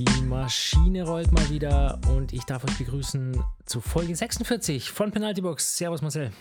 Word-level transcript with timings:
Die 0.00 0.22
Maschine 0.22 1.02
rollt 1.04 1.30
mal 1.30 1.46
wieder 1.50 2.00
und 2.08 2.32
ich 2.32 2.44
darf 2.44 2.64
euch 2.64 2.78
begrüßen 2.78 3.44
zu 3.66 3.82
Folge 3.82 4.16
46 4.16 4.90
von 4.90 5.10
Penalty 5.10 5.42
Box. 5.42 5.76
Servus 5.76 6.00
Marcel. 6.00 6.32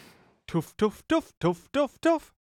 Tuff, 0.47 0.73
tuff, 0.77 1.03
tuff, 1.09 1.29
tuff, 1.39 1.67
tuff, 1.73 1.97
tuff. 1.99 2.33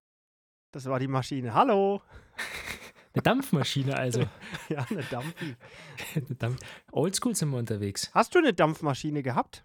Das 0.71 0.85
war 0.85 0.99
die 0.99 1.07
Maschine. 1.07 1.55
Hallo. 1.55 2.03
Eine 3.15 3.23
Dampfmaschine 3.23 3.97
also. 3.97 4.25
Ja, 4.69 4.85
eine 4.91 5.01
Dampfi. 5.05 5.55
Eine 6.15 6.35
Dampf 6.35 6.59
Oldschool 6.91 7.35
sind 7.35 7.49
wir 7.49 7.57
unterwegs. 7.57 8.11
Hast 8.13 8.35
du 8.35 8.39
eine 8.39 8.53
Dampfmaschine 8.53 9.23
gehabt? 9.23 9.63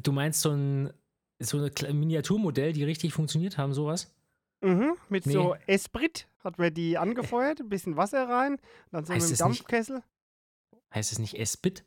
Du 0.00 0.12
meinst 0.12 0.42
so 0.42 0.50
ein, 0.52 0.92
so 1.40 1.58
ein 1.58 1.98
Miniaturmodell, 1.98 2.72
die 2.72 2.84
richtig 2.84 3.14
funktioniert 3.14 3.58
haben, 3.58 3.74
sowas? 3.74 4.14
Mhm, 4.60 4.92
mit 5.08 5.26
Nee. 5.26 5.32
so 5.32 5.56
Esprit 5.66 6.28
hat 6.44 6.58
man 6.58 6.72
die 6.72 6.98
angefeuert, 6.98 7.58
ein 7.60 7.68
bisschen 7.68 7.96
Wasser 7.96 8.28
rein, 8.28 8.58
dann 8.92 9.04
so 9.04 9.12
Heißt 9.12 9.26
mit 9.26 9.32
es 9.32 9.38
dem 9.38 9.48
nicht- 9.48 9.60
Dampfkessel. 9.62 10.02
Heißt 10.94 11.12
es 11.12 11.18
nicht 11.18 11.34
Esprit? 11.34 11.84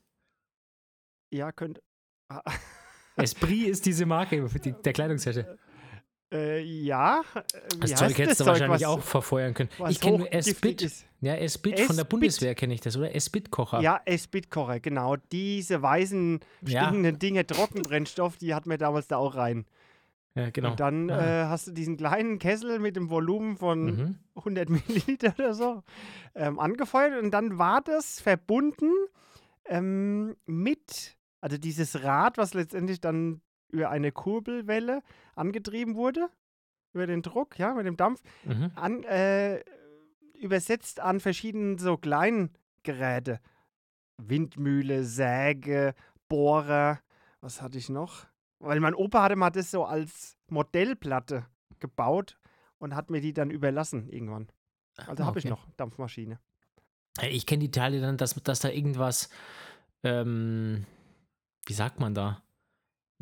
Ja, 1.31 1.51
könnte. 1.51 1.81
Esprit 3.15 3.67
ist 3.67 3.85
diese 3.85 4.05
Marke 4.05 4.47
die, 4.63 4.71
der 4.71 4.93
Kleidungshersteller. 4.93 5.57
Äh, 6.33 6.61
ja. 6.61 7.21
äh, 7.35 7.41
Wie 7.75 7.79
Das 7.81 7.95
Zeug 7.95 8.17
hättest 8.17 8.39
du 8.39 8.45
Zeug, 8.45 8.53
wahrscheinlich 8.53 8.81
was, 8.81 8.87
auch 8.87 9.01
verfeuern 9.01 9.53
können. 9.53 9.69
Ich 9.89 9.99
kenne 10.01 10.31
Esprit. 10.31 11.05
Ja, 11.21 11.35
Esprit 11.35 11.79
von 11.81 11.95
der. 11.95 12.05
Bundeswehr 12.05 12.55
kenne 12.55 12.73
ich 12.73 12.81
das, 12.81 12.97
oder? 12.97 13.13
Esprit-Kocher. 13.13 13.81
Ja, 13.81 14.01
Esprit-Kocher, 14.05 14.79
genau. 14.79 15.15
Diese 15.31 15.81
weißen, 15.81 16.39
Ja. 16.65 16.85
stinkenden 16.85 17.19
Dinge, 17.19 17.45
Trockenbrennstoff, 17.45 18.37
die 18.37 18.55
hat 18.55 18.65
man 18.65 18.79
damals 18.79 19.07
da 19.07 19.17
auch 19.17 19.35
rein. 19.35 19.65
Ja, 20.35 20.49
genau. 20.49 20.71
Und 20.71 20.79
dann 20.79 21.09
Ah. 21.11 21.43
äh, 21.43 21.45
hast 21.45 21.67
du 21.67 21.71
diesen 21.71 21.95
kleinen 21.97 22.39
Kessel 22.39 22.79
mit 22.79 22.95
dem 22.95 23.09
Volumen 23.09 23.57
von 23.57 23.85
mhm. 23.85 24.19
100 24.35 24.69
Milliliter 25.17 25.33
oder 25.37 25.53
so 25.53 25.83
ähm, 26.35 26.59
angefeuert 26.59 27.21
und 27.21 27.31
dann 27.31 27.57
war 27.59 27.81
das 27.81 28.19
verbunden 28.19 28.91
ähm, 29.65 30.35
mit, 30.45 31.17
also 31.39 31.57
dieses 31.57 32.03
Rad, 32.03 32.37
was 32.37 32.53
letztendlich 32.53 32.99
dann 32.99 33.41
über 33.69 33.89
eine 33.89 34.11
Kurbelwelle 34.11 35.01
angetrieben 35.35 35.95
wurde, 35.95 36.27
über 36.93 37.07
den 37.07 37.21
Druck, 37.21 37.57
ja, 37.59 37.73
mit 37.73 37.85
dem 37.85 37.97
Dampf, 37.97 38.21
Mhm. 38.43 38.71
an, 38.75 39.03
äh, 39.03 39.63
übersetzt 40.35 40.99
an 40.99 41.19
verschiedenen 41.19 41.77
so 41.77 41.95
kleinen 41.97 42.49
Geräte. 42.83 43.39
Windmühle, 44.17 45.03
Säge, 45.03 45.93
Bohrer, 46.29 46.99
was 47.41 47.61
hatte 47.61 47.77
ich 47.77 47.89
noch? 47.89 48.25
Weil 48.63 48.79
mein 48.79 48.95
Opa 48.95 49.23
hatte 49.23 49.35
mal 49.35 49.49
das 49.49 49.71
so 49.71 49.83
als 49.85 50.37
Modellplatte 50.49 51.45
gebaut 51.79 52.37
und 52.77 52.95
hat 52.95 53.09
mir 53.09 53.19
die 53.21 53.33
dann 53.33 53.51
überlassen 53.51 54.07
irgendwann. 54.09 54.49
Also 55.07 55.23
Ah, 55.23 55.25
habe 55.27 55.39
ich 55.39 55.45
noch 55.45 55.67
Dampfmaschine. 55.77 56.39
Äh, 57.19 57.29
Ich 57.29 57.45
kenne 57.45 57.59
die 57.59 57.71
Teile 57.71 57.99
dann, 57.99 58.17
dass, 58.17 58.35
dass 58.35 58.61
da 58.61 58.69
irgendwas, 58.69 59.29
ähm, 60.03 60.85
wie 61.65 61.73
sagt 61.73 61.99
man 61.99 62.13
da? 62.13 62.41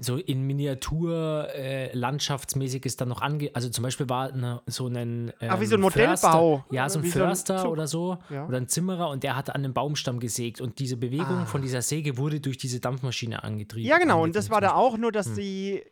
So 0.03 0.17
in 0.17 0.47
Miniatur 0.47 1.47
äh, 1.53 1.93
landschaftsmäßig 1.95 2.85
ist 2.87 3.01
dann 3.01 3.09
noch 3.09 3.21
ange. 3.21 3.51
Also 3.53 3.69
zum 3.69 3.83
Beispiel 3.83 4.09
war 4.09 4.33
eine, 4.33 4.61
so 4.65 4.87
ein. 4.87 5.31
Ähm, 5.39 5.49
Ach, 5.49 5.59
wie 5.59 5.65
so 5.67 5.75
ein 5.75 5.81
Förster- 5.91 6.31
Modellbau. 6.31 6.65
Ja, 6.71 6.89
so 6.89 6.99
ein 6.99 7.03
Wie 7.05 7.09
so 7.09 7.19
ein 7.19 7.27
Förster 7.27 7.69
oder 7.69 7.85
so. 7.87 8.17
Ja. 8.31 8.47
Oder 8.47 8.57
ein 8.57 8.67
Zimmerer 8.67 9.09
und 9.09 9.21
der 9.23 9.35
hatte 9.35 9.53
an 9.53 9.63
einem 9.63 9.73
Baumstamm 9.75 10.19
gesägt 10.19 10.59
und 10.59 10.79
diese 10.79 10.97
Bewegung 10.97 11.37
Ah. 11.41 11.45
von 11.45 11.61
dieser 11.61 11.83
Säge 11.83 12.17
wurde 12.17 12.39
durch 12.39 12.57
diese 12.57 12.79
Dampfmaschine 12.79 13.43
angetrieben. 13.43 13.87
Ja, 13.87 13.99
genau. 13.99 14.23
Und 14.23 14.35
das 14.35 14.49
war 14.49 14.59
da 14.59 14.73
auch 14.73 14.97
nur, 14.97 15.11
dass 15.11 15.27
Hm. 15.27 15.35
die 15.35 15.83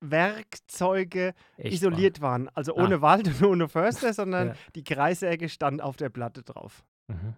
Werkzeuge. 0.00 1.34
Echt 1.56 1.74
isoliert 1.76 2.20
waren. 2.20 2.48
Also 2.50 2.76
Ah. 2.76 2.82
ohne 2.84 3.00
Wald 3.00 3.26
und 3.28 3.42
ohne 3.42 3.68
Förster, 3.68 4.12
sondern 4.12 4.48
Ja. 4.48 4.54
die 4.74 4.84
Kreissäge 4.84 5.48
stand 5.48 5.80
auf 5.82 5.96
der 5.96 6.10
Platte 6.10 6.42
drauf. 6.42 6.84
wahr. 7.08 7.16
Mhm. 7.16 7.34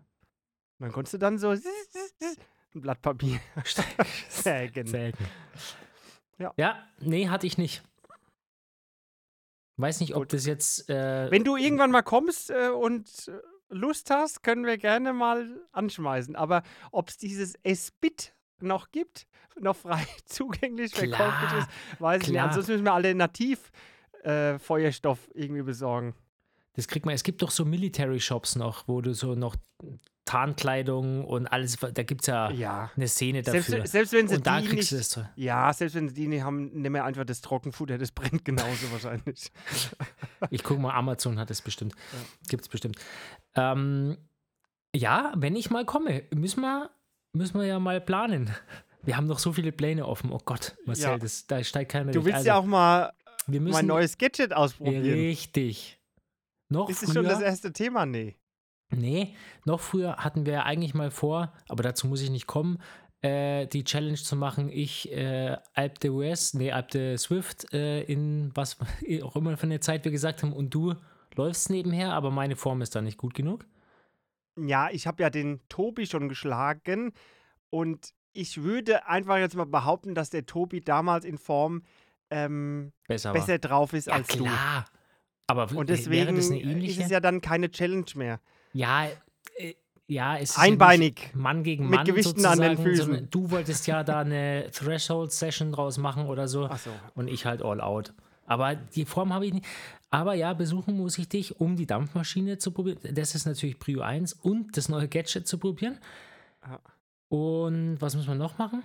Dann 0.81 0.93
konntest 0.93 1.15
du 1.15 1.19
dann 1.19 1.39
so 1.39 1.51
ein 1.51 1.61
Blatt 2.75 3.03
Papier 3.03 3.39
sägen. 4.29 4.87
Selten. 4.87 5.25
Ja. 6.39 6.53
ja, 6.57 6.83
nee, 7.01 7.29
hatte 7.29 7.47
ich 7.47 7.59
nicht. 7.59 7.83
Weiß 9.77 10.01
nicht, 10.01 10.15
ob 10.15 10.23
Gut. 10.23 10.33
das 10.33 10.47
jetzt. 10.47 10.89
Äh, 10.91 11.31
Wenn 11.31 11.45
du 11.45 11.57
irgendwann 11.57 11.91
mal 11.91 12.03
kommst 12.03 12.51
äh, 12.51 12.69
und 12.69 13.29
äh, 13.29 13.33
Lust 13.69 14.11
hast, 14.11 14.43
können 14.43 14.67
wir 14.67 14.77
gerne 14.77 15.13
mal 15.13 15.61
anschmeißen. 15.73 16.35
Aber 16.37 16.63
ob 16.91 17.11
es 17.11 17.17
dieses 17.17 17.55
Espit 17.63 18.35
noch 18.61 18.91
gibt, 18.91 19.27
noch 19.61 19.77
frei 19.77 20.05
zugänglich 20.25 20.93
Klar, 20.93 21.59
ist, 21.59 22.01
weiß 22.01 22.23
ich 22.23 22.29
nicht. 22.29 22.35
klar. 22.35 22.49
Ansonsten 22.49 22.73
müssen 22.73 22.85
wir 22.85 22.93
alternativ 22.93 23.71
äh, 24.25 24.59
Feuerstoff 24.59 25.29
irgendwie 25.35 25.63
besorgen. 25.63 26.15
Das 26.75 26.89
kriegt 26.89 27.07
man. 27.07 27.15
Es 27.15 27.23
gibt 27.23 27.43
doch 27.43 27.51
so 27.51 27.65
Military 27.65 28.21
Shops 28.21 28.57
noch, 28.57 28.89
wo 28.89 29.01
du 29.01 29.15
so 29.15 29.35
noch 29.35 29.57
Tarnkleidung 30.29 31.25
und 31.25 31.47
alles. 31.47 31.77
Da 31.77 32.03
gibt 32.03 32.21
es 32.23 32.27
ja, 32.27 32.51
Ja. 32.51 32.91
eine 32.97 33.09
Szene 33.09 33.43
Selbst, 33.43 33.71
dafür. 33.73 33.87
selbst 33.87 34.13
wenn 34.13 34.29
sie 34.29 34.37
und 34.37 34.47
da 34.47 34.61
die 34.61 34.69
kriegst 34.69 34.93
nicht, 34.93 34.93
du 34.93 34.97
das. 34.97 35.11
so- 35.11 35.25
Ja, 35.37 35.73
selbst 35.73 35.95
wenn 35.95 36.09
sie 36.09 36.15
die 36.15 36.29
nicht 36.29 36.43
haben, 36.43 36.71
nimm 36.75 36.93
mir 36.93 37.05
einfach 37.05 37.25
das 37.25 37.41
Trockenfutter, 37.41 37.97
das 37.99 38.13
brennt 38.13 38.45
genauso 38.45 38.91
wahrscheinlich. 38.93 39.51
Ich 40.51 40.63
gucke 40.63 40.81
mal, 40.81 40.93
Amazon 40.95 41.39
hat 41.39 41.51
es 41.51 41.63
bestimmt. 41.63 41.95
Gibt 42.49 42.63
es 42.63 42.69
bestimmt. 42.69 42.97
Ähm, 43.55 44.19
ja, 44.95 45.33
wenn 45.37 45.57
ich 45.57 45.71
mal 45.71 45.85
komme, 45.85 46.25
müssen 46.35 46.61
wir, 46.61 46.91
müssen 47.33 47.59
wir 47.59 47.67
ja 47.67 47.79
mal 47.79 48.01
planen. 48.01 48.55
Wir 49.03 49.17
haben 49.17 49.27
noch 49.27 49.39
so 49.39 49.53
viele 49.53 49.73
Pläne 49.73 50.07
offen. 50.07 50.31
Oh 50.33 50.41
Gott, 50.45 50.77
Marcel, 50.85 51.05
Ja. 51.13 51.19
das, 51.19 51.47
da 51.47 51.63
steigt 51.65 51.93
keiner 51.93 52.13
Du 52.13 52.25
willst 52.25 52.37
Also, 52.39 52.49
ja 52.49 52.57
auch 52.57 52.65
mal 52.67 53.13
wir 53.47 53.61
müssen, 53.61 53.75
mein 53.75 53.87
neues 53.87 54.19
Gadget 54.19 54.53
ausprobieren. 54.53 55.03
Richtig. 55.05 55.99
Noch 56.69 56.91
Ist 56.91 57.03
es 57.03 57.15
schon 57.15 57.25
das 57.25 57.41
erste 57.41 57.73
Thema? 57.73 58.05
Nee. 58.05 58.37
Nee, 58.91 59.35
noch 59.65 59.81
früher 59.81 60.17
hatten 60.17 60.47
wir 60.47 60.53
ja 60.55 60.63
eigentlich 60.65 60.95
mal 60.95 61.11
vor, 61.11 61.53
aber 61.69 61.83
dazu 61.83 62.07
muss 62.07 62.23
ich 62.23 62.31
nicht 62.31 62.47
kommen, 62.47 62.79
äh, 63.21 63.67
die 63.67 63.85
Challenge 63.85 64.17
zu 64.17 64.35
machen, 64.37 64.71
ich 64.71 65.13
äh, 65.13 65.57
Alp 65.75 65.99
de 66.01 66.11
West, 66.17 66.55
nee, 66.55 66.73
Alp 66.73 66.89
de 66.93 67.17
Swift 67.19 67.73
äh, 67.75 68.03
in 68.03 68.51
was 68.55 68.79
auch 69.23 69.37
immer 69.37 69.57
für 69.57 69.65
eine 69.67 69.81
Zeit 69.81 70.05
wir 70.05 70.13
gesagt 70.13 70.43
haben 70.43 70.53
und 70.53 70.73
du 70.73 70.95
läufst 71.35 71.69
nebenher, 71.71 72.15
aber 72.15 72.31
meine 72.31 72.57
Form 72.57 72.81
ist 72.81 72.95
da 72.95 73.03
nicht 73.03 73.19
gut 73.19 73.35
genug. 73.35 73.67
Ja, 74.57 74.89
ich 74.91 75.07
habe 75.07 75.23
ja 75.23 75.31
den 75.31 75.61
Tobi 75.69 76.07
schon 76.07 76.29
geschlagen 76.29 77.13
und 77.71 78.13
ich 78.33 78.63
würde 78.63 79.07
einfach 79.07 79.37
jetzt 79.39 79.55
mal 79.55 79.67
behaupten, 79.67 80.15
dass 80.15 80.31
der 80.31 80.47
Tobi 80.47 80.81
damals 80.81 81.25
in 81.25 81.39
Form 81.39 81.83
ähm, 82.31 82.93
Besser, 83.07 83.33
besser 83.33 83.59
drauf 83.59 83.93
ist. 83.93 84.07
Ja, 84.07 84.15
als 84.15 84.29
du. 84.29 84.45
klar. 84.45 84.87
Aber 85.47 85.71
w- 85.71 85.77
Und 85.77 85.89
wäre 85.89 85.97
deswegen 85.99 86.37
das 86.37 86.51
eine 86.51 86.87
ist 86.87 86.99
es 87.01 87.11
ja 87.11 87.21
dann 87.21 87.41
keine 87.41 87.71
Challenge 87.71 88.05
mehr. 88.15 88.41
Ja, 88.79 89.09
äh, 89.57 89.75
ja, 90.07 90.37
es 90.39 90.51
ist 90.51 90.59
Einbeinig. 90.59 91.31
Mann 91.35 91.65
gegen 91.65 91.89
Mit 91.89 91.97
Mann 91.97 92.07
Gewichten 92.07 92.47
an 92.47 92.61
den 92.61 92.77
sozusagen, 92.77 92.97
Füßen. 92.97 93.31
Du 93.31 93.51
wolltest 93.51 93.87
ja 93.89 94.05
da 94.05 94.21
eine 94.21 94.71
Threshold-Session 94.73 95.73
draus 95.73 95.99
machen 95.99 96.27
oder 96.27 96.47
so. 96.47 96.67
Achso. 96.67 96.91
und 97.15 97.29
ich 97.29 97.45
halt 97.45 97.63
all 97.63 97.81
out. 97.81 98.15
Aber 98.47 98.77
die 98.77 99.05
Form 99.05 99.35
habe 99.35 99.47
ich 99.47 99.53
nicht. 99.53 99.67
Aber 100.11 100.35
ja, 100.35 100.55
besuchen 100.55 100.97
muss 100.97 101.19
ich 101.19 101.29
dich, 101.29 101.61
um 101.61 101.77
die 101.77 101.87
Dampfmaschine 101.87 102.59
zu 102.59 102.71
probieren. 102.71 102.99
Das 103.03 103.35
ist 103.35 103.47
natürlich 103.47 103.79
Prio 103.79 104.01
1 104.01 104.33
und 104.33 104.77
das 104.77 104.89
neue 104.89 105.09
Gadget 105.09 105.47
zu 105.47 105.59
probieren. 105.59 105.99
Ja. 106.65 106.81
Und 107.29 108.01
was 108.01 108.15
müssen 108.15 108.29
wir 108.29 108.35
noch 108.37 108.57
machen? 108.59 108.85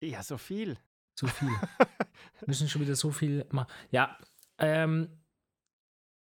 Ja, 0.00 0.22
so 0.22 0.38
viel. 0.38 0.78
Zu 1.16 1.26
viel. 1.26 1.50
müssen 2.46 2.68
schon 2.68 2.80
wieder 2.80 2.94
so 2.94 3.10
viel 3.10 3.44
machen. 3.50 3.68
Ja, 3.90 4.16
ähm, 4.58 5.08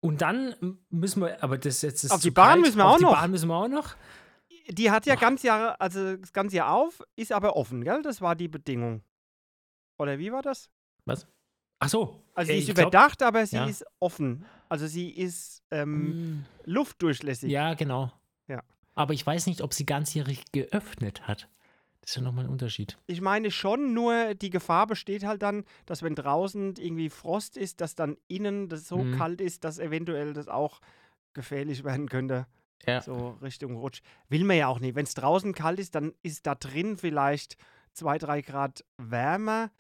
und 0.00 0.22
dann 0.22 0.54
müssen 0.90 1.22
wir, 1.22 1.42
aber 1.42 1.58
das 1.58 1.82
jetzt 1.82 2.04
ist 2.04 2.10
Auf 2.10 2.20
die 2.20 2.30
Bahn 2.30 2.48
kalt. 2.54 2.60
müssen 2.62 2.76
wir 2.78 2.86
Auf 2.86 2.92
auch 2.94 2.98
die 2.98 3.04
noch. 3.04 3.12
Bahn 3.12 3.30
müssen 3.30 3.48
wir 3.48 3.56
auch 3.56 3.68
noch. 3.68 3.96
Die 4.68 4.90
hat 4.90 5.04
ja 5.06 5.14
Ach. 5.16 5.20
ganz 5.20 5.42
Jahr, 5.42 5.80
also 5.80 6.16
das 6.16 6.32
ganze 6.32 6.56
Jahr 6.56 6.72
auf, 6.72 7.02
ist 7.16 7.32
aber 7.32 7.56
offen, 7.56 7.82
gell? 7.84 8.02
Das 8.02 8.20
war 8.20 8.36
die 8.36 8.48
Bedingung. 8.48 9.02
Oder 9.98 10.18
wie 10.18 10.32
war 10.32 10.42
das? 10.42 10.70
Ach 11.82 11.88
so. 11.88 12.22
Also 12.34 12.52
äh, 12.52 12.54
sie 12.56 12.60
ist 12.62 12.68
ich 12.68 12.74
glaub- 12.74 12.88
überdacht, 12.88 13.22
aber 13.22 13.44
sie 13.46 13.56
ja. 13.56 13.64
ist 13.66 13.84
offen. 14.00 14.44
Also 14.68 14.86
sie 14.86 15.10
ist 15.10 15.62
ähm, 15.70 16.36
Mm, 16.40 16.44
luftdurchlässig. 16.66 17.50
Ja, 17.50 17.74
genau. 17.74 18.12
Ja. 18.48 18.62
Aber 18.94 19.14
ich 19.14 19.26
weiß 19.26 19.46
nicht, 19.46 19.62
ob 19.62 19.72
sie 19.74 19.86
ganzjährig 19.86 20.44
geöffnet 20.52 21.26
hat. 21.26 21.48
Das 22.02 22.10
ist 22.12 22.16
ja 22.16 22.22
nochmal 22.22 22.44
ein 22.46 22.50
Unterschied. 22.50 22.98
Ich 23.06 23.20
meine 23.20 23.50
schon, 23.50 23.92
nur 23.92 24.34
die 24.34 24.50
Gefahr 24.50 24.86
besteht 24.86 25.24
halt 25.24 25.42
dann, 25.42 25.64
dass 25.86 26.02
wenn 26.02 26.14
draußen 26.14 26.76
irgendwie 26.76 27.10
Frost 27.10 27.56
ist, 27.56 27.80
dass 27.80 27.94
dann 27.94 28.16
innen 28.26 28.68
das 28.68 28.88
so 28.88 28.98
Mhm. 28.98 29.16
kalt 29.18 29.40
ist, 29.40 29.64
dass 29.64 29.78
eventuell 29.78 30.32
das 30.32 30.48
auch 30.48 30.80
gefährlich 31.34 31.84
werden 31.84 32.08
könnte. 32.08 32.46
Ja. 32.86 33.02
So 33.02 33.36
Richtung 33.42 33.76
Rutsch. 33.76 34.00
Will 34.30 34.44
man 34.44 34.56
ja 34.56 34.68
auch 34.68 34.80
nicht. 34.80 34.94
Wenn 34.94 35.04
es 35.04 35.12
draußen 35.14 35.52
kalt 35.54 35.78
ist, 35.78 35.94
dann 35.94 36.14
ist 36.22 36.46
da 36.46 36.54
drin 36.54 36.96
vielleicht 36.96 37.56
zwei, 37.92 38.16
drei 38.16 38.40
Grad 38.40 38.84
wärmer. 38.96 39.70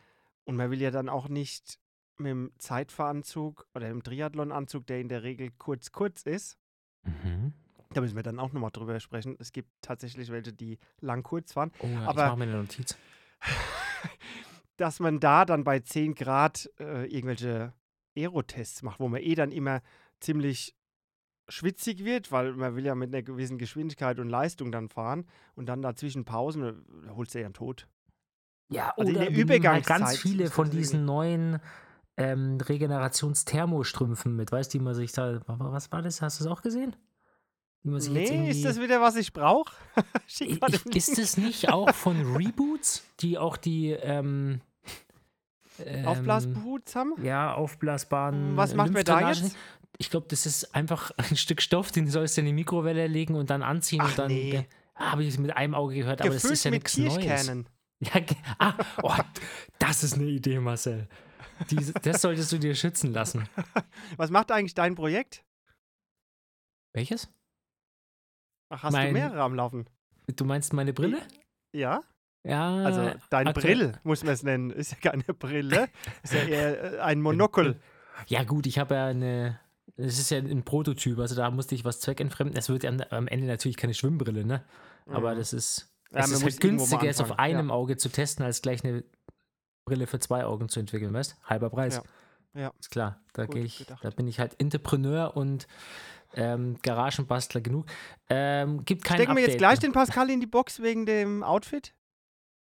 Und 0.44 0.56
man 0.56 0.70
will 0.70 0.80
ja 0.82 0.90
dann 0.90 1.08
auch 1.08 1.28
nicht 1.28 1.78
mit 2.18 2.30
dem 2.30 2.52
Zeitfahranzug 2.58 3.66
oder 3.74 3.88
dem 3.88 4.02
Triathlonanzug, 4.02 4.86
der 4.86 5.00
in 5.00 5.08
der 5.08 5.22
Regel 5.22 5.50
kurz, 5.56 5.90
kurz 5.92 6.22
ist. 6.22 6.58
Mhm. 7.04 7.54
Da 7.92 8.00
müssen 8.00 8.14
wir 8.14 8.22
dann 8.22 8.38
auch 8.38 8.52
nochmal 8.52 8.70
drüber 8.70 9.00
sprechen. 9.00 9.36
Es 9.40 9.52
gibt 9.52 9.68
tatsächlich 9.82 10.30
welche, 10.30 10.52
die 10.52 10.78
lang 11.00 11.22
kurz 11.22 11.52
fahren. 11.54 11.72
Oh, 11.80 11.86
ja, 11.86 12.06
Aber- 12.06 12.24
ich 12.24 12.28
mache 12.30 12.38
mir 12.38 12.44
eine 12.44 12.56
Notiz. 12.58 12.96
dass 14.76 15.00
man 15.00 15.20
da 15.20 15.44
dann 15.44 15.64
bei 15.64 15.80
10 15.80 16.14
Grad 16.14 16.70
äh, 16.78 17.04
irgendwelche 17.06 17.74
Aerotests 18.16 18.82
macht, 18.82 19.00
wo 19.00 19.08
man 19.08 19.20
eh 19.20 19.34
dann 19.34 19.52
immer 19.52 19.82
ziemlich 20.20 20.74
schwitzig 21.48 22.04
wird, 22.04 22.30
weil 22.32 22.52
man 22.52 22.76
will 22.76 22.86
ja 22.86 22.94
mit 22.94 23.12
einer 23.12 23.22
gewissen 23.22 23.58
Geschwindigkeit 23.58 24.20
und 24.20 24.28
Leistung 24.28 24.70
dann 24.70 24.88
fahren 24.88 25.26
und 25.54 25.66
dann 25.66 25.82
dazwischen 25.82 26.24
Pausen, 26.24 26.62
äh, 26.62 27.10
holst 27.10 27.34
du 27.34 27.40
ja 27.40 27.46
einen 27.46 27.54
Tot. 27.54 27.88
Ja, 28.68 28.94
Also 28.96 29.10
in 29.10 29.16
oder 29.16 29.26
der 29.30 29.44
nehmen 29.46 29.66
halt 29.68 29.86
ganz 29.86 30.16
viele 30.16 30.48
von 30.48 30.70
diesen 30.70 31.04
neuen 31.04 31.58
ähm, 32.16 32.58
Regenerationsthermostrümpfen 32.60 34.36
mit. 34.36 34.52
Weißt 34.52 34.72
du, 34.72 34.78
die 34.78 34.84
man 34.84 34.94
sich 34.94 35.10
da. 35.10 35.40
Was 35.46 35.90
war 35.90 36.02
das? 36.02 36.22
Hast 36.22 36.38
du 36.38 36.44
es 36.44 36.50
auch 36.50 36.62
gesehen? 36.62 36.94
Die 37.82 37.88
man 37.88 38.00
sich 38.00 38.12
jetzt 38.12 38.30
Nee, 38.30 38.36
irgendwie, 38.36 38.50
ist 38.50 38.64
das 38.64 38.80
wieder, 38.80 39.00
was 39.00 39.16
ich 39.16 39.32
brauche? 39.32 39.74
Ist 40.94 41.18
es 41.18 41.36
nicht 41.36 41.70
auch 41.70 41.94
von 41.94 42.36
Reboots, 42.36 43.04
die 43.20 43.38
auch 43.38 43.56
die 43.56 43.90
ähm, 43.90 44.60
ähm, 45.84 46.06
Aufblasboots 46.06 46.94
haben? 46.94 47.14
Ja, 47.24 47.54
aufblasbaren. 47.54 48.56
Was 48.56 48.74
macht 48.74 48.92
man 48.92 49.04
da 49.04 49.30
jetzt? 49.30 49.56
Ich 49.98 50.10
glaube, 50.10 50.26
das 50.28 50.46
ist 50.46 50.74
einfach 50.74 51.10
ein 51.16 51.36
Stück 51.36 51.62
Stoff, 51.62 51.90
den 51.90 52.08
sollst 52.08 52.36
du 52.36 52.42
in 52.42 52.46
die 52.46 52.52
Mikrowelle 52.52 53.06
legen 53.06 53.34
und 53.34 53.50
dann 53.50 53.62
anziehen 53.62 54.00
Ach, 54.02 54.10
und 54.10 54.18
dann. 54.18 54.28
nee. 54.28 54.66
Ah, 54.94 55.12
Habe 55.12 55.24
ich 55.24 55.38
mit 55.38 55.56
einem 55.56 55.74
Auge 55.74 55.94
gehört, 55.94 56.20
aber 56.20 56.30
das 56.30 56.42
Gefüllt 56.42 56.54
ist 56.54 56.64
ja 56.64 56.70
nichts 56.70 56.96
Neues. 56.98 57.50
Ja, 58.02 58.12
ah, 58.58 58.74
oh, 59.02 59.14
das 59.78 60.04
ist 60.04 60.14
eine 60.14 60.24
Idee, 60.24 60.58
Marcel. 60.58 61.08
Diese, 61.70 61.92
das 61.92 62.22
solltest 62.22 62.50
du 62.52 62.58
dir 62.58 62.74
schützen 62.74 63.12
lassen. 63.12 63.46
Was 64.16 64.30
macht 64.30 64.50
eigentlich 64.50 64.74
dein 64.74 64.94
Projekt? 64.94 65.44
Welches? 66.92 67.28
Ach, 68.70 68.82
hast 68.84 68.92
Mein- 68.92 69.08
du 69.08 69.12
mehrere 69.20 69.42
am 69.42 69.54
Laufen? 69.54 69.86
Du 70.36 70.44
meinst 70.44 70.72
meine 70.72 70.92
Brille? 70.94 71.18
Ja? 71.72 72.02
Ja. 72.44 72.76
Also 72.84 73.10
dein 73.28 73.48
aktuell- 73.48 73.76
Brill, 73.76 73.92
muss 74.04 74.24
man 74.24 74.32
es 74.32 74.42
nennen. 74.42 74.70
Ist 74.70 74.92
ja 74.92 75.10
keine 75.10 75.24
Brille. 75.34 75.88
Ist 76.22 76.32
ja 76.32 76.40
eher 76.44 76.94
äh, 76.94 76.98
ein 77.00 77.20
Monokel. 77.20 77.78
Ja, 78.28 78.44
gut, 78.44 78.66
ich 78.66 78.78
habe 78.78 78.94
ja 78.94 79.06
eine. 79.06 79.58
Es 79.96 80.18
ist 80.18 80.30
ja 80.30 80.38
ein 80.38 80.62
Prototyp, 80.64 81.18
also 81.18 81.34
da 81.34 81.50
musste 81.50 81.74
ich 81.74 81.84
was 81.84 82.00
zweckentfremden. 82.00 82.56
Es 82.56 82.68
wird 82.70 82.84
am, 82.86 82.98
am 83.10 83.26
Ende 83.26 83.46
natürlich 83.46 83.76
keine 83.76 83.92
Schwimmbrille, 83.92 84.44
ne? 84.46 84.64
Aber 85.06 85.34
Mhm. 85.34 85.38
das 85.38 85.52
ist. 85.52 85.92
Ja, 86.12 86.20
es 86.20 86.30
ist 86.30 86.42
halt 86.42 86.60
günstiger, 86.60 87.08
es 87.08 87.20
auf 87.20 87.32
anfangen, 87.32 87.50
ja. 87.52 87.58
einem 87.58 87.70
Auge 87.70 87.96
zu 87.96 88.08
testen, 88.08 88.44
als 88.44 88.62
gleich 88.62 88.82
eine 88.84 89.04
Brille 89.84 90.06
für 90.06 90.18
zwei 90.20 90.44
Augen 90.44 90.68
zu 90.68 90.80
entwickeln, 90.80 91.12
weißt 91.12 91.36
Halber 91.44 91.70
Preis. 91.70 92.00
Ja. 92.54 92.60
Ja. 92.62 92.72
Ist 92.78 92.90
klar. 92.90 93.20
Da 93.32 93.46
gehe 93.46 93.62
ich, 93.64 93.78
gedacht. 93.78 94.04
da 94.04 94.10
bin 94.10 94.26
ich 94.28 94.38
halt 94.40 94.58
Entrepreneur 94.60 95.36
und 95.36 95.66
ähm, 96.34 96.78
Garagenbastler 96.82 97.60
genug. 97.60 97.86
Ähm, 98.28 98.84
gibt 98.84 99.04
kein 99.04 99.18
Stecken 99.18 99.36
wir 99.36 99.42
jetzt 99.42 99.58
gleich 99.58 99.78
den 99.78 99.92
Pascal 99.92 100.30
in 100.30 100.40
die 100.40 100.46
Box 100.46 100.80
wegen 100.80 101.06
dem 101.06 101.42
Outfit? 101.42 101.94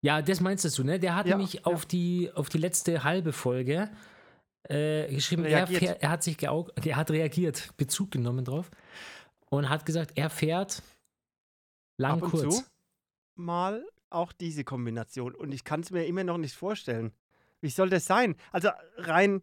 Ja, 0.01 0.21
das 0.21 0.39
meinst 0.39 0.77
du, 0.77 0.83
ne? 0.83 0.99
Der 0.99 1.15
hat 1.15 1.27
Ja, 1.27 1.35
nämlich 1.35 1.55
ja. 1.55 1.61
auf, 1.65 1.85
die, 1.85 2.31
auf 2.33 2.49
die 2.49 2.57
letzte 2.57 3.03
halbe 3.03 3.33
Folge 3.33 3.89
äh, 4.63 5.13
geschrieben, 5.13 5.45
er, 5.45 5.69
er 5.69 6.09
hat 6.09 6.23
sich 6.23 6.41
er 6.41 6.95
hat 6.95 7.11
reagiert, 7.11 7.75
Bezug 7.77 8.11
genommen 8.11 8.45
drauf 8.45 8.71
und 9.49 9.69
hat 9.69 9.85
gesagt, 9.85 10.11
er 10.15 10.29
fährt 10.29 10.81
lang 11.97 12.17
Ab 12.17 12.23
und 12.23 12.31
kurz. 12.31 12.57
zu. 12.57 12.63
Mal 13.35 13.85
auch 14.09 14.31
diese 14.31 14.63
Kombination. 14.63 15.35
Und 15.35 15.53
ich 15.53 15.63
kann 15.63 15.81
es 15.81 15.91
mir 15.91 16.05
immer 16.05 16.23
noch 16.23 16.37
nicht 16.37 16.55
vorstellen. 16.55 17.11
Wie 17.61 17.69
soll 17.69 17.89
das 17.89 18.05
sein? 18.05 18.35
Also 18.51 18.69
rein 18.97 19.41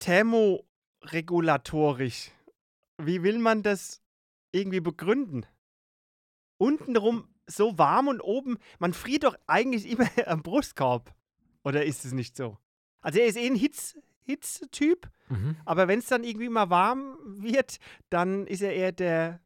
thermoregulatorisch. 0.00 2.30
Wie 3.06 3.22
will 3.22 3.38
man 3.38 3.62
das 3.62 4.02
irgendwie 4.52 4.80
begründen? 4.80 5.46
Untenrum 6.58 7.28
so 7.46 7.78
warm 7.78 8.08
und 8.08 8.20
oben, 8.20 8.58
man 8.78 8.92
friert 8.92 9.24
doch 9.24 9.36
eigentlich 9.46 9.88
immer 9.90 10.06
am 10.26 10.42
Brustkorb. 10.42 11.14
Oder 11.64 11.84
ist 11.84 12.04
es 12.04 12.12
nicht 12.12 12.36
so? 12.36 12.58
Also 13.00 13.18
er 13.18 13.26
ist 13.26 13.36
eh 13.36 13.46
ein 13.46 13.54
Hitz, 13.56 13.96
Hitzetyp, 14.24 15.10
Mhm. 15.28 15.56
aber 15.64 15.86
wenn 15.86 16.00
es 16.00 16.06
dann 16.06 16.24
irgendwie 16.24 16.48
mal 16.48 16.70
warm 16.70 17.16
wird, 17.24 17.78
dann 18.08 18.48
ist 18.48 18.62
er 18.62 18.74
eher 18.74 18.90
der 18.90 19.40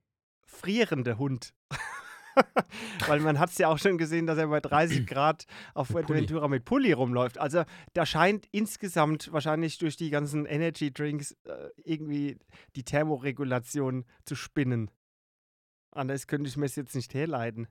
frierende 0.46 1.18
Hund. 1.18 1.52
Weil 3.06 3.20
man 3.20 3.38
hat 3.38 3.50
es 3.50 3.58
ja 3.58 3.68
auch 3.68 3.78
schon 3.78 3.98
gesehen, 3.98 4.26
dass 4.26 4.38
er 4.38 4.48
bei 4.48 4.60
30 4.60 5.06
Grad 5.06 5.46
auf. 5.74 5.88
Fuerteventura 5.88 6.48
mit 6.48 6.64
Pulli 6.64 6.92
rumläuft. 6.92 7.38
Also 7.38 7.64
da 7.92 8.06
scheint 8.06 8.46
insgesamt 8.50 9.32
wahrscheinlich 9.32 9.78
durch 9.78 9.96
die 9.96 10.10
ganzen 10.10 10.46
Energy 10.46 10.92
Drinks 10.92 11.32
äh, 11.44 11.68
irgendwie 11.84 12.38
die 12.76 12.84
Thermoregulation 12.84 14.04
zu 14.24 14.34
spinnen. 14.34 14.90
Anders 15.92 16.26
könnte 16.26 16.48
ich 16.48 16.56
mir 16.56 16.66
es 16.66 16.76
jetzt 16.76 16.94
nicht 16.94 17.14
herleiten. 17.14 17.68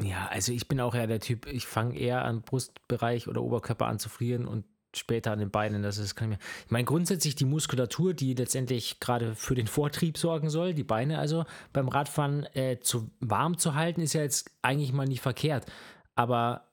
Ja, 0.00 0.26
also 0.28 0.52
ich 0.52 0.68
bin 0.68 0.80
auch 0.80 0.94
eher 0.94 1.06
der 1.06 1.20
Typ, 1.20 1.46
ich 1.46 1.66
fange 1.66 1.98
eher 1.98 2.24
am 2.24 2.42
Brustbereich 2.42 3.28
oder 3.28 3.42
Oberkörper 3.42 3.86
an 3.86 3.98
zu 3.98 4.08
frieren 4.08 4.46
und 4.46 4.64
später 4.96 5.32
an 5.32 5.38
den 5.38 5.50
Beinen. 5.50 5.82
Das 5.82 5.98
ist, 5.98 6.14
kann 6.14 6.32
ich, 6.32 6.38
mir, 6.38 6.44
ich 6.66 6.70
meine, 6.70 6.84
grundsätzlich 6.84 7.34
die 7.34 7.44
Muskulatur, 7.44 8.14
die 8.14 8.34
letztendlich 8.34 9.00
gerade 9.00 9.34
für 9.34 9.54
den 9.54 9.66
Vortrieb 9.66 10.18
sorgen 10.18 10.50
soll, 10.50 10.74
die 10.74 10.84
Beine 10.84 11.18
also 11.18 11.44
beim 11.72 11.88
Radfahren 11.88 12.44
äh, 12.54 12.78
zu 12.80 13.10
warm 13.20 13.58
zu 13.58 13.74
halten, 13.74 14.00
ist 14.00 14.12
ja 14.12 14.22
jetzt 14.22 14.50
eigentlich 14.62 14.92
mal 14.92 15.06
nicht 15.06 15.20
verkehrt. 15.22 15.66
Aber 16.14 16.68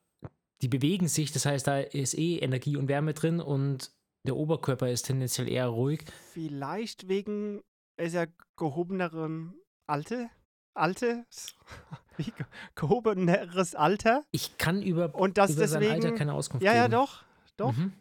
die 0.62 0.68
bewegen 0.68 1.08
sich, 1.08 1.32
das 1.32 1.46
heißt, 1.46 1.68
da 1.68 1.80
ist 1.80 2.18
eh 2.18 2.38
Energie 2.40 2.76
und 2.76 2.88
Wärme 2.90 3.14
drin 3.14 3.40
und 3.40 3.92
der 4.28 4.36
Oberkörper 4.36 4.90
ist 4.90 5.04
tendenziell 5.04 5.48
eher 5.48 5.68
ruhig. 5.68 6.04
Vielleicht 6.34 7.08
wegen 7.08 7.62
er 7.98 8.28
gehobeneren 8.58 9.54
Alte? 9.88 10.30
Alte? 10.76 11.26
Wie? 12.18 12.24
ge- 12.26 12.46
Gehobeneres 12.76 13.76
Alter? 13.76 14.26
Ich 14.32 14.58
kann 14.58 14.82
über, 14.82 15.16
Und 15.16 15.38
das 15.38 15.52
über 15.52 15.68
sein 15.68 15.84
Alter 15.84 15.96
deswegen. 15.96 16.18
keine 16.18 16.34
Auskunft 16.34 16.66
Ja, 16.66 16.74
ja, 16.74 16.84
geben. 16.84 16.92
doch. 16.94 17.24
Doch. 17.58 17.72
Mhm. 17.76 17.94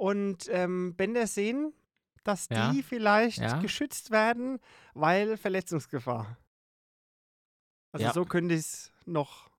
Und 0.00 0.48
ähm, 0.48 0.94
Bänder 0.96 1.26
sehen, 1.26 1.74
dass 2.24 2.48
Ja. 2.48 2.70
die 2.72 2.82
vielleicht 2.82 3.38
Ja. 3.38 3.58
geschützt 3.58 4.10
werden, 4.10 4.58
weil 4.94 5.36
Verletzungsgefahr. 5.36 6.38
Also 7.92 8.06
Ja. 8.06 8.12
so 8.14 8.24
könnte 8.24 8.54
ich 8.54 8.60
es 8.60 8.92
noch. 9.04 9.50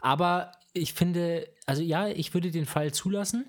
Aber 0.00 0.50
ich 0.72 0.92
finde, 0.92 1.48
also 1.66 1.82
ja, 1.82 2.08
ich 2.08 2.34
würde 2.34 2.50
den 2.50 2.66
Fall 2.66 2.92
zulassen, 2.92 3.48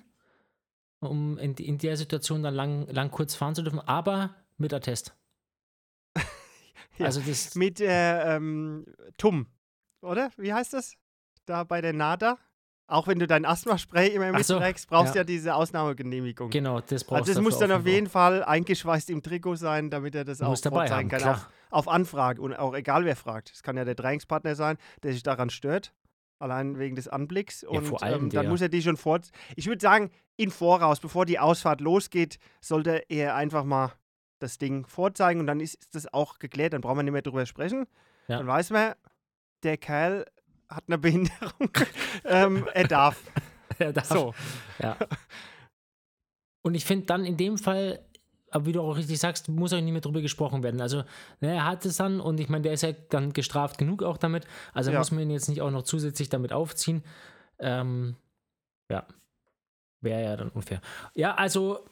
um 1.00 1.38
in, 1.38 1.54
in 1.54 1.78
der 1.78 1.96
Situation 1.96 2.44
dann 2.44 2.54
lang, 2.54 2.86
lang 2.86 3.10
kurz 3.10 3.34
fahren 3.34 3.56
zu 3.56 3.62
dürfen, 3.62 3.80
aber 3.80 4.36
mit 4.58 4.72
Attest. 4.72 5.16
Also 7.00 7.20
das, 7.20 7.56
Mit 7.56 7.80
äh, 7.80 8.36
ähm, 8.36 8.84
TUM, 9.16 9.46
oder? 10.02 10.30
Wie 10.36 10.52
heißt 10.52 10.72
das? 10.72 10.94
Da 11.46 11.64
bei 11.64 11.80
der 11.80 11.92
NADA? 11.92 12.38
Auch 12.90 13.06
wenn 13.06 13.18
du 13.18 13.26
dein 13.26 13.44
Asthma-Spray 13.44 14.08
immer 14.08 14.30
Ach 14.32 14.42
so, 14.42 14.54
mitträgst, 14.54 14.88
brauchst 14.88 15.14
du 15.14 15.18
ja. 15.18 15.20
ja 15.20 15.24
diese 15.24 15.54
Ausnahmegenehmigung. 15.54 16.48
genau, 16.48 16.80
das 16.80 17.04
brauchst 17.04 17.20
Also 17.20 17.32
es 17.32 17.36
du 17.36 17.42
muss 17.42 17.58
dann 17.58 17.70
auf 17.70 17.86
jeden 17.86 18.08
Fall 18.08 18.42
eingeschweißt 18.42 19.10
im 19.10 19.22
Trikot 19.22 19.56
sein, 19.56 19.90
damit 19.90 20.14
er 20.14 20.24
das 20.24 20.40
auch 20.40 20.48
Muss 20.48 20.62
dabei 20.62 20.88
vorzeigen 20.88 21.10
haben, 21.12 21.20
kann. 21.20 21.20
klar. 21.20 21.34
Auf, 21.70 21.86
auf 21.86 21.88
Anfrage 21.88 22.40
und 22.40 22.54
auch 22.54 22.74
egal 22.74 23.04
wer 23.04 23.14
fragt. 23.14 23.52
Es 23.52 23.62
kann 23.62 23.76
ja 23.76 23.84
der 23.84 23.94
Trainingspartner 23.94 24.54
sein, 24.54 24.78
der 25.02 25.12
sich 25.12 25.22
daran 25.22 25.50
stört, 25.50 25.92
allein 26.38 26.78
wegen 26.78 26.96
des 26.96 27.08
Anblicks. 27.08 27.62
Und 27.62 27.84
vor 27.84 28.02
allem 28.02 28.24
ähm, 28.24 28.30
dann 28.30 28.44
der. 28.44 28.50
muss 28.50 28.62
er 28.62 28.70
die 28.70 28.80
schon 28.80 28.96
vor. 28.96 29.20
Ich 29.54 29.66
würde 29.66 29.82
sagen, 29.82 30.10
in 30.36 30.50
Voraus, 30.50 30.98
bevor 30.98 31.26
die 31.26 31.38
Ausfahrt 31.38 31.82
losgeht, 31.82 32.38
sollte 32.62 33.04
er 33.10 33.34
einfach 33.34 33.64
mal 33.64 33.92
das 34.38 34.56
Ding 34.56 34.86
vorzeigen 34.86 35.40
und 35.40 35.46
dann 35.46 35.60
ist, 35.60 35.74
ist 35.74 35.94
das 35.94 36.10
auch 36.14 36.38
geklärt. 36.38 36.72
Dann 36.72 36.80
braucht 36.80 36.96
man 36.96 37.04
nicht 37.04 37.12
mehr 37.12 37.20
drüber 37.22 37.44
sprechen. 37.44 37.86
Ja. 38.28 38.38
Dann 38.38 38.46
weiß 38.46 38.70
man, 38.70 38.94
der 39.62 39.76
Kerl 39.76 40.24
hat 40.68 40.84
eine 40.86 40.98
Behinderung. 40.98 41.70
ähm, 42.24 42.66
er 42.74 42.86
darf. 42.88 43.20
Er 43.80 43.92
darf- 43.92 44.06
So. 44.08 44.34
Ja. 44.82 44.96
Und 46.62 46.74
ich 46.74 46.84
finde 46.84 47.06
dann 47.06 47.24
in 47.24 47.36
dem 47.36 47.58
Fall, 47.58 48.04
aber 48.50 48.66
wie 48.66 48.72
du 48.72 48.80
auch 48.80 48.96
richtig 48.96 49.18
sagst, 49.20 49.48
muss 49.48 49.72
auch 49.72 49.80
nicht 49.80 49.92
mehr 49.92 50.00
drüber 50.00 50.20
gesprochen 50.20 50.62
werden. 50.64 50.80
Also, 50.80 51.04
ne, 51.40 51.54
er 51.54 51.64
hat 51.64 51.84
es 51.86 51.96
dann 51.98 52.20
und 52.20 52.40
ich 52.40 52.48
meine, 52.48 52.62
der 52.62 52.72
ist 52.72 52.82
ja 52.82 52.92
dann 53.10 53.32
gestraft 53.32 53.78
genug 53.78 54.02
auch 54.02 54.16
damit. 54.16 54.46
Also 54.74 54.90
Ja. 54.90 54.98
muss 54.98 55.12
man 55.12 55.20
ihn 55.22 55.30
jetzt 55.30 55.48
nicht 55.48 55.60
auch 55.60 55.70
noch 55.70 55.82
zusätzlich 55.84 56.28
damit 56.28 56.52
aufziehen. 56.52 57.04
Ähm, 57.60 58.16
ja. 58.90 59.06
Wäre 60.00 60.22
ja 60.24 60.36
dann 60.36 60.48
unfair. 60.50 60.80
Ja, 61.14 61.34
also, 61.36 61.84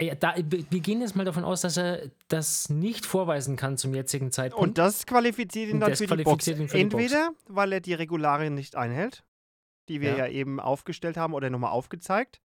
ja, 0.00 0.14
da, 0.14 0.34
wir 0.36 0.80
gehen 0.80 1.00
jetzt 1.00 1.16
mal 1.16 1.24
davon 1.24 1.44
aus, 1.44 1.60
dass 1.62 1.76
er 1.76 2.10
das 2.28 2.68
nicht 2.68 3.06
vorweisen 3.06 3.56
kann 3.56 3.76
zum 3.76 3.94
jetzigen 3.94 4.30
Zeitpunkt. 4.32 4.62
Und 4.68 4.78
das 4.78 5.06
qualifiziert 5.06 5.70
ihn 5.70 5.80
dann 5.80 5.94
für 5.96 6.06
die 6.06 6.22
Box. 6.24 6.44
für 6.44 6.54
die 6.54 6.60
Box. 6.62 6.74
Entweder, 6.74 7.30
weil 7.48 7.72
er 7.72 7.80
die 7.80 7.94
Regularien 7.94 8.54
nicht 8.54 8.76
einhält, 8.76 9.24
die 9.88 10.00
wir 10.00 10.10
Ja. 10.12 10.16
ja, 10.18 10.28
eben 10.28 10.60
aufgestellt 10.60 11.16
haben 11.16 11.34
oder 11.34 11.50
nochmal 11.50 11.70
aufgezeigt. 11.72 12.40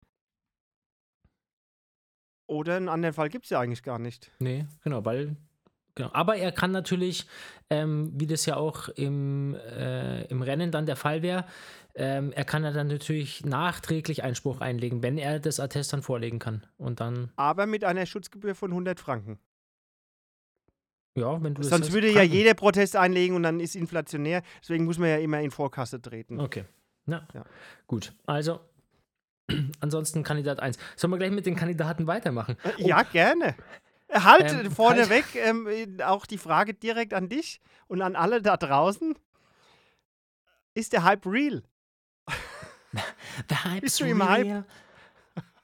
Oder 2.46 2.76
einen 2.76 2.88
anderen 2.88 3.14
Fall 3.14 3.28
gibt 3.28 3.44
es 3.44 3.50
ja 3.50 3.60
eigentlich 3.60 3.82
gar 3.82 3.98
nicht. 3.98 4.30
Nee, 4.38 4.66
genau, 4.82 5.04
weil. 5.04 5.36
Genau. 5.94 6.10
Aber 6.12 6.36
er 6.36 6.52
kann 6.52 6.70
natürlich, 6.70 7.26
ähm, 7.70 8.12
wie 8.14 8.26
das 8.26 8.46
ja 8.46 8.56
auch 8.56 8.88
im, 8.88 9.54
äh, 9.56 10.22
im 10.26 10.42
Rennen 10.42 10.70
dann 10.70 10.86
der 10.86 10.94
Fall 10.96 11.22
wäre, 11.22 11.44
ähm, 11.98 12.32
er 12.32 12.44
kann 12.44 12.64
ja 12.64 12.70
dann 12.70 12.86
natürlich 12.88 13.44
nachträglich 13.44 14.22
Einspruch 14.22 14.60
einlegen, 14.60 15.02
wenn 15.02 15.18
er 15.18 15.40
das 15.40 15.58
Attest 15.60 15.92
dann 15.92 16.02
vorlegen 16.02 16.38
kann. 16.38 16.64
Und 16.78 17.00
dann, 17.00 17.30
Aber 17.36 17.66
mit 17.66 17.84
einer 17.84 18.06
Schutzgebühr 18.06 18.54
von 18.54 18.70
100 18.70 18.98
Franken. 19.00 19.38
ja, 21.16 21.42
wenn 21.42 21.54
du 21.54 21.60
das 21.62 21.70
Sonst 21.70 21.86
sagst, 21.86 21.92
würde 21.92 22.08
ja 22.08 22.20
Franken. 22.20 22.32
jeder 22.34 22.54
Protest 22.54 22.94
einlegen 22.96 23.34
und 23.34 23.42
dann 23.42 23.58
ist 23.60 23.74
inflationär. 23.74 24.42
Deswegen 24.62 24.84
muss 24.84 24.98
man 24.98 25.08
ja 25.08 25.16
immer 25.18 25.40
in 25.40 25.50
Vorkasse 25.50 26.00
treten. 26.00 26.40
Okay. 26.40 26.64
Ja. 27.06 27.26
Ja. 27.34 27.44
Gut. 27.86 28.14
Also, 28.26 28.60
ansonsten 29.80 30.22
Kandidat 30.22 30.60
1. 30.60 30.78
Sollen 30.96 31.12
wir 31.12 31.18
gleich 31.18 31.32
mit 31.32 31.46
den 31.46 31.56
Kandidaten 31.56 32.06
weitermachen? 32.06 32.56
Äh, 32.62 32.82
Ja, 32.86 33.02
gerne. 33.02 33.56
Halt 34.10 34.50
Ähm, 34.52 34.70
vorneweg 34.70 35.24
ähm, 35.34 35.66
äh, 35.66 36.02
auch 36.04 36.24
die 36.26 36.38
Frage 36.38 36.72
direkt 36.74 37.12
an 37.12 37.28
dich 37.28 37.60
und 37.88 38.00
an 38.02 38.14
alle 38.16 38.40
da 38.40 38.56
draußen. 38.56 39.14
Ist 40.74 40.92
der 40.92 41.02
Hype 41.02 41.26
real? 41.26 41.62
The 42.92 43.54
Hype 43.54 43.80
Bist 43.82 44.00
is 44.00 44.06
du 44.06 44.10
im 44.10 44.22
Hype? 44.26 44.64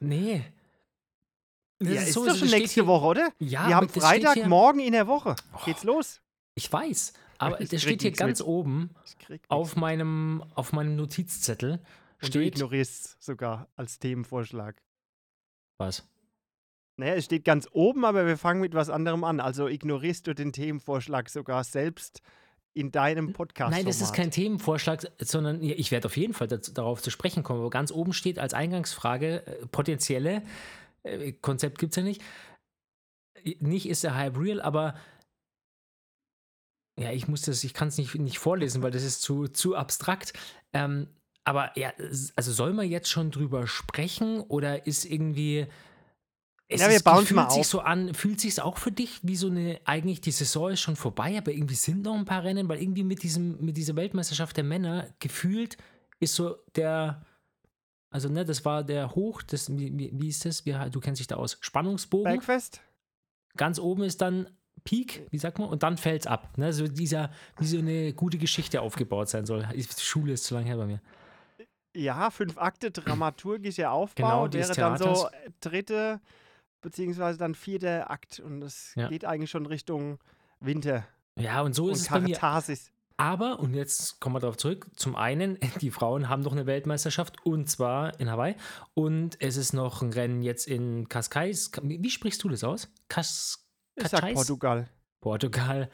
Nee. 0.00 0.45
Das 1.78 1.88
ja, 1.93 2.02
ist, 2.02 2.12
so, 2.12 2.21
doch 2.25 2.28
das 2.33 2.38
schon 2.38 2.50
nächste 2.50 2.75
hier- 2.83 2.87
Woche, 2.87 3.04
oder? 3.07 3.33
Ja, 3.38 3.69
Wir 3.69 3.76
haben 3.76 3.85
aber 3.85 3.87
das 3.87 3.93
steht 3.93 4.02
Freitag, 4.23 4.35
hier- 4.35 4.47
morgen 4.49 4.81
in 4.81 4.93
der 4.93 5.07
Woche. 5.07 5.35
Geht's 5.64 5.85
los? 5.85 6.21
Ich 6.54 6.73
weiß, 6.73 7.12
aber 7.38 7.57
das 7.59 7.83
steht 7.83 8.02
hier 8.02 8.12
ganz 8.12 8.38
mit. 8.40 8.47
oben 8.49 8.90
auf 9.49 9.76
meinem, 9.76 10.45
auf 10.54 10.73
meinem 10.73 10.97
Notizzettel. 10.97 11.81
Und 12.23 12.35
du 12.35 12.38
Steht. 12.40 12.54
ignorierst 12.54 13.23
sogar 13.23 13.69
als 13.76 13.99
Themenvorschlag. 13.99 14.81
Was? 15.78 16.07
Naja, 16.97 17.14
es 17.14 17.25
steht 17.25 17.45
ganz 17.45 17.69
oben, 17.73 18.04
aber 18.04 18.25
wir 18.26 18.38
fangen 18.38 18.61
mit 18.61 18.73
was 18.73 18.88
anderem 18.88 19.25
an. 19.25 19.40
Also 19.40 19.66
ignorierst 19.69 20.26
du 20.28 20.35
den 20.35 20.52
Themenvorschlag 20.52 21.28
sogar 21.28 21.64
selbst 21.64 22.23
in 22.75 22.90
deinem 22.90 23.33
Podcast. 23.33 23.71
Nein, 23.71 23.87
das 23.87 24.00
ist 24.00 24.12
kein 24.12 24.31
Themenvorschlag, 24.31 25.07
sondern 25.21 25.62
ich 25.62 25.90
werde 25.93 26.07
auf 26.07 26.16
jeden 26.16 26.35
Fall 26.35 26.49
dazu, 26.49 26.73
darauf 26.73 27.00
zu 27.00 27.11
sprechen 27.11 27.45
kommen. 27.45 27.61
Aber 27.61 27.71
ganz 27.71 27.93
oben 27.93 28.12
steht 28.12 28.38
als 28.38 28.52
Eingangsfrage 28.52 29.47
äh, 29.47 29.66
potenzielle, 29.66 30.43
äh, 31.04 31.33
Konzept 31.33 31.78
gibt 31.78 31.93
es 31.93 31.97
ja 31.97 32.02
nicht. 32.02 32.23
Nicht 33.61 33.88
ist 33.88 34.02
der 34.02 34.16
Hype 34.16 34.38
real, 34.38 34.61
aber 34.61 34.95
ja, 36.99 37.12
ich 37.12 37.28
muss 37.28 37.43
das, 37.43 37.62
ich 37.64 37.75
kann 37.75 37.88
es 37.88 37.99
nicht, 37.99 38.14
nicht 38.14 38.38
vorlesen, 38.38 38.83
weil 38.83 38.90
das 38.90 39.02
ist 39.02 39.23
zu, 39.23 39.49
zu 39.49 39.76
abstrakt. 39.76 40.33
Ähm, 40.73 41.09
aber 41.45 41.76
ja, 41.78 41.93
also 42.37 42.52
soll 42.52 42.73
man 42.73 42.88
jetzt 42.88 43.09
schon 43.09 43.31
drüber 43.31 43.66
sprechen 43.66 44.40
oder 44.40 44.87
ist 44.87 45.04
irgendwie. 45.04 45.66
Es 46.75 46.81
Ja, 46.81 46.88
wir 46.88 46.97
ist, 46.97 47.04
bauen's 47.04 47.28
fühlt 47.28 47.37
mal 47.37 47.50
sich 47.50 47.61
auf. 47.61 47.66
so 47.66 47.81
an, 47.81 48.14
fühlt 48.14 48.40
sich 48.40 48.61
auch 48.61 48.78
für 48.78 48.93
dich 48.93 49.21
wie 49.23 49.37
so 49.37 49.47
eine, 49.47 49.81
eigentlich 49.85 50.21
die 50.21 50.33
Saison 50.33 50.71
ist 50.71 50.81
schon 50.81 50.97
vorbei, 50.97 51.38
aber 51.38 51.52
irgendwie 51.52 51.75
sind 51.75 52.02
noch 52.02 52.14
ein 52.14 52.25
paar 52.25 52.43
Rennen, 52.43 52.69
weil 52.69 52.83
irgendwie 52.83 53.04
mit 53.04 53.23
diesem, 53.23 53.64
mit 53.64 53.76
dieser 53.76 53.97
Weltmeisterschaft 53.97 54.57
der 54.57 54.64
Männer 54.64 55.09
gefühlt 55.21 55.76
ist 56.21 56.35
so 56.35 56.57
der, 56.75 57.25
also 58.11 58.28
ne, 58.28 58.45
das 58.45 58.64
war 58.64 58.83
der 58.83 59.14
Hoch, 59.14 59.43
das, 59.43 59.71
wie, 59.76 60.11
wie, 60.12 60.28
ist 60.28 60.45
das? 60.45 60.66
Wie, 60.66 60.75
du 60.90 61.00
kennst 61.00 61.21
dich 61.21 61.26
da 61.26 61.37
aus. 61.37 61.59
Spannungsbogen. 61.61 62.25
Bergfest? 62.25 62.81
Ganz 63.57 63.78
oben 63.78 64.02
ist 64.02 64.21
dann 64.21 64.49
Peak, 64.85 65.26
wie 65.31 65.38
sagt 65.38 65.59
man, 65.59 65.69
und 65.69 65.83
dann 65.83 65.97
fällt 65.97 66.23
es 66.23 66.26
ab. 66.26 66.59
Ne? 66.59 66.73
So 66.73 66.88
dieser, 66.88 67.31
wie 67.59 67.66
so 67.66 67.78
eine 67.78 68.12
gute 68.12 68.38
Geschichte 68.38 68.83
aufgebaut 68.83 69.28
sein 69.28 69.47
soll. 69.47 69.66
Die 69.75 69.87
Schule 69.99 70.33
ist 70.33 70.45
zu 70.45 70.54
lange 70.54 70.66
her 70.66 70.76
bei 70.76 70.87
mir. 70.87 71.00
Ja, 71.97 72.31
fünf 72.31 72.59
Akte, 72.59 72.90
dramaturgischer 72.90 73.93
Aufbau. 73.93 74.49
Genau, 74.49 74.52
wäre 74.52 74.75
dann 74.75 74.99
so 74.99 75.28
dritte, 75.61 76.21
beziehungsweise 76.85 77.38
dann 77.38 77.55
vierter 77.57 78.11
Akt. 78.11 78.38
Und 78.38 78.61
das 78.61 78.93
Ja. 78.95 79.09
geht 79.09 79.25
eigentlich 79.25 79.50
schon 79.50 79.67
Richtung 79.67 80.19
Winter 80.61 81.05
Ja, 81.37 81.62
und 81.62 81.75
so 81.75 81.88
ist 81.88 81.99
und 81.99 82.03
es 82.03 82.09
bei 82.09 82.21
mir. 82.21 82.38
Aber, 83.17 83.61
und 83.61 83.75
jetzt 83.75 84.21
kommen 84.21 84.35
wir 84.35 84.41
darauf 84.41 84.57
zurück, 84.57 84.87
zum 84.97 85.14
einen, 85.14 85.59
die 85.81 85.91
Frauen 85.91 86.29
haben 86.29 86.43
noch 86.43 86.53
eine 86.53 86.67
Weltmeisterschaft 86.67 87.45
und 87.45 87.69
zwar 87.69 88.19
in 88.21 88.31
Hawaii. 88.31 88.55
Und 88.95 89.37
es 89.41 89.57
ist 89.57 89.73
noch 89.73 90.03
ein 90.03 90.12
Rennen 90.12 90.43
jetzt 90.43 90.67
in 90.67 91.09
Cascais. 91.09 91.71
Wie 91.83 92.11
sprichst 92.11 92.43
du 92.45 92.49
das 92.49 92.62
aus? 92.64 92.88
Cas 93.09 93.67
Ich 93.97 94.09
sag? 94.09 94.33
Portugal. 94.35 94.88
Portugal. 95.21 95.91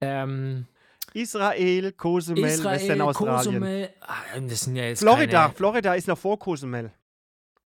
Ähm, 0.00 0.66
Israel, 1.12 1.92
Cozumel, 1.92 2.44
Israel, 2.44 2.76
Western-Australien. 2.80 3.52
Cozumel. 3.54 3.90
Ah, 4.00 4.40
das 4.40 4.60
sind 4.60 4.76
ja 4.76 4.84
jetzt 4.84 5.00
Florida. 5.00 5.42
Keine, 5.42 5.54
Florida 5.54 5.94
ist 5.94 6.06
noch 6.06 6.18
vor 6.18 6.38
Cozumel. 6.38 6.92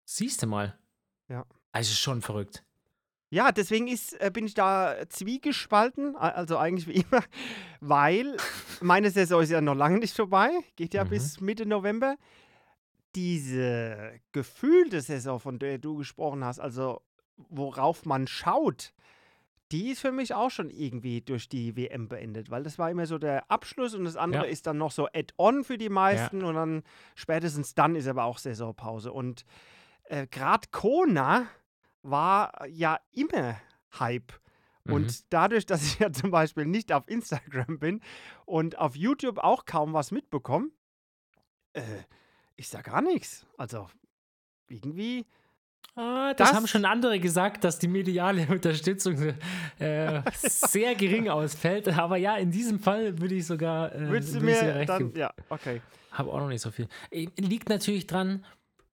Siehst 0.06 0.42
du 0.44 0.48
mal. 0.48 0.78
Ja. 1.30 1.46
Also 1.72 1.94
schon 1.94 2.22
verrückt. 2.22 2.64
Ja, 3.30 3.52
deswegen 3.52 3.88
ist, 3.90 4.14
äh, 4.22 4.32
bin 4.34 4.46
ich 4.46 4.54
da 4.54 4.96
zwiegespalten, 5.10 6.16
also 6.16 6.58
eigentlich 6.58 6.88
wie 6.88 7.02
immer, 7.02 7.24
weil 7.82 8.38
meine 8.80 9.12
Saison 9.12 9.42
ist 9.42 9.50
ja 9.50 9.60
noch 9.60 9.76
lange 9.76 10.00
nicht 10.00 10.16
vorbei, 10.16 10.50
geht 10.78 10.94
ja 10.94 11.04
Mhm. 11.04 11.10
bis 11.10 11.42
Mitte 11.42 11.66
November. 11.66 12.16
Diese 13.16 14.20
gefühlte 14.32 15.02
Saison, 15.02 15.40
von 15.40 15.60
der 15.60 15.78
du 15.80 15.96
gesprochen 15.98 16.44
hast, 16.46 16.60
also 16.60 17.02
worauf 17.50 18.06
man 18.06 18.28
schaut, 18.28 18.94
die 19.72 19.90
ist 19.90 20.00
für 20.02 20.12
mich 20.12 20.34
auch 20.34 20.52
schon 20.52 20.70
irgendwie 20.70 21.22
durch 21.22 21.50
die 21.50 21.76
WM 21.76 22.08
beendet, 22.08 22.50
weil 22.50 22.64
das 22.64 22.78
war 22.80 22.90
immer 22.92 23.06
so 23.06 23.18
der 23.18 23.50
Abschluss 23.52 23.94
und 23.96 24.06
das 24.06 24.16
andere 24.16 24.46
Ja. 24.46 24.50
ist 24.52 24.68
dann 24.68 24.78
noch 24.78 24.92
so 24.92 25.08
Add-on 25.08 25.64
für 25.64 25.78
die 25.78 25.90
meisten 25.90 26.44
und 26.44 26.56
dann 26.56 26.84
spätestens 27.16 27.74
dann 27.76 27.96
ist 27.96 28.08
aber 28.08 28.24
auch 28.24 28.38
Saisonpause. 28.38 29.12
Und 29.12 29.44
äh, 30.10 30.28
gerade 30.28 30.68
Kona 30.72 31.48
war 32.02 32.66
ja 32.68 33.00
immer 33.12 33.58
Hype. 34.00 34.34
Mhm. 34.86 34.94
Und 34.94 35.34
dadurch, 35.34 35.66
dass 35.66 35.84
ich 35.84 36.00
ja 36.00 36.12
zum 36.12 36.32
Beispiel 36.32 36.66
nicht 36.66 36.92
auf 36.92 37.08
Instagram 37.08 37.80
bin 37.80 38.02
und 38.46 38.78
auf 38.78 38.96
YouTube 38.96 39.38
auch 39.40 39.66
kaum 39.66 39.94
was 39.94 40.12
mitbekomme, 40.12 40.70
äh, 41.74 41.82
ist 42.56 42.74
da 42.74 42.82
gar 42.82 43.02
nichts. 43.02 43.46
Also 43.58 43.88
irgendwie, 44.68 45.26
Ah, 45.96 46.34
das, 46.36 46.50
Das- 46.50 46.56
haben 46.58 46.68
schon 46.68 46.86
andere 46.86 47.20
gesagt, 47.20 47.64
dass 47.64 47.80
die 47.80 47.88
mediale 47.88 48.46
Unterstützung 48.52 49.34
äh, 49.80 50.22
sehr 50.38 50.94
gering 50.94 51.28
ausfällt. 51.28 51.88
Aber 51.98 52.18
ja, 52.18 52.38
in 52.38 52.52
diesem 52.52 52.80
Fall 52.80 53.18
würde 53.20 53.34
ich 53.34 53.48
sogar. 53.48 53.94
Äh, 53.96 54.08
würdest 54.10 54.34
du 54.36 54.38
ich 54.38 54.44
mir 54.44 54.76
recht 54.76 54.90
dann, 54.90 55.12
ja, 55.16 55.34
okay. 55.50 55.82
Habe 56.12 56.32
auch 56.32 56.38
noch 56.40 56.50
nicht 56.50 56.62
so 56.62 56.70
viel. 56.70 56.88
Äh, 57.10 57.28
Liegt 57.38 57.70
natürlich 57.70 58.06
dran, 58.06 58.46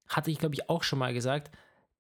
hatte 0.09 0.31
ich 0.31 0.39
glaube 0.39 0.55
ich 0.55 0.69
auch 0.71 0.83
schon 0.83 0.99
mal 0.99 1.13
gesagt, 1.15 1.51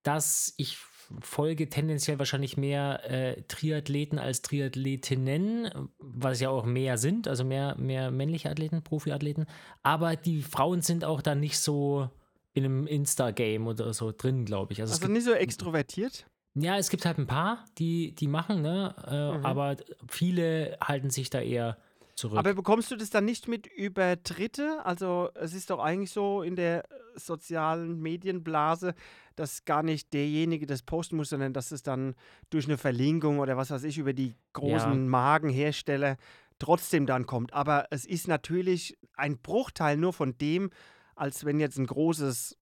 dass 0.02 0.54
ich 0.56 0.76
folge 1.20 1.68
tendenziell 1.68 2.18
wahrscheinlich 2.18 2.56
mehr 2.56 3.00
äh, 3.10 3.42
Triathleten 3.42 4.18
als 4.18 4.40
Triathletinnen, 4.42 5.70
was 5.98 6.40
ja 6.40 6.50
auch 6.50 6.64
mehr 6.64 6.98
sind, 6.98 7.28
also 7.28 7.44
mehr, 7.44 7.76
mehr 7.76 8.10
männliche 8.10 8.50
Athleten, 8.50 8.82
Profiathleten. 8.82 9.46
Aber 9.82 10.16
die 10.16 10.42
Frauen 10.42 10.82
sind 10.82 11.04
auch 11.04 11.20
da 11.22 11.34
nicht 11.34 11.58
so 11.58 12.08
in 12.52 12.64
einem 12.64 12.86
Insta-Game 12.86 13.66
oder 13.66 13.92
so 13.92 14.12
drin, 14.16 14.44
glaube 14.44 14.72
ich. 14.72 14.80
Also, 14.80 14.92
Also 14.92 15.02
gibt, 15.02 15.12
nicht 15.12 15.24
so 15.24 15.32
extrovertiert. 15.32 16.26
ja, 16.54 16.78
es 16.78 16.88
gibt 16.88 17.04
halt 17.04 17.18
ein 17.18 17.26
paar, 17.26 17.64
die, 17.78 18.14
die 18.14 18.28
machen, 18.28 18.62
ne? 18.62 18.94
Äh, 19.06 19.38
Mhm. 19.38 19.44
aber 19.46 19.76
viele 20.08 20.76
halten 20.82 21.10
sich 21.10 21.30
da 21.30 21.40
eher 21.40 21.76
zurück. 22.14 22.38
Aber 22.38 22.54
bekommst 22.54 22.90
du 22.90 22.96
das 22.96 23.10
dann 23.10 23.24
nicht 23.24 23.48
mit 23.48 23.66
über 23.66 24.16
Dritte? 24.16 24.80
Also 24.84 25.30
es 25.34 25.52
ist 25.52 25.70
doch 25.70 25.80
eigentlich 25.80 26.12
so 26.12 26.42
in 26.42 26.54
der 26.56 26.84
sozialen 27.16 28.00
Medienblase, 28.00 28.94
dass 29.36 29.64
gar 29.64 29.82
nicht 29.82 30.12
derjenige 30.12 30.66
das 30.66 30.82
posten 30.82 31.16
muss, 31.16 31.30
sondern 31.30 31.52
dass 31.52 31.72
es 31.72 31.82
dann 31.82 32.14
durch 32.50 32.66
eine 32.66 32.78
Verlinkung 32.78 33.38
oder 33.38 33.56
was 33.56 33.70
weiß 33.70 33.84
ich 33.84 33.98
über 33.98 34.12
die 34.12 34.34
großen 34.52 34.70
Ja. 35.04 35.08
Magenhersteller 35.08 36.16
trotzdem 36.58 37.06
dann 37.06 37.26
kommt. 37.26 37.52
Aber 37.52 37.86
es 37.90 38.04
ist 38.04 38.28
natürlich 38.28 38.96
ein 39.16 39.38
Bruchteil 39.38 39.96
nur 39.96 40.12
von 40.12 40.38
dem, 40.38 40.70
als 41.16 41.44
wenn 41.44 41.58
jetzt 41.60 41.78
ein 41.78 41.86
großes 41.86 42.56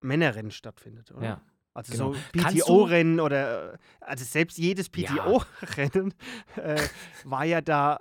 Männerrennen 0.00 0.50
stattfindet, 0.50 1.10
oder? 1.12 1.24
ja. 1.24 1.40
Also 1.76 1.92
Genau. 1.92 2.12
so 2.12 2.20
PTO-Rennen 2.32 3.18
oder 3.18 3.80
also 4.00 4.24
selbst 4.24 4.58
jedes 4.58 4.88
Ja. 4.94 5.10
PTO-Rennen 5.12 6.14
äh, 6.56 6.80
war 7.24 7.44
ja 7.44 7.60
da 7.60 8.00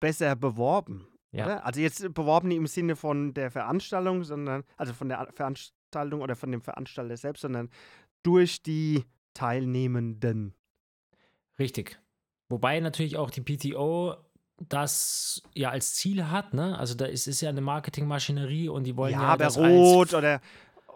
besser 0.00 0.34
beworben. 0.36 1.06
Ja. 1.34 1.46
Oder? 1.46 1.66
Also 1.66 1.80
jetzt 1.80 2.14
beworben 2.14 2.48
nicht 2.48 2.58
im 2.58 2.66
Sinne 2.66 2.96
von 2.96 3.34
der 3.34 3.50
Veranstaltung, 3.50 4.22
sondern 4.24 4.64
also 4.76 4.92
von 4.92 5.08
der 5.08 5.28
Veranstaltung 5.34 6.20
oder 6.20 6.36
von 6.36 6.52
dem 6.52 6.62
Veranstalter 6.62 7.16
selbst, 7.16 7.42
sondern 7.42 7.70
durch 8.22 8.62
die 8.62 9.04
Teilnehmenden. 9.34 10.54
Richtig. 11.58 11.98
Wobei 12.48 12.78
natürlich 12.80 13.16
auch 13.16 13.30
die 13.30 13.40
PTO 13.40 14.16
das 14.68 15.42
ja 15.54 15.70
als 15.70 15.94
Ziel 15.94 16.30
hat, 16.30 16.54
ne? 16.54 16.78
Also 16.78 16.94
da 16.94 17.06
ist, 17.06 17.26
ist 17.26 17.40
ja 17.40 17.48
eine 17.48 17.60
Marketingmaschinerie 17.60 18.68
und 18.68 18.84
die 18.84 18.96
wollen 18.96 19.12
ja, 19.12 19.22
ja, 19.22 19.28
aber 19.28 19.44
das 19.44 19.58
Rot 19.58 20.08
als, 20.08 20.14
oder 20.14 20.40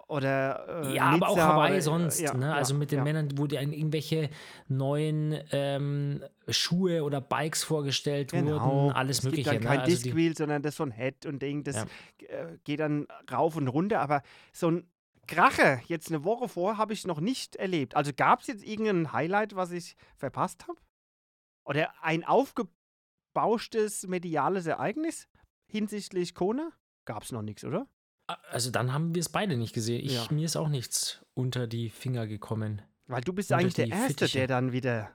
oder 0.09 0.85
äh, 0.87 0.95
ja, 0.97 1.05
aber 1.05 1.29
auch 1.29 1.37
Nizza 1.37 1.49
Hawaii 1.49 1.73
oder, 1.75 1.83
sonst, 1.83 2.19
ja, 2.21 2.35
ne? 2.35 2.47
ja, 2.47 2.53
Also 2.55 2.75
mit 2.75 2.91
den 2.91 2.99
ja. 2.99 3.05
Männern, 3.05 3.29
wo 3.37 3.47
die 3.47 3.59
an 3.59 3.73
irgendwelche 3.73 4.31
neuen 4.67 5.39
ähm, 5.53 6.25
Schuhe 6.49 7.05
oder 7.05 7.21
Bikes 7.21 7.63
vorgestellt 7.63 8.33
Genau. 8.33 8.65
wurden, 8.65 8.93
alles 8.97 9.19
es 9.19 9.25
Mögliche. 9.25 9.51
Gibt 9.51 9.57
dann 9.57 9.63
ne? 9.63 9.69
kein 9.77 9.81
Also 9.81 9.97
die- 9.97 10.03
Diskwheel, 10.03 10.37
sondern 10.37 10.63
das 10.63 10.75
von 10.77 10.91
Head 10.91 11.27
und 11.27 11.41
Ding, 11.43 11.63
das 11.63 11.85
äh, 12.27 12.57
geht 12.65 12.81
dann 12.81 13.07
rauf 13.31 13.55
und 13.57 13.69
runter. 13.69 14.01
Aber 14.01 14.23
so 14.53 14.71
ein 14.71 14.91
Kracher 15.27 15.81
jetzt 15.89 16.09
eine 16.09 16.25
Woche 16.25 16.49
vor 16.49 16.79
habe 16.79 16.95
ich 16.95 17.07
noch 17.07 17.21
nicht 17.21 17.57
erlebt. 17.57 17.95
Also 17.95 18.13
gab 18.17 18.41
es 18.41 18.47
jetzt 18.47 18.65
irgendein 18.65 19.13
Highlight, 19.13 19.55
was 19.57 19.73
ich 19.73 19.95
verpasst 20.17 20.67
habe? 20.69 20.81
Oder 21.67 21.93
ein 22.03 22.25
aufgebauschtes 22.25 24.07
mediales 24.07 24.67
Ereignis 24.67 25.29
hinsichtlich 25.71 26.35
Kona? 26.35 26.71
Gab 27.05 27.25
es 27.25 27.33
noch 27.33 27.43
nichts, 27.43 27.63
oder? 27.65 27.87
Also 28.51 28.71
dann 28.71 28.93
haben 28.93 29.15
wir 29.15 29.21
es 29.21 29.29
beide 29.29 29.57
nicht 29.57 29.73
gesehen. 29.75 30.05
Ich, 30.05 30.15
Ja. 30.15 30.27
Mir 30.31 30.45
ist 30.45 30.57
auch 30.57 30.69
nichts 30.69 31.25
unter 31.35 31.67
die 31.67 31.89
Finger 31.91 32.27
gekommen. 32.27 32.83
Weil 33.07 33.23
du 33.23 33.33
bist 33.33 33.51
Unter 33.51 33.61
eigentlich 33.63 33.75
der 33.75 33.89
Erste, 33.89 34.09
Fittiche. 34.09 34.39
der 34.39 34.47
dann 34.49 34.73
wieder 34.73 35.11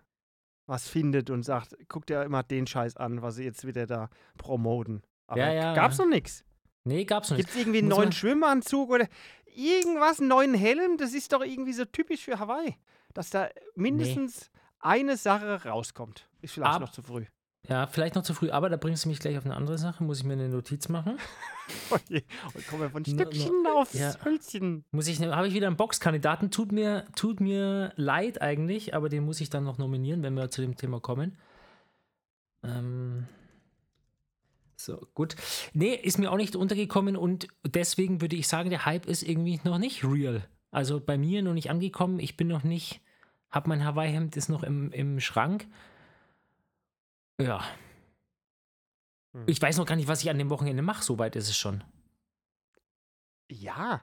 was 0.65 0.88
findet 0.88 1.29
und 1.29 1.43
sagt, 1.43 1.75
guck 1.89 2.05
dir 2.08 2.24
immer 2.24 2.41
den 2.41 2.65
Scheiß 2.65 2.98
an, 2.98 3.22
was 3.22 3.36
sie 3.36 3.43
jetzt 3.43 3.67
wieder 3.67 3.86
da 3.86 4.10
promoten. 4.38 5.03
Aber 5.27 5.39
Ja, 5.41 5.51
ja, 5.53 5.74
gab's 5.74 5.98
noch 6.00 6.08
nichts. 6.08 6.43
Nee, 6.86 7.05
gab's 7.05 7.29
noch 7.29 7.38
nicht. 7.38 7.46
Gibt 7.48 7.55
es 7.55 7.62
irgendwie 7.62 7.79
einen 7.79 7.89
Muss 7.89 7.98
neuen 7.98 8.05
man- 8.10 8.13
Schwimmanzug 8.13 8.89
oder 8.89 9.08
irgendwas, 9.55 10.20
einen 10.20 10.29
neuen 10.29 10.53
Helm? 10.55 10.98
Das 10.98 11.13
ist 11.13 11.32
doch 11.34 11.41
irgendwie 11.43 11.74
so 11.74 11.86
typisch 11.86 12.22
für 12.24 12.39
Hawaii. 12.39 12.75
Dass 13.13 13.29
da 13.29 13.50
mindestens 13.75 14.50
eine 14.79 15.17
Sache 15.17 15.63
rauskommt. 15.65 16.27
Ist 16.41 16.55
vielleicht 16.55 16.74
Ab- 16.75 16.82
noch 16.82 16.91
zu 16.91 17.01
früh. 17.03 17.25
Ja, 17.70 17.88
vielleicht 17.88 18.15
noch 18.15 18.24
zu 18.24 18.34
früh, 18.34 18.50
aber 18.50 18.70
da 18.70 18.75
bringst 18.75 19.05
du 19.05 19.10
mich 19.10 19.20
gleich 19.20 19.38
auf 19.38 19.46
eine 19.46 19.55
andere 19.55 19.77
Sache. 19.77 20.03
Muss 20.03 20.20
ich 20.20 20.25
mir 20.25 20.34
eine 20.34 20.50
Notiz 20.50 20.89
machen? 20.89 21.17
Je, 22.10 22.22
und 22.53 22.67
kommen 22.67 22.82
wir 22.82 22.89
von 22.89 23.03
No- 23.08 23.13
no- 23.13 23.32
Stückchen 23.32 23.67
aufs 23.74 23.93
ja. 23.93 24.13
Hölzchen. 24.25 24.84
Muss 24.91 25.08
ich, 25.08 25.22
habe 25.22 25.48
ich 25.48 25.53
wieder 25.53 25.67
einen 25.67 25.77
Boxkandidaten? 25.77 26.51
Tut 26.51 26.74
mir, 26.74 27.05
tut 27.15 27.39
mir 27.39 27.93
leid 27.96 28.41
eigentlich, 28.41 28.93
aber 28.93 29.08
den 29.08 29.24
muss 29.24 29.39
ich 29.39 29.50
dann 29.50 29.63
noch 29.63 29.77
nominieren, 29.77 30.24
wenn 30.24 30.34
wir 30.34 30.50
zu 30.51 30.60
dem 30.62 30.75
Thema 30.75 31.00
kommen. 31.00 31.38
Ähm, 32.63 33.27
so, 34.75 35.08
gut. 35.13 35.36
Nee, 35.74 35.93
ist 35.96 36.20
mir 36.20 36.32
auch 36.32 36.38
nicht 36.38 36.58
untergekommen 36.58 37.15
und 37.15 37.48
deswegen 37.65 38.20
würde 38.20 38.36
ich 38.36 38.50
sagen, 38.50 38.70
der 38.72 38.86
Hype 38.86 39.05
ist 39.05 39.24
irgendwie 39.24 39.62
noch 39.63 39.77
nicht 39.77 40.03
real. 40.03 40.46
Also 40.72 41.00
bei 41.00 41.17
mir 41.17 41.41
noch 41.41 41.53
nicht 41.53 41.70
angekommen. 41.70 42.20
Ich 42.20 42.36
bin 42.36 42.48
noch 42.50 42.63
nicht, 42.63 43.00
hab 43.51 43.67
mein 43.67 43.86
Hawaii-Hemd 43.86 44.36
ist 44.36 44.50
noch 44.50 44.63
im, 44.63 44.91
im 44.91 45.22
Schrank. 45.22 45.65
Ja. 47.40 47.63
Hm. 49.34 49.44
Ich 49.48 49.62
weiß 49.62 49.78
noch 49.78 49.86
gar 49.86 49.96
nicht, 49.96 50.08
was 50.08 50.22
ich 50.24 50.30
an 50.30 50.38
dem 50.38 50.50
Wochenende 50.50 50.82
mache. 50.84 51.04
So 51.04 51.18
weit 51.20 51.36
ist 51.36 51.50
es 51.50 51.58
schon. 51.58 51.84
Ja. 53.50 54.02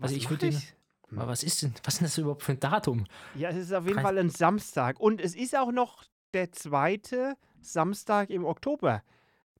Also 0.00 0.14
ich 0.14 0.30
würde 0.30 0.48
ich? 0.48 0.74
Hm. 1.08 1.18
Aber 1.18 1.32
was 1.32 1.42
ist 1.42 1.62
denn, 1.62 1.74
was 1.84 1.94
ist 1.94 2.00
denn 2.00 2.06
das 2.06 2.18
überhaupt 2.18 2.42
für 2.42 2.52
ein 2.52 2.60
Datum? 2.60 3.06
Ja, 3.34 3.50
es 3.50 3.56
ist 3.56 3.72
auf 3.72 3.84
jeden 3.84 3.96
Kein- 3.96 4.04
Fall 4.04 4.18
ein 4.18 4.30
Samstag. 4.30 4.98
Und 4.98 5.20
es 5.20 5.34
ist 5.34 5.56
auch 5.56 5.72
noch 5.72 6.04
der 6.32 6.52
zweite 6.52 7.36
Samstag 7.60 8.30
im 8.30 8.44
Oktober. 8.44 9.02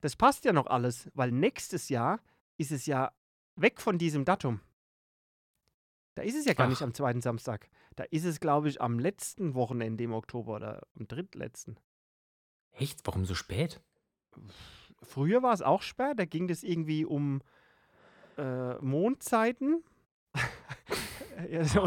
Das 0.01 0.17
passt 0.17 0.45
ja 0.45 0.53
noch 0.53 0.67
alles, 0.67 1.11
weil 1.15 1.31
nächstes 1.31 1.89
Jahr 1.89 2.21
ist 2.59 2.73
es 2.73 2.87
ja 2.87 3.13
weg 3.57 3.81
von 3.81 3.99
diesem 3.99 4.25
Datum. 4.25 4.61
Da 6.15 6.23
ist 6.23 6.35
es 6.37 6.45
ja 6.45 6.55
gar 6.55 6.67
Ach. 6.67 6.71
nicht 6.71 6.83
am 6.83 6.95
zweiten 6.95 7.21
Samstag. 7.23 7.69
Da 7.97 8.05
ist 8.05 8.25
es, 8.25 8.41
glaube 8.41 8.69
ich, 8.69 8.81
am 8.81 8.99
letzten 8.99 9.55
Wochenende 9.55 10.05
im 10.05 10.13
Oktober 10.13 10.57
oder 10.57 10.83
am 10.99 11.07
drittletzten. 11.07 11.79
Echt? 12.79 13.01
Warum 13.07 13.25
so 13.25 13.35
spät? 13.35 13.81
Früher 15.03 15.43
war 15.43 15.53
es 15.53 15.63
auch 15.63 15.83
spät, 15.83 16.19
da 16.19 16.25
ging 16.25 16.49
das 16.49 16.63
irgendwie 16.63 17.05
um 17.05 17.43
äh, 18.39 18.75
Mondzeiten. 18.77 19.83
ja, 21.51 21.65
so? 21.65 21.81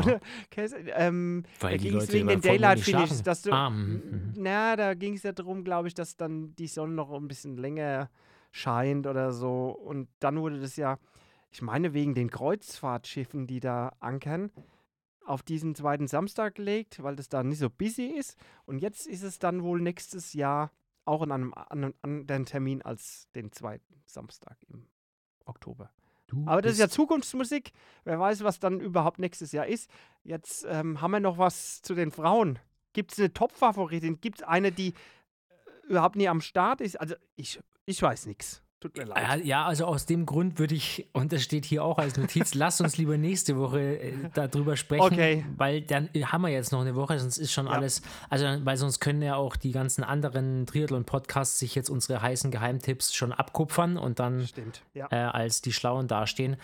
Käse- 0.52 0.78
ähm, 0.94 1.44
Weil 1.60 1.72
da 1.72 1.78
die 1.78 1.90
ging 1.90 1.98
es 1.98 2.12
wegen 2.12 2.28
den 2.28 2.42
Daylight 2.42 2.76
nicht 2.78 2.86
Finish, 2.86 3.08
schlafen. 3.08 3.24
dass 3.24 3.42
du, 3.42 3.52
Ah, 3.52 3.70
mhm, 3.70 4.04
mhm. 4.12 4.34
na, 4.38 4.76
da 4.76 4.94
ging 4.94 5.16
es 5.16 5.24
ja 5.24 5.32
darum, 5.32 5.64
glaube 5.64 5.88
ich, 5.88 5.94
dass 5.94 6.18
dann 6.18 6.56
die 6.56 6.68
Sonne 6.68 6.94
noch 6.94 7.12
ein 7.12 7.28
bisschen 7.28 7.58
länger 7.58 8.10
scheint 8.52 9.08
oder 9.08 9.32
so. 9.34 9.70
Und 9.70 10.08
dann 10.20 10.40
wurde 10.40 10.60
das 10.60 10.76
ja, 10.76 11.00
ich 11.52 11.62
meine, 11.62 11.94
wegen 11.94 12.14
den 12.14 12.30
Kreuzfahrtschiffen, 12.30 13.48
die 13.48 13.60
da 13.60 13.94
ankern, 14.00 14.52
auf 15.26 15.44
diesen 15.44 15.76
zweiten 15.76 16.08
Samstag 16.08 16.56
gelegt, 16.56 17.02
weil 17.04 17.16
das 17.16 17.30
da 17.30 17.44
nicht 17.44 17.60
so 17.60 17.70
busy 17.70 18.06
ist. 18.06 18.38
Und 18.66 18.80
jetzt 18.80 19.08
ist 19.08 19.24
es 19.24 19.40
dann 19.40 19.64
wohl 19.64 19.82
nächstes 19.82 20.34
Jahr 20.34 20.72
auch 21.06 21.22
an 21.22 21.32
einem, 21.32 21.54
an 21.54 21.84
einem 21.84 21.94
anderen 22.02 22.46
Termin 22.46 22.82
als 22.82 23.28
den 23.36 23.52
zweiten 23.52 24.04
Samstag 24.06 24.58
im 24.70 24.88
Oktober. 25.46 25.92
Du 26.28 26.44
Aber 26.48 26.62
das 26.62 26.74
ist 26.74 26.80
ja 26.80 26.90
Zukunftsmusik. 26.90 27.72
Wer 28.04 28.20
weiß, 28.20 28.44
was 28.44 28.60
dann 28.60 28.80
überhaupt 28.80 29.20
nächstes 29.20 29.52
Jahr 29.52 29.68
ist. 29.68 29.90
Jetzt 30.24 30.66
ähm, 30.68 31.02
haben 31.02 31.12
wir 31.12 31.20
noch 31.20 31.38
was 31.38 31.82
zu 31.82 31.94
den 31.94 32.12
Frauen. 32.12 32.58
Gibt 32.94 33.12
es 33.12 33.20
eine 33.20 33.34
Top-Favoritin? 33.34 34.22
Gibt 34.22 34.40
es 34.40 34.44
eine, 34.44 34.72
die 34.72 34.90
äh, 34.90 35.88
überhaupt 35.88 36.16
nie 36.16 36.28
am 36.28 36.42
Start 36.42 36.82
ist? 36.82 37.00
Also 37.00 37.16
ich, 37.36 37.60
ich 37.86 38.02
weiß 38.02 38.26
nichts. 38.26 38.64
Tut 38.86 38.98
mir 38.98 39.08
Ja, 39.08 39.34
leid. 39.34 39.46
ja, 39.46 39.66
also 39.66 39.86
aus 39.86 40.06
dem 40.06 40.28
Grund 40.28 40.60
würde 40.60 40.76
ich, 40.76 41.08
und 41.12 41.34
das 41.34 41.42
steht 41.42 41.66
hier 41.66 41.84
auch 41.84 41.98
als 41.98 42.18
Notiz, 42.18 42.54
lass 42.54 42.80
uns 42.82 42.98
lieber 42.98 43.18
nächste 43.18 43.58
Woche 43.58 43.80
äh, 44.00 44.14
darüber 44.36 44.78
sprechen, 44.78 45.02
Okay. 45.04 45.46
weil 45.58 45.82
dann 45.82 46.08
haben 46.26 46.44
wir 46.44 46.50
jetzt 46.50 46.72
noch 46.72 46.82
eine 46.82 46.94
Woche, 46.94 47.18
sonst 47.18 47.40
ist 47.40 47.52
schon 47.52 47.66
Ja. 47.66 47.72
alles, 47.72 48.04
also 48.30 48.46
weil 48.64 48.78
sonst 48.78 49.00
können 49.00 49.24
ja 49.24 49.38
auch 49.38 49.56
die 49.56 49.72
ganzen 49.72 50.04
anderen 50.04 50.68
Triathlon-Podcasts 50.68 51.58
sich 51.58 51.74
jetzt 51.74 51.90
unsere 51.90 52.22
heißen 52.22 52.52
Geheimtipps 52.52 53.16
schon 53.16 53.32
abkupfern 53.32 53.98
und 53.98 54.20
dann. 54.20 54.48
Ja. 54.94 55.08
äh, 55.10 55.16
als 55.16 55.62
die 55.64 55.74
Schlauen 55.74 56.08
dastehen. 56.08 56.58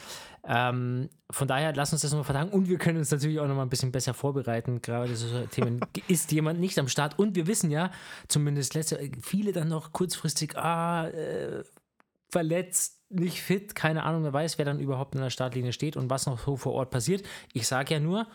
Ähm, 0.43 1.10
von 1.29 1.47
daher, 1.47 1.73
lass 1.73 1.91
uns 1.93 2.01
das 2.01 2.12
nochmal 2.12 2.25
vertagen 2.25 2.49
und 2.51 2.67
wir 2.67 2.77
können 2.77 2.97
uns 2.97 3.10
natürlich 3.12 3.39
auch 3.39 3.47
nochmal 3.47 3.65
ein 3.65 3.69
bisschen 3.69 3.91
besser 3.91 4.13
vorbereiten. 4.13 4.81
Gerade 4.81 5.15
so 5.15 5.45
Themen, 5.47 5.79
ist 6.07 6.31
jemand 6.31 6.60
nicht 6.60 6.77
am 6.79 6.88
Start? 6.88 7.17
Und 7.19 7.36
wir 7.36 7.47
wissen 7.47 7.71
ja, 7.71 7.91
zumindest 8.27 8.73
letzte, 8.73 9.10
viele 9.21 9.51
dann 9.53 9.69
noch 9.69 9.91
kurzfristig, 9.91 10.57
ah, 10.57 11.07
äh, 11.07 11.63
verletzt, 12.32 13.02
nicht 13.10 13.41
fit, 13.41 13.76
keine 13.76 14.04
Ahnung, 14.04 14.24
wer 14.24 14.34
weiß, 14.34 14.58
wer 14.58 14.65
dann 14.65 14.80
überhaupt 14.80 15.15
in 15.15 15.22
der 15.22 15.30
Startlinie 15.30 15.74
steht 15.74 15.98
und 15.98 16.10
was 16.10 16.26
noch 16.26 16.39
so 16.39 16.56
vor 16.56 16.74
Ort 16.74 16.89
passiert. 16.89 17.28
Ich 17.54 17.67
sage 17.67 17.94
ja 17.94 18.00
nur, 18.00 18.26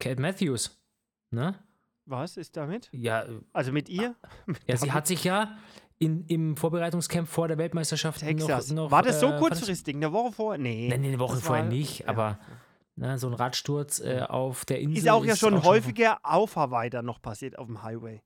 Kate 0.00 0.20
Matthews, 0.20 0.82
ne? 1.30 1.54
Was 2.06 2.36
ist 2.36 2.56
damit? 2.56 2.88
Ja, 2.92 3.24
Also 3.52 3.72
mit 3.72 3.88
ihr? 3.88 4.16
ja 4.66 4.76
sie 4.76 4.92
hat 4.92 5.06
sich 5.06 5.22
ja 5.22 5.56
in, 5.98 6.24
im 6.26 6.56
Vorbereitungscamp 6.56 7.28
vor 7.28 7.46
der 7.46 7.58
Weltmeisterschaft 7.58 8.20
Texas. 8.20 8.70
noch, 8.70 8.84
noch 8.84 8.90
war 8.90 9.02
das 9.02 9.20
so 9.20 9.28
äh, 9.28 9.38
kurzfristig? 9.38 9.94
Eine 9.94 10.12
Woche 10.12 10.32
vorher? 10.32 10.58
Nee. 10.58 10.88
Nein, 10.88 11.04
eine 11.04 11.18
Woche 11.18 11.36
vorher 11.36 11.64
nicht, 11.64 12.00
ja. 12.00 12.08
aber 12.08 12.40
ne, 12.96 13.18
so 13.18 13.28
ein 13.28 13.34
Radsturz 13.34 14.00
äh, 14.00 14.22
auf 14.22 14.64
der 14.64 14.80
Insel. 14.80 14.98
Ist 14.98 15.08
auch 15.08 15.24
ja 15.24 15.36
schon 15.36 15.54
auch 15.54 15.64
häufiger 15.64 16.18
auf 16.22 16.56
Hawaii 16.56 16.90
dann 16.90 17.04
noch 17.04 17.22
passiert 17.22 17.58
auf 17.58 17.66
dem 17.66 17.82
Highway. 17.82 18.22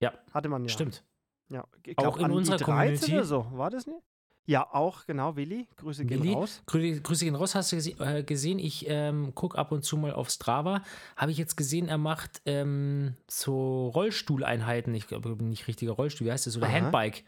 Ja. 0.00 0.12
Hatte 0.32 0.48
man 0.48 0.62
ja. 0.62 0.68
Stimmt. 0.68 1.04
Ja. 1.48 1.66
Auch 1.96 2.18
in 2.18 2.30
unserer 2.30 2.56
I13 2.56 2.64
Community. 2.64 3.12
oder 3.14 3.24
so. 3.24 3.46
War 3.52 3.70
das 3.70 3.86
nicht? 3.86 4.02
Ja, 4.48 4.66
auch, 4.72 5.06
genau. 5.06 5.34
Willi, 5.36 5.66
Grüße 5.76 6.04
gehen 6.04 6.22
Willi, 6.22 6.32
raus. 6.34 6.62
Grü 6.66 7.00
Grüße 7.00 7.24
gehen 7.24 7.34
raus, 7.34 7.54
hast 7.56 7.72
du 7.72 7.76
gese 7.76 7.90
äh, 7.98 8.22
gesehen. 8.22 8.58
Ich 8.60 8.86
ähm, 8.88 9.34
gucke 9.34 9.58
ab 9.58 9.72
und 9.72 9.84
zu 9.84 9.96
mal 9.96 10.12
auf 10.12 10.30
Strava. 10.30 10.82
Habe 11.16 11.32
ich 11.32 11.38
jetzt 11.38 11.56
gesehen, 11.56 11.88
er 11.88 11.98
macht 11.98 12.42
ähm, 12.46 13.14
so 13.28 13.88
Rollstuhleinheiten. 13.88 14.94
Ich 14.94 15.08
glaube, 15.08 15.30
nicht 15.42 15.66
richtiger 15.66 15.92
Rollstuhl, 15.92 16.26
wie 16.28 16.32
heißt 16.32 16.46
das? 16.46 16.56
Oder 16.56 16.66
Aha. 16.66 16.74
Handbike. 16.74 17.24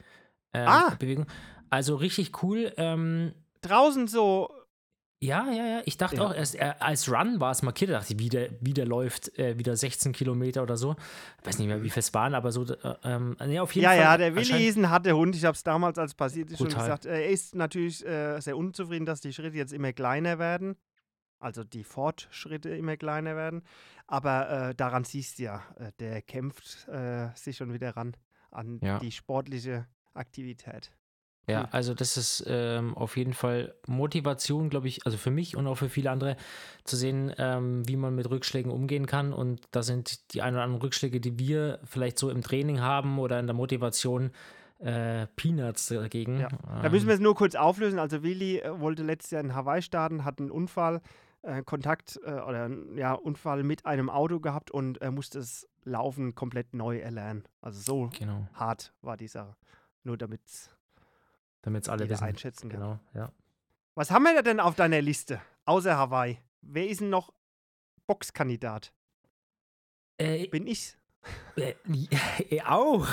Ähm, 0.54 0.68
Ah. 0.68 0.94
Bewegung. 0.98 1.26
Also 1.70 1.96
richtig 1.96 2.42
cool. 2.42 2.72
Ähm, 2.76 3.32
Draußen 3.62 4.06
so 4.06 4.50
Ja, 5.20 5.50
ja, 5.50 5.66
ja. 5.66 5.82
Ich 5.84 5.96
dachte 5.96 6.16
Ja. 6.16 6.26
auch, 6.26 6.34
erst 6.34 6.54
äh, 6.54 6.74
als 6.78 7.10
Run 7.10 7.40
war 7.40 7.50
es 7.50 7.62
markiert. 7.62 7.90
Da 7.90 7.94
dachte 7.98 8.12
ich, 8.12 8.18
wieder, 8.20 8.46
wieder 8.60 8.84
läuft, 8.84 9.36
äh, 9.36 9.58
wieder 9.58 9.76
16 9.76 10.12
Kilometer 10.12 10.62
oder 10.62 10.76
so. 10.76 10.94
Ich 11.40 11.46
weiß 11.48 11.58
nicht 11.58 11.66
mehr, 11.66 11.82
wie 11.82 11.90
viel 11.90 12.00
es 12.00 12.14
waren, 12.14 12.34
aber 12.34 12.52
so, 12.52 12.64
äh, 12.64 12.94
ähm, 13.02 13.36
nee, 13.44 13.58
auf 13.58 13.72
jeden 13.74 13.82
Ja, 13.84 13.90
Fall. 13.90 13.98
ja, 13.98 14.16
der 14.16 14.36
Willi 14.36 14.68
ist 14.68 14.76
ein 14.76 14.88
harter 14.90 15.16
Hund. 15.16 15.34
Ich 15.34 15.44
habe 15.44 15.56
es 15.56 15.64
damals, 15.64 15.98
als 15.98 16.14
passiert 16.14 16.50
ist, 16.52 16.58
schon 16.58 16.68
gesagt. 16.68 17.04
Er 17.04 17.28
ist 17.28 17.56
natürlich 17.56 18.06
äh, 18.06 18.38
sehr 18.40 18.56
unzufrieden, 18.56 19.06
dass 19.06 19.20
die 19.20 19.32
Schritte 19.32 19.56
jetzt 19.56 19.72
immer 19.72 19.92
kleiner 19.92 20.38
werden. 20.38 20.76
Also 21.40 21.64
die 21.64 21.84
Fortschritte 21.84 22.70
immer 22.70 22.96
kleiner 22.96 23.34
werden. 23.34 23.62
Aber 24.06 24.68
äh, 24.70 24.74
daran 24.76 25.02
siehst 25.04 25.38
du 25.40 25.44
ja, 25.44 25.62
äh, 25.78 25.90
der 25.98 26.22
kämpft 26.22 26.86
äh, 26.88 27.28
sich 27.34 27.56
schon 27.56 27.72
wieder 27.72 27.96
ran 27.96 28.16
an 28.52 28.78
Ja. 28.82 28.98
die 29.00 29.10
sportliche 29.12 29.86
Aktivität. 30.14 30.92
Ja, 31.48 31.60
Cool. 31.62 31.68
also 31.72 31.94
das 31.94 32.16
ist 32.16 32.44
ähm, 32.46 32.94
auf 32.96 33.16
jeden 33.16 33.32
Fall 33.32 33.74
Motivation, 33.86 34.68
glaube 34.70 34.86
ich, 34.88 35.04
also 35.06 35.16
für 35.18 35.30
mich 35.30 35.56
und 35.56 35.66
auch 35.66 35.76
für 35.76 35.88
viele 35.88 36.10
andere, 36.10 36.36
zu 36.84 36.96
sehen, 36.96 37.32
ähm, 37.38 37.86
wie 37.88 37.96
man 37.96 38.14
mit 38.14 38.28
Rückschlägen 38.30 38.70
umgehen 38.70 39.06
kann. 39.06 39.32
Und 39.32 39.62
da 39.70 39.82
sind 39.82 40.32
die 40.34 40.42
ein 40.42 40.54
oder 40.54 40.62
anderen 40.62 40.82
Rückschläge, 40.82 41.20
die 41.20 41.38
wir 41.38 41.80
vielleicht 41.84 42.18
so 42.18 42.30
im 42.30 42.42
Training 42.42 42.80
haben 42.80 43.18
oder 43.18 43.40
in 43.40 43.46
der 43.46 43.54
Motivation, 43.54 44.30
äh, 44.78 45.26
Peanuts 45.36 45.88
dagegen. 45.88 46.38
Ja. 46.40 46.48
Da 46.82 46.88
müssen 46.90 47.04
Ähm, 47.04 47.08
wir 47.08 47.14
es 47.14 47.20
nur 47.20 47.34
kurz 47.34 47.54
auflösen. 47.56 47.98
Also 47.98 48.22
Willi 48.22 48.58
äh, 48.60 48.78
wollte 48.80 49.02
letztes 49.02 49.32
Jahr 49.32 49.42
in 49.42 49.54
Hawaii 49.54 49.82
starten, 49.82 50.24
hat 50.24 50.38
einen 50.38 50.50
Unfall, 50.52 51.00
äh, 51.42 51.62
Kontakt 51.62 52.18
äh, 52.24 52.30
oder 52.30 52.64
einen, 52.66 52.96
ja, 52.96 53.12
Unfall 53.14 53.64
mit 53.64 53.86
einem 53.86 54.08
Auto 54.10 54.38
gehabt 54.40 54.70
und 54.70 54.98
er 54.98 55.10
musste 55.10 55.38
das 55.38 55.66
Laufen 55.84 56.34
komplett 56.34 56.74
neu 56.74 56.98
erlernen. 56.98 57.44
Also 57.60 57.80
so 57.80 58.10
Genau, 58.18 58.46
hart 58.54 58.92
war 59.02 59.16
die 59.16 59.28
Sache. 59.28 59.56
Nur 60.04 60.16
damit 60.16 60.42
es 60.46 60.70
damit 61.62 61.82
es 61.84 61.88
alle 61.88 62.04
jeder 62.04 62.14
wissen. 62.14 62.24
einschätzen 62.24 62.68
kann. 62.70 62.80
Genau, 62.80 63.00
ja. 63.14 63.32
Was 63.94 64.10
haben 64.10 64.24
wir 64.24 64.42
denn 64.42 64.60
auf 64.60 64.74
deiner 64.76 65.00
Liste, 65.02 65.40
außer 65.64 65.96
Hawaii? 65.96 66.38
Wer 66.60 66.88
ist 66.88 67.00
denn 67.00 67.10
noch 67.10 67.32
Boxkandidat? 68.06 68.92
Äh, 70.18 70.46
Bin 70.48 70.66
ich? 70.66 70.96
äh, 71.56 71.74
äh, 72.50 72.62
auch. 72.62 73.06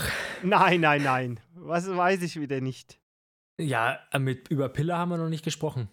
Nein, 0.43 0.81
nein, 0.81 1.03
nein. 1.03 1.39
Was 1.53 1.87
weiß 1.89 2.21
ich 2.21 2.39
wieder 2.39 2.61
nicht. 2.61 2.99
Ja, 3.57 3.99
äh, 4.11 4.19
mit 4.19 4.49
über 4.49 4.69
Pille 4.69 4.97
haben 4.97 5.09
wir 5.09 5.17
noch 5.17 5.29
nicht 5.29 5.43
gesprochen. 5.43 5.89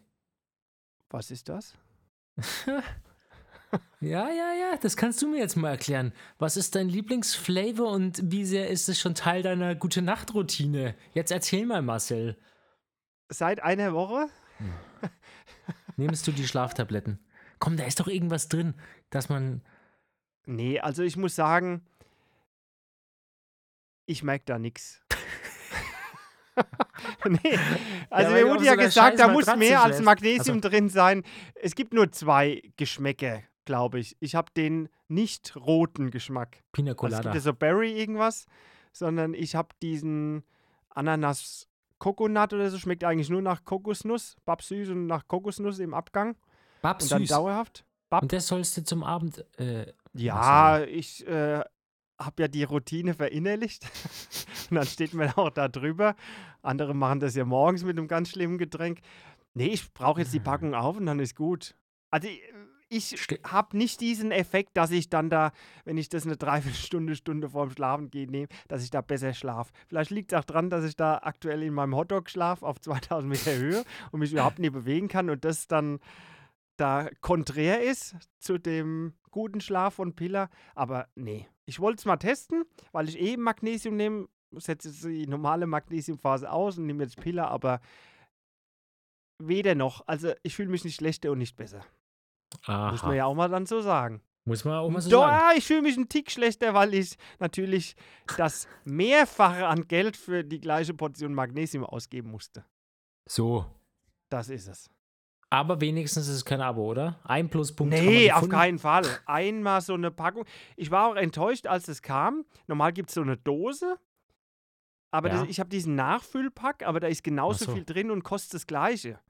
Was 1.10 1.30
ist 1.30 1.48
das? 1.48 1.74
Ja, 4.00 4.28
ja, 4.28 4.52
ja, 4.52 4.76
das 4.80 4.96
kannst 4.96 5.22
du 5.22 5.28
mir 5.28 5.38
jetzt 5.38 5.56
mal 5.56 5.70
erklären. 5.70 6.12
Was 6.38 6.56
ist 6.56 6.74
dein 6.74 6.88
Lieblingsflavor 6.88 7.90
und 7.92 8.20
wie 8.32 8.44
sehr 8.44 8.68
ist 8.68 8.88
es 8.88 8.98
schon 8.98 9.14
Teil 9.14 9.42
deiner 9.42 9.76
gute 9.76 10.02
Nacht-Routine? 10.02 10.96
Jetzt 11.14 11.30
erzähl 11.30 11.64
mal, 11.66 11.82
Marcel. 11.82 12.36
Seit 13.28 13.62
einer 13.62 13.94
Woche? 13.94 14.26
Nimmst 15.96 16.26
du 16.26 16.32
die 16.32 16.46
Schlaftabletten? 16.46 17.20
Komm, 17.60 17.76
da 17.76 17.84
ist 17.84 18.00
doch 18.00 18.08
irgendwas 18.08 18.48
drin, 18.48 18.74
dass 19.10 19.28
man. 19.28 19.62
Nee, 20.46 20.80
also 20.80 21.04
ich 21.04 21.16
muss 21.16 21.36
sagen, 21.36 21.86
ich 24.04 24.24
merke 24.24 24.46
da 24.46 24.58
nichts. 24.58 25.00
nee, 27.24 27.58
also 28.10 28.32
mir 28.32 28.48
wurde 28.48 28.64
ja 28.64 28.74
gesagt, 28.74 29.20
da 29.20 29.28
muss 29.28 29.46
mehr 29.56 29.82
als. 29.82 30.00
Magnesium 30.00 30.60
drin 30.60 30.88
sein. 30.88 31.22
Es 31.54 31.76
gibt 31.76 31.94
nur 31.94 32.10
zwei 32.10 32.62
Geschmäcker 32.76 33.42
glaube 33.64 33.98
ich. 34.00 34.16
Ich 34.20 34.34
habe 34.34 34.50
den 34.56 34.88
nicht 35.08 35.56
roten 35.56 36.10
Geschmack. 36.10 36.62
Pina 36.72 36.92
Also 36.92 37.06
es 37.06 37.10
gibt 37.10 37.22
Colada. 37.22 37.34
ja 37.34 37.40
so 37.40 37.52
Berry 37.54 37.92
irgendwas, 37.98 38.46
sondern 38.92 39.34
ich 39.34 39.54
habe 39.54 39.68
diesen 39.82 40.44
Ananas 40.90 41.68
Coconut 41.98 42.52
oder 42.52 42.70
so. 42.70 42.78
Schmeckt 42.78 43.04
eigentlich 43.04 43.30
nur 43.30 43.42
nach 43.42 43.64
Kokosnuss, 43.64 44.36
babsüß 44.44 44.90
und 44.90 45.06
nach 45.06 45.26
Kokosnuss 45.28 45.78
im 45.78 45.94
Abgang. 45.94 46.36
Bab 46.82 47.00
Und 47.02 47.10
dann 47.12 47.24
dauerhaft. 47.26 47.84
Bab 48.10 48.22
Und 48.22 48.32
das 48.32 48.46
sollst 48.48 48.76
du 48.76 48.84
zum 48.84 49.02
Abend. 49.04 49.44
Äh, 49.58 49.86
Ja, 50.14 50.82
ich 50.82 51.26
äh, 51.26 51.60
habe 52.18 52.42
ja 52.42 52.48
die 52.48 52.64
Routine 52.64 53.14
verinnerlicht. 53.14 53.84
und 54.70 54.76
dann 54.76 54.86
steht 54.86 55.14
man 55.14 55.30
auch 55.34 55.50
da 55.50 55.68
drüber. 55.68 56.14
Andere 56.60 56.94
machen 56.94 57.20
das 57.20 57.34
ja 57.34 57.44
morgens 57.44 57.84
mit 57.84 57.96
einem 57.98 58.08
ganz 58.08 58.30
schlimmen 58.30 58.58
Getränk. 58.58 59.00
Nee, 59.54 59.68
ich 59.68 59.92
brauche 59.94 60.20
jetzt 60.20 60.32
die 60.34 60.40
Ah. 60.40 60.44
Packung 60.44 60.74
auf 60.74 60.96
und 60.96 61.06
dann 61.06 61.20
ist 61.20 61.36
gut. 61.36 61.74
Also 62.10 62.28
ich, 62.92 63.14
habe 63.44 63.76
nicht 63.76 64.00
diesen 64.00 64.30
Effekt, 64.30 64.76
dass 64.76 64.90
ich 64.90 65.08
dann 65.08 65.30
da, 65.30 65.52
wenn 65.84 65.96
ich 65.96 66.08
das 66.08 66.26
eine 66.26 66.36
Dreiviertelstunde, 66.36 67.16
Stunde 67.16 67.48
vorm 67.48 67.70
Schlafen 67.70 68.10
gehen 68.10 68.30
nehme, 68.30 68.48
dass 68.68 68.84
ich 68.84 68.90
da 68.90 69.00
besser 69.00 69.32
schlafe. 69.32 69.72
Vielleicht 69.88 70.10
liegt 70.10 70.32
es 70.32 70.38
auch 70.38 70.44
daran, 70.44 70.70
dass 70.70 70.84
ich 70.84 70.96
da 70.96 71.18
aktuell 71.22 71.62
in 71.62 71.74
meinem 71.74 71.96
Hotdog 71.96 72.28
schlafe 72.28 72.66
auf 72.66 72.80
2000 72.80 73.28
Meter 73.28 73.56
Höhe 73.56 73.84
und 74.10 74.20
mich 74.20 74.32
überhaupt 74.32 74.58
nicht 74.58 74.72
bewegen 74.72 75.08
kann 75.08 75.30
und 75.30 75.44
das 75.44 75.66
dann 75.66 76.00
da 76.76 77.08
konträr 77.20 77.82
ist 77.82 78.16
zu 78.38 78.58
dem 78.58 79.14
guten 79.30 79.60
Schlaf 79.60 79.94
von 79.94 80.14
Piller. 80.14 80.50
Aber 80.74 81.08
nee, 81.14 81.46
ich 81.64 81.80
wollte 81.80 82.00
es 82.00 82.04
mal 82.04 82.16
testen, 82.16 82.64
weil 82.92 83.08
ich 83.08 83.18
eben 83.18 83.42
Magnesium 83.42 83.96
nehme, 83.96 84.28
setze 84.52 84.88
jetzt 84.88 85.04
die 85.04 85.26
normale 85.26 85.66
Magnesiumphase 85.66 86.50
aus 86.50 86.78
und 86.78 86.86
nehme 86.86 87.04
jetzt 87.04 87.20
Piller, 87.20 87.48
aber 87.50 87.80
weder 89.38 89.74
noch. 89.74 90.06
Also 90.06 90.32
ich 90.42 90.56
fühle 90.56 90.70
mich 90.70 90.84
nicht 90.84 90.96
schlechter 90.96 91.30
und 91.32 91.38
nicht 91.38 91.56
besser. 91.56 91.84
Aha. 92.66 92.92
Muss 92.92 93.02
man 93.02 93.14
ja 93.16 93.24
auch 93.26 93.34
mal 93.34 93.48
dann 93.48 93.66
so 93.66 93.80
sagen. 93.80 94.22
Muss 94.44 94.64
man 94.64 94.74
auch 94.74 94.90
mal 94.90 95.00
so 95.00 95.08
Doch, 95.10 95.20
sagen. 95.22 95.40
ah, 95.40 95.52
ich 95.56 95.64
fühle 95.66 95.82
mich 95.82 95.96
einen 95.96 96.08
Tick 96.08 96.30
schlechter, 96.30 96.74
weil 96.74 96.94
ich 96.94 97.16
natürlich 97.38 97.94
das 98.36 98.66
Mehrfache 98.84 99.66
an 99.66 99.86
Geld 99.86 100.16
für 100.16 100.42
die 100.42 100.60
gleiche 100.60 100.94
Portion 100.94 101.32
Magnesium 101.32 101.84
ausgeben 101.84 102.30
musste. 102.30 102.64
So. 103.28 103.64
Das 104.30 104.48
ist 104.48 104.66
es. 104.66 104.90
Aber 105.50 105.80
wenigstens 105.80 106.26
ist 106.28 106.36
es 106.36 106.44
kein 106.44 106.60
Abo, 106.62 106.90
oder? 106.90 107.20
Ein 107.24 107.50
Pluspunkt. 107.50 107.92
Nee, 107.92 108.32
auf 108.32 108.48
keinen 108.48 108.78
Fall. 108.78 109.04
Einmal 109.26 109.80
so 109.82 109.92
eine 109.94 110.10
Packung. 110.10 110.44
Ich 110.76 110.90
war 110.90 111.08
auch 111.10 111.14
enttäuscht, 111.16 111.66
als 111.66 111.86
es 111.88 112.00
kam. 112.02 112.44
Normal 112.66 112.92
gibt 112.94 113.10
es 113.10 113.14
so 113.14 113.20
eine 113.20 113.36
Dose. 113.36 113.98
Aber 115.12 115.28
Ja. 115.28 115.40
das, 115.40 115.48
ich 115.50 115.60
habe 115.60 115.68
diesen 115.68 115.94
Nachfüllpack, 115.94 116.82
aber 116.84 117.00
da 117.00 117.06
ist 117.06 117.22
genauso 117.22 117.66
so. 117.66 117.72
viel 117.74 117.84
drin 117.84 118.10
und 118.10 118.24
kostet 118.24 118.54
das 118.54 118.66
Gleiche. 118.66 119.20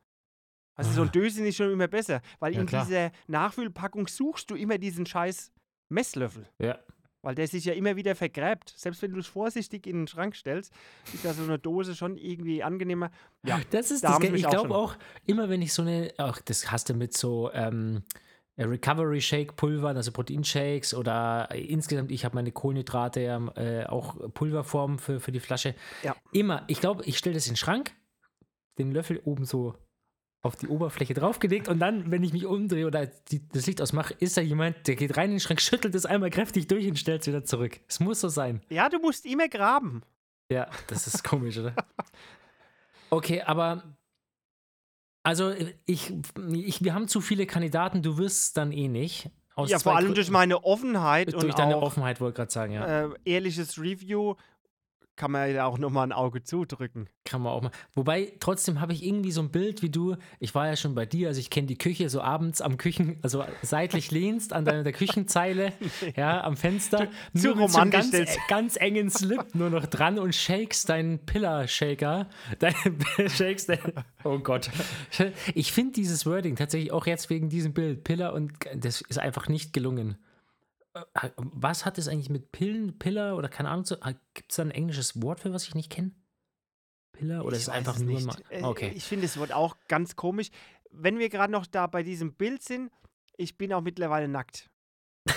Also 0.87 0.97
so 0.97 1.03
ein 1.03 1.09
Ah. 1.09 1.13
Döschen 1.13 1.47
ist 1.47 1.57
schon 1.57 1.71
immer 1.71 1.89
besser, 1.89 2.21
weil 2.41 2.55
Ja, 2.55 2.61
in 2.61 2.67
klar. 2.67 2.85
dieser 2.85 3.13
Nachfüllpackung 3.29 4.07
suchst 4.09 4.51
du 4.51 4.55
immer 4.55 4.79
diesen 4.79 5.07
scheiß 5.07 5.53
Messlöffel. 5.89 6.49
Ja. 6.59 6.79
Weil 7.25 7.37
der 7.37 7.47
sich 7.47 7.65
ja 7.65 7.73
immer 7.75 7.95
wieder 7.95 8.17
vergräbt. 8.17 8.75
Selbst 8.77 9.01
wenn 9.03 9.13
du 9.13 9.21
es 9.21 9.29
vorsichtig 9.29 9.87
in 9.87 9.99
den 9.99 10.07
Schrank 10.09 10.35
stellst, 10.35 10.73
ist 11.15 11.23
ja 11.25 11.33
so 11.33 11.45
eine 11.45 11.59
Dose 11.59 11.95
schon 11.95 12.17
irgendwie 12.17 12.65
angenehmer. 12.65 13.11
Ja, 13.45 13.61
Das 13.71 13.93
ist 13.93 14.03
da 14.03 14.19
das 14.19 14.29
Ich 14.31 14.49
glaube 14.49 14.75
auch, 14.75 14.97
immer 15.25 15.49
wenn 15.49 15.63
ich 15.63 15.73
so 15.73 15.83
eine, 15.83 16.13
auch 16.19 16.39
das 16.41 16.73
hast 16.73 16.89
du 16.89 16.95
mit 16.95 17.17
so 17.17 17.53
ähm, 17.53 18.03
Recovery 18.59 19.21
Shake 19.21 19.55
Pulvern, 19.55 19.97
also 19.97 20.11
Proteinshakes 20.11 20.95
oder 20.95 21.49
äh, 21.53 21.61
insgesamt, 21.65 22.11
ich 22.11 22.25
habe 22.25 22.35
meine 22.35 22.51
Kohlenhydrate 22.51 23.21
ja 23.21 23.47
äh, 23.57 23.87
auch 23.87 24.17
Pulverform 24.35 24.99
für, 24.99 25.21
für 25.21 25.31
die 25.33 25.41
Flasche. 25.41 25.75
Ja. 26.03 26.17
Immer, 26.33 26.65
ich 26.67 26.81
glaube, 26.81 27.05
ich 27.07 27.19
stelle 27.19 27.35
das 27.35 27.47
in 27.47 27.53
den 27.53 27.57
Schrank, 27.59 27.93
den 28.79 28.91
Löffel 28.91 29.21
oben 29.25 29.45
so 29.45 29.75
auf 30.43 30.57
die 30.57 30.67
Oberfläche 30.67 31.15
draufgelegt 31.15 31.69
und 31.69 31.79
dann, 31.79 32.11
wenn 32.11 32.25
ich 32.25 32.33
mich 32.33 32.47
umdrehe 32.47 32.87
oder 32.87 33.07
die, 33.07 33.49
das 33.49 33.67
Licht 33.67 33.81
ausmache, 33.81 34.13
ist 34.19 34.37
da 34.37 34.41
jemand, 34.41 34.89
der 34.89 34.97
geht 34.97 35.17
rein 35.17 35.27
in 35.27 35.31
den 35.37 35.41
Schrank, 35.41 35.61
schüttelt 35.61 35.95
es 35.95 36.05
einmal 36.05 36.31
kräftig 36.31 36.67
durch 36.67 36.87
und 36.89 36.99
stellt 36.99 37.23
es 37.23 37.29
wieder 37.29 37.45
zurück. 37.45 37.79
Es 37.89 38.01
muss 38.01 38.21
so 38.21 38.29
sein. 38.29 38.61
ja, 38.69 38.89
du 38.89 38.99
musst 38.99 39.25
immer 39.25 39.49
graben. 39.49 40.03
Ja, 40.51 40.69
das 40.89 41.07
ist 41.07 41.25
komisch, 41.25 41.59
oder? 41.59 41.75
Okay, 43.11 43.43
aber 43.43 43.83
also 45.23 45.53
ich, 45.85 46.15
ich, 46.51 46.83
wir 46.83 46.95
haben 46.95 47.09
zu 47.09 47.21
viele 47.21 47.45
Kandidaten, 47.47 48.01
du 48.03 48.17
wirst 48.17 48.57
dann 48.57 48.73
eh 48.73 48.89
nicht. 48.89 49.31
Ja, 49.67 49.79
vor 49.79 49.97
allem 49.97 50.13
Grü- 50.13 50.15
durch 50.15 50.31
meine 50.31 50.65
Offenheit 50.65 51.31
durch 51.33 51.45
und 51.45 51.59
deine 51.59 51.77
auch 51.77 51.83
Offenheit, 51.83 52.23
wollte 52.23 52.33
ich 52.33 52.37
gerade 52.37 52.51
sagen, 52.51 52.73
ja. 52.73 53.05
äh, 53.05 53.11
ehrliches 53.27 53.79
Review 53.79 54.35
kann 55.23 55.31
man 55.31 55.55
ja 55.55 55.67
auch 55.67 55.79
nochmal 55.79 56.05
ein 56.09 56.11
Auge 56.11 56.43
zudrücken. 56.43 57.09
Kann 57.25 57.43
man 57.43 57.53
auch 57.53 57.63
mal. 57.63 57.71
Wobei, 57.95 58.33
trotzdem 58.41 58.81
habe 58.81 58.93
ich 58.93 59.05
irgendwie 59.05 59.31
so 59.31 59.41
ein 59.41 59.53
Bild 59.53 59.81
wie 59.81 59.89
du. 59.89 60.17
Ich 60.41 60.53
war 60.57 60.67
ja 60.67 60.75
schon 60.75 60.97
bei 60.97 61.07
dir, 61.07 61.29
also 61.29 61.39
ich 61.39 61.49
kenne 61.49 61.69
die 61.69 61.79
Küche 61.79 62.09
so 62.09 62.21
abends 62.21 62.61
am 62.61 62.77
Küchen, 62.77 63.21
also 63.23 63.45
seitlich 63.63 64.11
lehnst 64.11 64.53
an 64.53 64.65
deiner 64.65 64.83
der 64.83 64.93
Küchenzeile, 64.93 65.75
ja, 66.17 66.43
am 66.43 66.57
Fenster. 66.57 67.07
zu 67.37 67.47
nur 67.47 67.55
mit 67.55 67.71
so 67.71 67.79
romantisch 67.79 68.11
ganz, 68.11 68.37
ganz 68.49 68.77
engen 68.77 69.11
Slip 69.11 69.55
nur 69.55 69.71
noch 69.71 69.87
dran 69.87 70.19
und 70.19 70.35
shakes 70.35 70.83
deinen 70.83 71.25
Pillar-Shaker. 71.25 72.29
Dein, 72.59 72.75
shakes 73.29 73.67
dein, 73.67 73.79
oh 74.25 74.41
Gott. 74.41 74.71
Ich 75.55 75.71
finde 75.71 75.93
dieses 75.93 76.27
Wording 76.27 76.57
tatsächlich 76.57 76.91
auch 76.91 77.07
jetzt 77.07 77.31
wegen 77.31 77.49
diesem 77.49 77.75
Bild, 77.75 78.03
Pillar 78.03 78.33
und 78.33 78.55
das 78.75 79.03
ist 79.03 79.21
einfach 79.21 79.47
nicht 79.47 79.73
gelungen. 79.73 80.17
Äh, 80.95 81.31
Was 81.37 81.85
hat 81.85 81.99
es 81.99 82.09
eigentlich 82.09 82.31
mit 82.31 82.53
Pillen, 82.53 82.99
Pillar 82.99 83.37
oder 83.37 83.49
keine 83.49 83.71
Ahnung, 83.71 83.85
gibt 84.35 84.51
es 84.53 84.57
da 84.57 84.63
ein 84.63 84.71
englisches 84.71 85.23
Wort 85.23 85.41
für, 85.41 85.53
was 85.53 85.67
ich 85.67 85.75
nicht 85.75 85.91
kenne? 85.91 86.13
Pillar 87.13 87.45
oder 87.45 87.57
Ich 87.57 87.63
ist 87.63 87.69
es 87.69 87.75
einfach 87.75 87.97
es 87.97 88.03
nur 88.03 88.21
mal. 88.21 88.37
Äh, 88.51 88.63
Okay. 88.63 88.93
Ich 88.95 89.05
finde 89.05 89.27
das 89.27 89.39
Wort 89.39 89.53
auch 89.53 89.77
ganz 89.89 90.17
komisch. 90.17 90.49
Wenn 90.91 91.19
wir 91.19 91.29
gerade 91.29 91.53
noch 91.53 91.67
da 91.67 91.87
bei 91.87 92.03
diesem 92.03 92.35
Bild 92.35 92.63
sind, 92.63 92.91
ich 93.37 93.57
bin 93.57 93.73
auch 93.73 93.81
mittlerweile 93.81 94.29
nackt. 94.29 94.71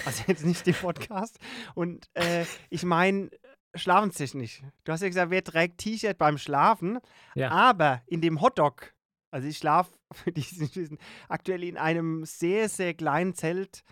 Also 0.05 0.23
jetzt 0.27 0.45
nicht 0.45 0.67
im 0.67 0.73
Podcast. 0.73 1.37
Und 1.75 2.09
äh, 2.15 2.45
ich 2.69 2.83
meine, 2.83 3.29
schlafenstechnisch. 3.75 4.63
Du 4.83 4.91
hast 4.91 5.01
ja 5.01 5.07
gesagt, 5.07 5.31
wer 5.31 5.43
trägt 5.43 5.77
T-Shirt 5.79 6.17
beim 6.17 6.37
Schlafen? 6.37 6.99
Ja. 7.35 7.51
Aber 7.51 8.01
in 8.07 8.21
dem 8.21 8.41
Hotdog, 8.41 8.93
also 9.31 9.47
ich 9.47 9.57
schlafe 9.57 9.91
für 10.11 10.31
die 10.31 10.41
es 10.41 10.57
nicht 10.59 10.75
wissen, 10.75 10.97
aktuell 11.29 11.63
in 11.63 11.77
einem 11.77 12.25
sehr, 12.25 12.67
sehr 12.69 12.93
kleinen 12.93 13.33
Zelt, 13.35 13.83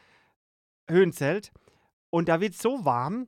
Höhenzelt. 0.90 1.52
Und 2.10 2.30
da 2.30 2.40
wird 2.42 2.54
es 2.54 2.62
so 2.62 2.86
warm, 2.86 3.28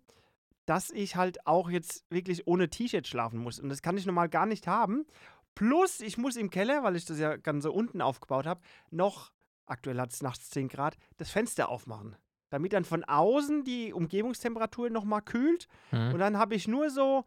dass 0.65 0.89
ich 0.89 1.15
halt 1.15 1.45
auch 1.45 1.69
jetzt 1.69 2.05
wirklich 2.09 2.47
ohne 2.47 2.69
T-Shirt 2.69 3.07
schlafen 3.07 3.39
muss. 3.39 3.59
Und 3.59 3.69
das 3.69 3.81
kann 3.81 3.97
ich 3.97 4.05
normal 4.05 4.29
gar 4.29 4.45
nicht 4.45 4.67
haben. 4.67 5.05
Plus, 5.53 6.01
ich 6.01 6.17
muss 6.17 6.35
im 6.35 6.49
Keller, 6.49 6.83
weil 6.83 6.95
ich 6.95 7.05
das 7.05 7.19
ja 7.19 7.37
ganz 7.37 7.63
so 7.63 7.71
unten 7.73 8.01
aufgebaut 8.01 8.45
habe, 8.45 8.61
noch, 8.91 9.31
aktuell 9.67 9.99
hat 9.99 10.11
es 10.11 10.21
nachts 10.21 10.49
10 10.49 10.67
Grad, 10.67 10.97
das 11.17 11.29
Fenster 11.29 11.69
aufmachen. 11.69 12.15
Damit 12.49 12.73
dann 12.73 12.85
von 12.85 13.03
außen 13.03 13.63
die 13.63 13.93
Umgebungstemperatur 13.93 14.89
nochmal 14.89 15.21
kühlt. 15.21 15.67
Und 15.91 16.13
Mhm. 16.13 16.19
dann 16.19 16.37
habe 16.37 16.55
ich 16.55 16.67
nur 16.67 16.89
so 16.89 17.25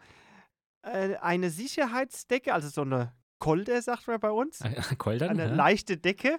äh, 0.82 1.16
eine 1.16 1.50
Sicherheitsdecke, 1.50 2.52
also 2.54 2.68
so 2.68 2.82
eine 2.82 3.12
Kolde, 3.40 3.82
sagt 3.82 4.06
man 4.06 4.20
bei 4.20 4.30
uns. 4.30 4.60
Koldern? 4.98 5.30
Eine 5.30 5.48
ja? 5.48 5.54
leichte 5.54 5.96
Decke, 5.96 6.38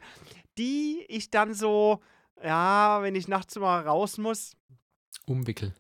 die 0.58 1.04
ich 1.08 1.30
dann 1.30 1.54
so, 1.54 2.02
ja, 2.44 3.02
wenn 3.02 3.16
ich 3.16 3.28
nachts 3.28 3.56
mal 3.58 3.86
raus 3.88 4.18
muss, 4.18 4.56
Umwickel. 5.26 5.74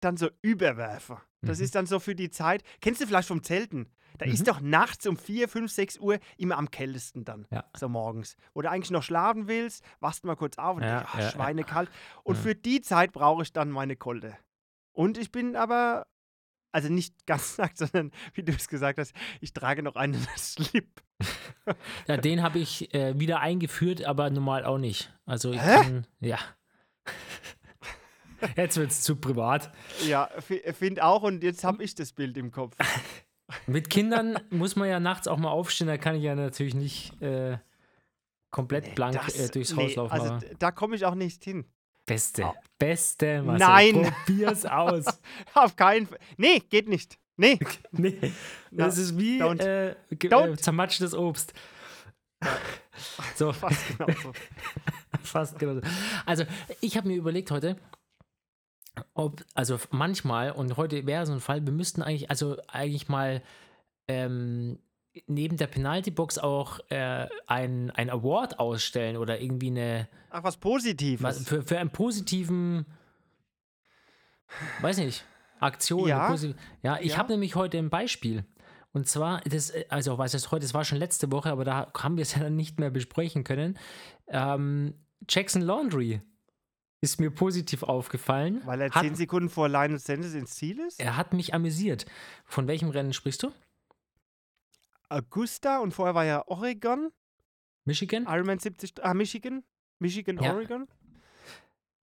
dann 0.00 0.16
so 0.16 0.28
überwerfe. 0.42 1.20
Das 1.42 1.58
Mhm. 1.58 1.64
ist 1.64 1.74
dann 1.74 1.86
so 1.86 2.00
für 2.00 2.14
die 2.14 2.30
Zeit. 2.30 2.62
Kennst 2.80 3.00
du 3.00 3.06
vielleicht 3.06 3.28
vom 3.28 3.42
Zelten? 3.42 3.90
Da 4.18 4.26
Mhm. 4.26 4.32
ist 4.32 4.48
doch 4.48 4.60
nachts 4.60 5.06
um 5.06 5.16
4, 5.16 5.48
5, 5.48 5.70
6 5.70 5.98
Uhr 5.98 6.18
immer 6.36 6.58
am 6.58 6.70
kältesten 6.70 7.24
dann. 7.24 7.46
Ja. 7.50 7.64
So 7.76 7.88
morgens. 7.88 8.36
Wo 8.54 8.60
du 8.62 8.70
eigentlich 8.70 8.90
noch 8.90 9.02
schlafen 9.02 9.46
willst, 9.46 9.84
wachst 10.00 10.24
mal 10.24 10.36
kurz 10.36 10.58
auf 10.58 10.76
und 10.76 10.82
Ja, 10.82 10.98
denkst, 10.98 11.10
ah, 11.14 11.20
ja, 11.20 11.30
schweinekalt. 11.30 11.90
Und 12.24 12.36
für 12.36 12.54
die 12.54 12.80
Zeit 12.80 13.12
brauche 13.12 13.42
ich 13.42 13.52
dann 13.52 13.70
meine 13.70 13.96
Kolde. 13.96 14.36
Und 14.92 15.16
ich 15.16 15.30
bin 15.32 15.54
aber, 15.56 16.06
also 16.72 16.88
nicht 16.88 17.14
ganz 17.26 17.58
nackt, 17.58 17.78
sondern 17.78 18.10
wie 18.34 18.42
du 18.42 18.52
es 18.52 18.68
gesagt 18.68 18.98
hast, 18.98 19.14
ich 19.40 19.52
trage 19.52 19.82
noch 19.82 19.96
einen 19.96 20.14
Slip. 20.36 21.02
Ja, 22.06 22.16
den 22.16 22.42
habe 22.42 22.58
ich 22.58 22.94
äh, 22.94 23.18
wieder 23.18 23.40
eingeführt, 23.40 24.04
aber 24.04 24.30
normal 24.30 24.64
auch 24.64 24.78
nicht. 24.78 25.12
Also 25.26 25.52
ich 25.52 25.60
Hä? 25.60 25.74
kann, 25.74 26.06
ja. 26.20 26.38
Jetzt 28.56 28.78
wird 28.78 28.90
es 28.90 29.02
zu 29.02 29.16
privat. 29.16 29.70
Ja, 30.06 30.30
finde 30.72 31.04
auch. 31.04 31.22
Und 31.22 31.42
jetzt 31.42 31.62
habe 31.62 31.84
ich 31.84 31.94
das 31.94 32.12
Bild 32.14 32.38
im 32.38 32.50
Kopf. 32.50 32.74
Mit 33.66 33.90
Kindern 33.90 34.38
muss 34.48 34.76
man 34.76 34.88
ja 34.88 34.98
nachts 34.98 35.28
auch 35.28 35.36
mal 35.36 35.50
aufstehen, 35.50 35.88
da 35.88 35.98
kann 35.98 36.14
ich 36.16 36.22
ja 36.22 36.34
natürlich 36.34 36.74
nicht 36.74 37.20
äh, 37.20 37.58
komplett 38.50 38.94
blank 38.94 39.20
Das- 39.26 39.38
äh, 39.38 39.50
durchs 39.50 39.74
nee, 39.74 39.82
Haus 39.84 39.96
laufen. 39.96 40.12
Also 40.12 40.38
da 40.58 40.70
komme 40.70 40.96
ich 40.96 41.04
auch 41.04 41.14
nicht 41.16 41.44
hin. 41.44 41.66
Beste, 42.10 42.44
Au. 42.46 42.54
beste, 42.78 43.42
Marcel. 43.42 43.66
Nein. 43.68 44.12
Probier's 44.26 44.66
aus. 44.66 45.04
Auf 45.54 45.76
keinen 45.76 46.06
Fall. 46.06 46.18
Nee, 46.36 46.60
geht 46.68 46.88
nicht. 46.88 47.18
Nee. 47.36 47.58
Nee, 47.92 48.32
das 48.70 48.98
ist 48.98 49.18
wie 49.18 49.42
don't. 49.42 49.60
äh, 49.62 49.94
ge- 50.10 50.30
Don't. 50.30 50.52
äh, 50.52 50.56
zermatschtes 50.56 51.14
Obst. 51.14 51.52
So, 53.34 53.52
Fast 53.52 53.98
genauso. 53.98 54.32
Fast 55.22 55.58
genau. 55.58 55.80
Also, 56.26 56.44
ich 56.80 56.96
habe 56.96 57.08
mir 57.08 57.16
überlegt 57.16 57.50
heute, 57.50 57.76
ob, 59.14 59.42
also 59.54 59.78
manchmal, 59.90 60.52
und 60.52 60.76
heute 60.76 61.06
wäre 61.06 61.26
so 61.26 61.32
ein 61.32 61.40
Fall, 61.40 61.64
wir 61.64 61.72
müssten 61.72 62.02
eigentlich, 62.02 62.30
also 62.30 62.56
eigentlich 62.68 63.08
mal 63.08 63.42
ähm, 64.08 64.78
neben 65.26 65.56
der 65.56 65.66
Penalty-Box 65.66 66.38
auch 66.38 66.78
äh, 66.90 67.26
ein, 67.46 67.90
ein 67.90 68.10
Award 68.10 68.58
ausstellen 68.58 69.16
oder 69.16 69.40
irgendwie 69.40 69.68
eine. 69.68 70.08
Ach, 70.30 70.44
was 70.44 70.56
Positives. 70.56 71.22
Was, 71.22 71.44
für, 71.46 71.62
für 71.62 71.78
einen 71.78 71.90
positiven. 71.90 72.86
Weiß 74.80 74.98
nicht. 74.98 75.24
Aktion. 75.58 76.08
Ja. 76.08 76.34
Ja, 76.82 76.98
ich 77.00 77.12
Ja. 77.12 77.18
habe 77.18 77.32
nämlich 77.32 77.54
heute 77.54 77.78
ein 77.78 77.90
Beispiel. 77.90 78.44
Und 78.92 79.06
zwar, 79.08 79.40
das, 79.42 79.70
äh, 79.70 79.84
also 79.88 80.18
was 80.18 80.34
heißt 80.34 80.50
heute, 80.50 80.64
das 80.64 80.74
war 80.74 80.84
schon 80.84 80.98
letzte 80.98 81.30
Woche, 81.30 81.50
aber 81.50 81.64
da 81.64 81.92
haben 81.96 82.16
wir 82.16 82.22
es 82.22 82.34
ja 82.34 82.42
dann 82.42 82.56
nicht 82.56 82.80
mehr 82.80 82.90
besprechen 82.90 83.44
können. 83.44 83.78
Ähm, 84.28 84.94
Jackson 85.28 85.62
Laundry 85.62 86.22
ist 87.02 87.20
mir 87.20 87.30
positiv 87.30 87.82
aufgefallen. 87.82 88.62
Weil 88.64 88.80
er 88.80 88.90
hat, 88.90 89.02
10 89.02 89.14
Sekunden 89.14 89.48
vor 89.48 89.68
Lionel 89.68 89.98
Sanders 89.98 90.34
ins 90.34 90.54
Ziel 90.54 90.80
ist? 90.80 91.00
er 91.00 91.16
hat 91.16 91.32
mich 91.32 91.54
amüsiert. 91.54 92.06
Von 92.44 92.66
welchem 92.66 92.90
Rennen 92.90 93.12
sprichst 93.12 93.42
du? 93.42 93.52
Augusta 95.10 95.78
und 95.78 95.92
vorher 95.92 96.14
war 96.14 96.24
ja 96.24 96.42
Oregon. 96.46 97.10
Michigan? 97.84 98.24
Ironman 98.28 98.58
70. 98.58 99.02
Ah, 99.04 99.14
Michigan. 99.14 99.62
Michigan, 99.98 100.38
Ja. 100.42 100.54
Oregon. 100.54 100.86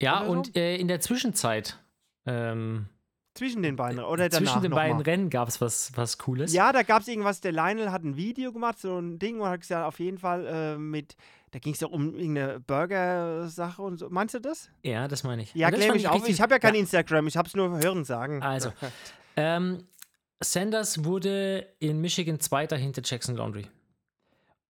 Ja, 0.01 0.19
oder 0.21 0.25
so? 0.25 0.31
und 0.33 0.55
äh, 0.55 0.75
in 0.77 0.87
der 0.87 0.99
Zwischenzeit, 0.99 1.79
ähm, 2.25 2.87
Zwischen 3.33 3.61
den 3.61 3.75
beiden. 3.75 3.99
Oder 4.03 4.29
danach 4.29 4.51
zwischen 4.51 4.61
den 4.63 4.71
beiden 4.71 4.97
mal. 4.97 5.03
Rennen 5.03 5.29
gab 5.29 5.47
es 5.47 5.61
was, 5.61 5.91
was 5.95 6.17
Cooles. 6.17 6.53
Ja, 6.53 6.71
da 6.71 6.81
gab 6.81 7.03
es 7.03 7.07
irgendwas. 7.07 7.39
Der 7.39 7.51
Lionel 7.51 7.91
hat 7.91 8.03
ein 8.03 8.17
Video 8.17 8.51
gemacht, 8.51 8.79
so 8.79 8.97
ein 8.99 9.19
Ding, 9.19 9.39
und 9.39 9.47
hat 9.47 9.61
gesagt, 9.61 9.85
auf 9.85 9.99
jeden 9.99 10.17
Fall 10.17 10.45
äh, 10.47 10.77
mit. 10.77 11.15
Da 11.51 11.59
ging 11.59 11.73
es 11.73 11.79
ja 11.79 11.87
um 11.87 12.15
irgendeine 12.15 12.59
Burger-Sache 12.59 13.81
und 13.81 13.97
so. 13.97 14.09
Meinst 14.09 14.33
du 14.33 14.39
das? 14.39 14.69
Ja, 14.83 15.07
das 15.07 15.23
meine 15.23 15.43
ich. 15.43 15.53
Ja, 15.53 15.69
mich 15.69 16.07
auf. 16.07 16.15
richtig- 16.15 16.33
Ich 16.33 16.41
habe 16.41 16.55
ja 16.55 16.59
kein 16.59 16.73
Instagram, 16.75 17.27
ich 17.27 17.37
habe 17.37 17.47
es 17.47 17.55
nur 17.55 17.77
hören 17.77 18.03
sagen. 18.05 18.41
Also, 18.41 18.73
ähm, 19.35 19.83
Sanders 20.39 21.03
wurde 21.03 21.67
in 21.79 21.99
Michigan 21.99 22.39
Zweiter 22.39 22.77
hinter 22.77 23.01
Jackson 23.03 23.35
Laundry. 23.35 23.67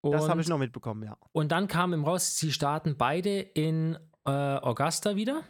Und, 0.01 0.13
das 0.13 0.29
habe 0.29 0.41
ich 0.41 0.47
noch 0.47 0.59
mitbekommen, 0.59 1.03
ja. 1.03 1.17
und 1.33 1.51
dann 1.51 1.67
kam 1.67 1.91
im 1.91 2.05
raus, 2.05 2.37
sie 2.37 2.51
starten 2.51 2.95
beide 2.97 3.39
in 3.39 3.97
äh, 4.25 4.29
Augusta 4.29 5.15
wieder. 5.15 5.43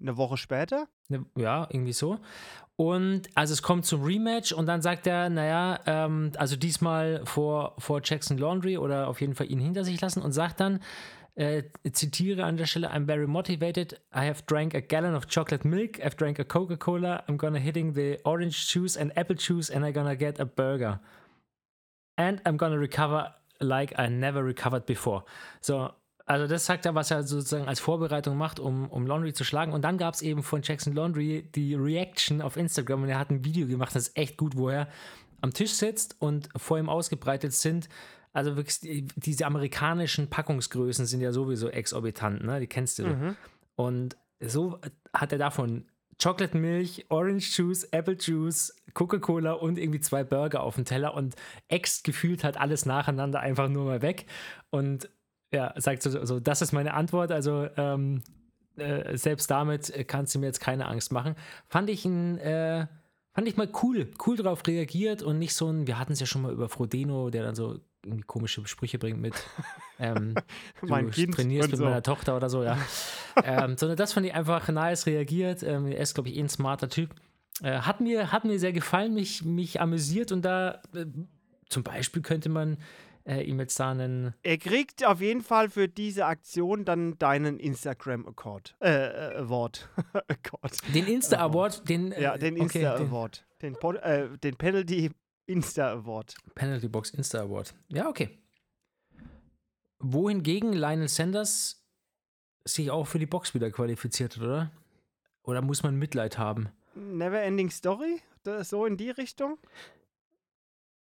Eine 0.00 0.16
Woche 0.16 0.36
später. 0.36 0.86
Ne, 1.08 1.26
Ja, 1.36 1.66
irgendwie 1.70 1.92
so. 1.92 2.18
Und 2.76 3.22
also 3.34 3.54
es 3.54 3.62
kommt 3.62 3.86
zum 3.86 4.02
Rematch 4.02 4.52
und 4.52 4.66
dann 4.66 4.82
sagt 4.82 5.06
er, 5.06 5.30
naja, 5.30 5.80
ähm, 5.86 6.32
also 6.36 6.56
diesmal 6.56 7.22
vor, 7.24 7.74
vor 7.78 8.02
Jackson 8.04 8.36
Laundry 8.36 8.76
oder 8.76 9.08
auf 9.08 9.22
jeden 9.22 9.34
Fall 9.34 9.50
ihn 9.50 9.60
hinter 9.60 9.82
sich 9.82 9.98
lassen 10.00 10.20
und 10.20 10.32
sagt 10.32 10.60
dann, 10.60 10.80
äh, 11.36 11.64
zitiere 11.92 12.44
an 12.44 12.56
der 12.56 12.66
Stelle, 12.66 12.90
I'm 12.90 13.06
very 13.06 13.26
motivated. 13.26 14.00
I 14.14 14.26
have 14.26 14.42
drank 14.46 14.74
a 14.74 14.80
gallon 14.80 15.14
of 15.14 15.26
chocolate 15.28 15.64
milk. 15.64 16.00
I've 16.02 16.16
drank 16.16 16.38
a 16.38 16.44
Coca-Cola. 16.44 17.24
I'm 17.28 17.36
gonna 17.36 17.58
hitting 17.58 17.94
the 17.94 18.18
orange 18.24 18.68
juice 18.72 18.96
and 18.96 19.16
apple 19.16 19.36
juice 19.36 19.70
and 19.70 19.84
I'm 19.84 19.92
gonna 19.92 20.16
get 20.16 20.40
a 20.40 20.46
burger. 20.46 20.98
And 22.16 22.40
I'm 22.46 22.56
gonna 22.56 22.78
recover 22.78 23.34
like 23.60 23.98
I 23.98 24.08
never 24.08 24.42
recovered 24.42 24.86
before. 24.86 25.24
So, 25.60 25.90
also 26.24 26.46
das 26.46 26.64
sagt 26.64 26.86
er, 26.86 26.94
was 26.94 27.10
er 27.10 27.22
sozusagen 27.22 27.68
als 27.68 27.80
Vorbereitung 27.80 28.36
macht, 28.36 28.58
um, 28.58 28.88
um 28.88 29.06
Laundry 29.06 29.34
zu 29.34 29.44
schlagen. 29.44 29.72
Und 29.72 29.82
dann 29.82 29.98
gab 29.98 30.14
es 30.14 30.22
eben 30.22 30.42
von 30.42 30.62
Jackson 30.62 30.94
Laundry 30.94 31.50
die 31.54 31.74
Reaction 31.74 32.40
auf 32.40 32.56
Instagram 32.56 33.02
und 33.02 33.08
er 33.10 33.18
hat 33.18 33.30
ein 33.30 33.44
Video 33.44 33.66
gemacht, 33.66 33.94
das 33.94 34.08
ist 34.08 34.16
echt 34.16 34.38
gut, 34.38 34.56
wo 34.56 34.70
er 34.70 34.88
am 35.42 35.52
Tisch 35.52 35.72
sitzt 35.72 36.16
und 36.18 36.48
vor 36.56 36.78
ihm 36.78 36.88
ausgebreitet 36.88 37.52
sind. 37.52 37.88
Also 38.36 38.56
wirklich, 38.56 38.80
die- 38.80 39.06
diese 39.16 39.46
amerikanischen 39.46 40.28
Packungsgrößen 40.28 41.06
sind 41.06 41.20
ja 41.22 41.32
sowieso 41.32 41.68
exorbitant, 41.68 42.44
ne? 42.44 42.60
Die 42.60 42.66
kennst 42.66 42.98
du. 42.98 43.06
Mhm. 43.06 43.36
Und 43.76 44.16
so 44.40 44.78
hat 45.14 45.32
er 45.32 45.38
davon 45.38 45.86
Chocolate 46.22 46.56
Milch, 46.56 47.06
Orange 47.10 47.50
Juice, 47.58 47.84
Apple 47.92 48.16
Juice, 48.18 48.74
Coca-Cola 48.94 49.52
und 49.52 49.78
irgendwie 49.78 50.00
zwei 50.00 50.24
Burger 50.24 50.62
auf 50.62 50.74
dem 50.76 50.84
Teller 50.84 51.14
und 51.14 51.34
ext 51.68 52.04
gefühlt 52.04 52.42
halt 52.44 52.58
alles 52.58 52.86
nacheinander 52.86 53.40
einfach 53.40 53.68
nur 53.68 53.84
mal 53.84 54.02
weg. 54.02 54.26
Und 54.70 55.08
ja, 55.52 55.72
sagt 55.76 56.02
so, 56.02 56.24
so 56.24 56.40
das 56.40 56.62
ist 56.62 56.72
meine 56.72 56.94
Antwort. 56.94 57.32
Also 57.32 57.68
ähm, 57.76 58.22
äh, 58.76 59.16
selbst 59.16 59.50
damit 59.50 59.90
äh, 59.90 60.04
kannst 60.04 60.34
du 60.34 60.38
mir 60.38 60.46
jetzt 60.46 60.60
keine 60.60 60.86
Angst 60.86 61.12
machen. 61.12 61.34
Fand 61.68 61.88
ich 61.90 62.04
ein, 62.04 62.38
äh, 62.38 62.86
fand 63.34 63.48
ich 63.48 63.56
mal 63.56 63.68
cool, 63.82 64.08
cool 64.26 64.36
drauf 64.36 64.66
reagiert 64.66 65.22
und 65.22 65.38
nicht 65.38 65.54
so 65.54 65.70
ein, 65.70 65.86
wir 65.86 65.98
hatten 65.98 66.12
es 66.12 66.20
ja 66.20 66.26
schon 66.26 66.42
mal 66.42 66.52
über 66.52 66.68
Frodeno, 66.68 67.30
der 67.30 67.42
dann 67.44 67.54
so 67.54 67.78
irgendwie 68.06 68.22
komische 68.24 68.66
Sprüche 68.66 68.98
bringt 68.98 69.20
mit 69.20 69.34
ähm, 69.98 70.34
Mein 70.82 71.06
du 71.06 71.10
Kind 71.12 71.34
trainierst 71.34 71.70
mit 71.70 71.78
so. 71.78 71.84
meiner 71.84 72.02
Tochter 72.02 72.36
oder 72.36 72.48
so, 72.48 72.62
ja. 72.64 72.78
ähm, 73.44 73.76
sondern 73.76 73.96
das 73.96 74.12
fand 74.12 74.26
ich 74.26 74.34
einfach 74.34 74.68
nice 74.68 75.06
reagiert. 75.06 75.62
Ähm, 75.62 75.86
er 75.86 75.98
ist, 75.98 76.14
glaube 76.14 76.28
ich, 76.28 76.36
eh 76.36 76.40
ein 76.40 76.48
smarter 76.48 76.88
Typ. 76.88 77.10
Äh, 77.62 77.80
hat, 77.80 78.00
mir, 78.00 78.32
hat 78.32 78.44
mir 78.44 78.58
sehr 78.58 78.72
gefallen, 78.72 79.14
mich, 79.14 79.44
mich 79.44 79.80
amüsiert 79.80 80.32
und 80.32 80.42
da 80.42 80.82
äh, 80.94 81.06
zum 81.68 81.82
Beispiel 81.82 82.22
könnte 82.22 82.48
man 82.48 82.76
äh, 83.26 83.42
ihm 83.42 83.58
jetzt 83.58 83.78
da 83.80 83.90
einen. 83.90 84.34
Er 84.42 84.58
kriegt 84.58 85.04
auf 85.04 85.20
jeden 85.20 85.42
Fall 85.42 85.68
für 85.68 85.88
diese 85.88 86.26
Aktion 86.26 86.84
dann 86.84 87.18
deinen 87.18 87.58
Instagram-Award. 87.58 88.76
Äh, 88.80 88.90
äh, 88.90 89.36
Award. 89.38 89.88
Award. 90.14 90.94
Den 90.94 91.06
Insta 91.06 91.38
Award, 91.38 91.88
den. 91.88 92.12
äh, 92.12 92.22
Ja, 92.22 92.38
den 92.38 92.54
okay, 92.60 92.82
Insta-Award. 92.84 93.44
Den, 93.62 93.74
äh, 93.74 94.28
den 94.38 94.56
Penalty 94.56 95.10
Insta-Award. 95.46 96.34
Den 96.44 96.52
Penalty 96.54 96.88
Box 96.88 97.10
Insta 97.10 97.40
Award. 97.40 97.74
Ja, 97.88 98.08
okay. 98.08 98.38
Wohingegen 99.98 100.72
Lionel 100.72 101.08
Sanders 101.08 101.86
sich 102.64 102.90
auch 102.90 103.06
für 103.06 103.18
die 103.18 103.26
Box 103.26 103.54
wieder 103.54 103.70
qualifiziert 103.70 104.36
hat, 104.36 104.42
oder? 104.42 104.72
Oder 105.42 105.62
muss 105.62 105.82
man 105.82 105.96
Mitleid 105.96 106.36
haben? 106.38 106.68
Never 106.94 107.40
Ending 107.40 107.70
Story? 107.70 108.20
So 108.62 108.86
in 108.86 108.96
die 108.96 109.10
Richtung? 109.10 109.58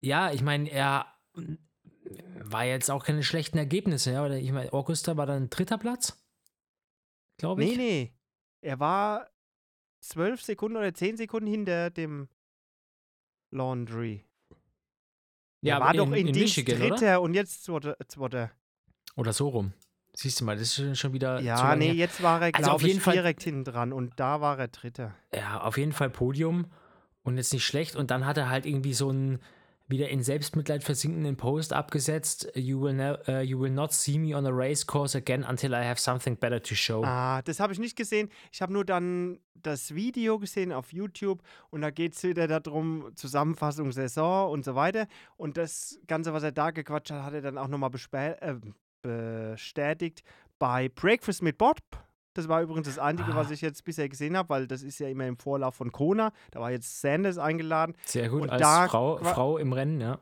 Ja, 0.00 0.32
ich 0.32 0.42
meine, 0.42 0.70
er 0.70 1.06
war 2.40 2.64
jetzt 2.64 2.90
auch 2.90 3.04
keine 3.04 3.22
schlechten 3.22 3.58
Ergebnisse, 3.58 4.12
ja. 4.12 4.24
Oder 4.24 4.38
ich 4.38 4.52
meine, 4.52 4.72
Augusta 4.72 5.16
war 5.16 5.26
dann 5.26 5.50
dritter 5.50 5.78
Platz, 5.78 6.22
glaube 7.38 7.64
ich. 7.64 7.76
Nee, 7.76 7.76
nee. 7.76 8.14
Er 8.60 8.80
war 8.80 9.30
zwölf 10.00 10.42
Sekunden 10.42 10.76
oder 10.76 10.92
zehn 10.94 11.16
Sekunden 11.16 11.48
hinter 11.48 11.90
dem 11.90 12.28
Laundry. 13.54 14.24
Ja, 15.62 15.80
war 15.80 15.88
aber 15.88 15.98
doch 15.98 16.06
in, 16.08 16.26
in, 16.28 16.34
in 16.34 16.40
Michigan, 16.40 16.76
oder? 16.80 16.88
Dritter 16.90 17.20
und 17.22 17.34
jetzt 17.34 17.64
zweiter. 17.64 17.96
zweiter. 18.08 18.50
Oder 19.16 19.32
so 19.32 19.48
rum. 19.48 19.72
Siehst 20.16 20.40
du 20.40 20.44
mal, 20.44 20.56
das 20.56 20.78
ist 20.78 20.98
schon- 20.98 21.12
wieder. 21.12 21.40
Ja, 21.40 21.74
nee, 21.74 21.86
her. 21.86 21.94
jetzt 21.94 22.22
war 22.22 22.40
er, 22.40 22.46
Also 22.54 22.58
glaube 22.58 22.72
auf 22.72 22.82
jeden 22.82 22.98
ich, 22.98 23.02
Fall- 23.02 23.14
direkt 23.14 23.42
hinten 23.42 23.64
dran 23.64 23.92
und 23.92 24.12
da 24.16 24.40
war 24.40 24.58
er 24.58 24.68
Dritter. 24.68 25.14
Ja, 25.34 25.62
auf 25.62 25.76
jeden 25.78 25.92
Fall 25.92 26.10
Podium 26.10 26.66
und 27.22 27.36
jetzt 27.36 27.52
nicht 27.52 27.64
schlecht. 27.64 27.96
Und 27.96 28.10
dann 28.10 28.26
hat 28.26 28.36
er 28.36 28.48
halt 28.50 28.66
irgendwie 28.66 28.94
so 28.94 29.08
einen 29.08 29.40
wieder 29.86 30.08
in 30.08 30.22
Selbstmitleid 30.22 30.82
versinkenden 30.82 31.36
Post 31.36 31.72
abgesetzt. 31.72 32.50
You 32.54 32.80
will, 32.80 32.94
ne 32.94 33.18
uh, 33.28 33.40
you 33.40 33.60
will 33.60 33.70
not 33.70 33.92
see 33.92 34.18
me 34.18 34.36
on 34.36 34.46
a 34.46 34.50
race 34.50 34.86
course 34.86 35.16
again 35.16 35.44
until 35.44 35.72
I 35.72 35.84
have 35.84 36.00
something 36.00 36.36
better 36.36 36.62
to 36.62 36.74
show. 36.74 37.02
Ah, 37.04 37.42
das 37.42 37.60
habe 37.60 37.72
ich 37.72 37.78
nicht 37.78 37.96
gesehen. 37.96 38.30
Ich 38.52 38.62
habe 38.62 38.72
nur 38.72 38.84
dann 38.84 39.38
das 39.54 39.94
Video 39.94 40.38
gesehen 40.38 40.72
auf 40.72 40.92
YouTube 40.92 41.42
und 41.70 41.82
da 41.82 41.90
geht 41.90 42.14
es 42.14 42.22
wieder 42.22 42.46
darum, 42.46 43.10
Zusammenfassung 43.14 43.92
Saison 43.92 44.50
und 44.50 44.64
so 44.64 44.74
weiter. 44.74 45.06
Und 45.36 45.56
das 45.56 45.98
Ganze, 46.06 46.32
was 46.32 46.42
er 46.42 46.52
da 46.52 46.70
gequatscht 46.70 47.10
hat, 47.10 47.22
hat 47.22 47.34
er 47.34 47.42
dann 47.42 47.58
auch 47.58 47.68
nochmal 47.68 47.90
äh, 48.12 48.54
bestätigt 49.02 50.22
bei 50.58 50.88
Breakfast 50.88 51.42
mit 51.42 51.58
Bob. 51.58 51.78
Das 52.34 52.48
war 52.48 52.60
übrigens 52.62 52.86
das 52.88 52.98
Einzige, 52.98 53.32
Ah. 53.32 53.36
was 53.36 53.50
ich 53.50 53.60
jetzt 53.60 53.84
bisher 53.84 54.08
gesehen 54.08 54.36
habe, 54.36 54.48
weil 54.48 54.66
das 54.66 54.82
ist 54.82 54.98
ja 54.98 55.08
immer 55.08 55.26
im 55.26 55.36
Vorlauf 55.38 55.76
von 55.76 55.92
Kona. 55.92 56.32
Da 56.50 56.60
war 56.60 56.70
jetzt 56.72 57.00
Sanders 57.00 57.38
eingeladen. 57.38 57.94
Sehr 58.04 58.28
gut, 58.28 58.42
und 58.42 58.50
als 58.50 58.60
da 58.60 58.88
Frau, 58.88 59.18
Frau 59.18 59.56
im 59.58 59.72
Rennen, 59.72 60.00
ja. 60.00 60.18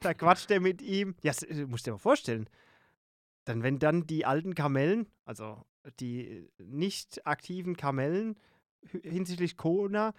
Da 0.00 0.14
quatscht 0.14 0.50
er 0.50 0.60
mit 0.60 0.82
ihm. 0.82 1.14
Ja, 1.22 1.32
äh, 1.48 1.66
musst 1.66 1.86
dir 1.86 1.92
mal 1.92 1.98
vorstellen. 1.98 2.48
Dann, 3.44 3.62
wenn 3.62 3.78
dann 3.78 4.06
die 4.06 4.24
alten 4.24 4.54
Kamellen, 4.54 5.06
also 5.24 5.64
die 6.00 6.48
nicht 6.58 7.26
aktiven 7.26 7.76
Kamellen 7.76 8.36
hinsichtlich 9.02 9.56
Kona, 9.56 10.14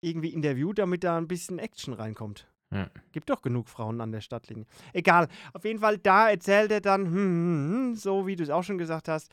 irgendwie 0.00 0.32
interviewt, 0.32 0.78
damit 0.78 1.04
da 1.04 1.16
ein 1.16 1.28
bisschen 1.28 1.58
Action 1.58 1.94
reinkommt. 1.94 2.46
Ja. 2.72 2.88
Gibt 3.12 3.30
doch 3.30 3.42
genug 3.42 3.68
Frauen 3.68 4.00
an 4.00 4.12
der 4.12 4.20
Stadtlinie. 4.20 4.64
Egal, 4.92 5.28
auf 5.52 5.64
jeden 5.64 5.80
Fall, 5.80 5.98
da 5.98 6.30
erzählt 6.30 6.70
er 6.70 6.80
dann, 6.80 7.06
hm, 7.06 7.12
hm, 7.14 7.72
hm, 7.72 7.94
so 7.96 8.26
wie 8.26 8.36
du 8.36 8.42
es 8.44 8.50
auch 8.50 8.62
schon 8.62 8.78
gesagt 8.78 9.08
hast, 9.08 9.30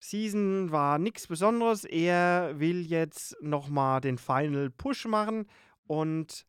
Season 0.00 0.70
war 0.70 0.98
nichts 0.98 1.26
Besonderes. 1.26 1.84
Er 1.84 2.58
will 2.58 2.82
jetzt 2.82 3.36
nochmal 3.40 4.00
den 4.00 4.18
Final 4.18 4.70
Push 4.70 5.06
machen 5.06 5.46
und 5.86 6.46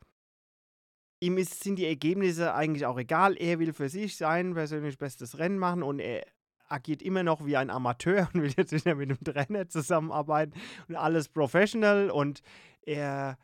ihm 1.20 1.38
ist, 1.38 1.64
sind 1.64 1.78
die 1.78 1.86
Ergebnisse 1.86 2.54
eigentlich 2.54 2.86
auch 2.86 2.98
egal. 2.98 3.36
Er 3.38 3.60
will 3.60 3.74
für 3.74 3.90
sich 3.90 4.18
sein 4.18 4.54
persönlich 4.54 4.98
bestes 4.98 5.40
Rennen 5.40 5.58
machen 5.58 5.84
und 5.84 6.00
er 6.00 6.26
agiert 6.68 7.02
immer 7.02 7.24
noch 7.24 7.46
wie 7.46 7.58
ein 7.58 7.70
Amateur 7.70 8.30
und 8.34 8.44
will 8.44 8.54
jetzt 8.56 8.72
wieder 8.72 8.96
mit 8.96 9.10
einem 9.10 9.24
Trainer 9.24 9.68
zusammenarbeiten 9.68 10.54
und 10.88 10.96
alles 10.96 11.30
professional 11.30 12.12
und 12.12 12.42
er 12.82 13.38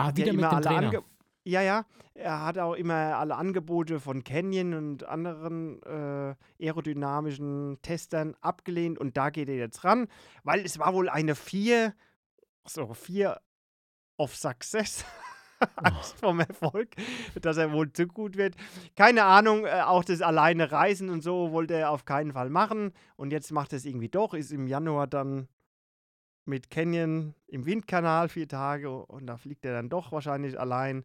Ah, 0.00 0.16
wieder 0.16 0.32
mit 0.32 0.40
immer 0.40 0.48
dem 0.48 0.56
alle 0.56 0.66
Trainer. 0.66 1.04
Ja, 1.50 1.62
ja, 1.62 1.84
er 2.14 2.44
hat 2.44 2.58
auch 2.58 2.74
immer 2.74 2.94
alle 2.94 3.34
Angebote 3.34 3.98
von 3.98 4.22
Canyon 4.22 4.72
und 4.72 5.02
anderen 5.02 5.82
äh, 5.82 6.36
aerodynamischen 6.64 7.78
Testern 7.82 8.36
abgelehnt 8.40 9.00
und 9.00 9.16
da 9.16 9.30
geht 9.30 9.48
er 9.48 9.56
jetzt 9.56 9.82
ran, 9.82 10.06
weil 10.44 10.64
es 10.64 10.78
war 10.78 10.94
wohl 10.94 11.08
eine 11.08 11.34
4, 11.34 11.92
so 12.64 12.94
4 12.94 13.40
of 14.16 14.36
Success. 14.36 15.04
Angst 15.74 16.16
vom 16.20 16.38
Erfolg, 16.38 16.90
dass 17.42 17.56
er 17.56 17.72
wohl 17.72 17.92
zu 17.92 18.06
gut 18.06 18.36
wird. 18.36 18.54
Keine 18.94 19.24
Ahnung, 19.24 19.66
äh, 19.66 19.82
auch 19.84 20.04
das 20.04 20.22
alleine 20.22 20.70
Reisen 20.70 21.10
und 21.10 21.22
so 21.22 21.50
wollte 21.50 21.74
er 21.74 21.90
auf 21.90 22.04
keinen 22.04 22.32
Fall 22.32 22.48
machen. 22.48 22.92
Und 23.16 23.32
jetzt 23.32 23.50
macht 23.50 23.72
er 23.72 23.78
es 23.78 23.84
irgendwie 23.84 24.08
doch, 24.08 24.34
ist 24.34 24.52
im 24.52 24.68
Januar 24.68 25.08
dann 25.08 25.48
mit 26.44 26.70
Canyon 26.70 27.34
im 27.48 27.66
Windkanal 27.66 28.28
vier 28.28 28.46
Tage 28.46 28.90
und 28.90 29.26
da 29.26 29.36
fliegt 29.36 29.64
er 29.64 29.72
dann 29.72 29.88
doch 29.88 30.12
wahrscheinlich 30.12 30.58
allein. 30.58 31.04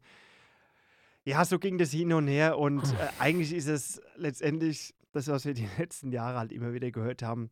Ja, 1.27 1.43
so 1.43 1.57
ging 1.57 1.79
das 1.79 1.89
hin 1.89 2.13
und 2.13 2.27
her 2.27 2.59
und 2.59 2.83
äh, 2.83 3.07
eigentlich 3.17 3.51
ist 3.51 3.67
es 3.67 3.99
letztendlich 4.15 4.93
das, 5.11 5.27
was 5.27 5.43
wir 5.43 5.55
die 5.55 5.67
letzten 5.79 6.11
Jahre 6.11 6.37
halt 6.37 6.51
immer 6.51 6.73
wieder 6.73 6.91
gehört 6.91 7.23
haben, 7.23 7.49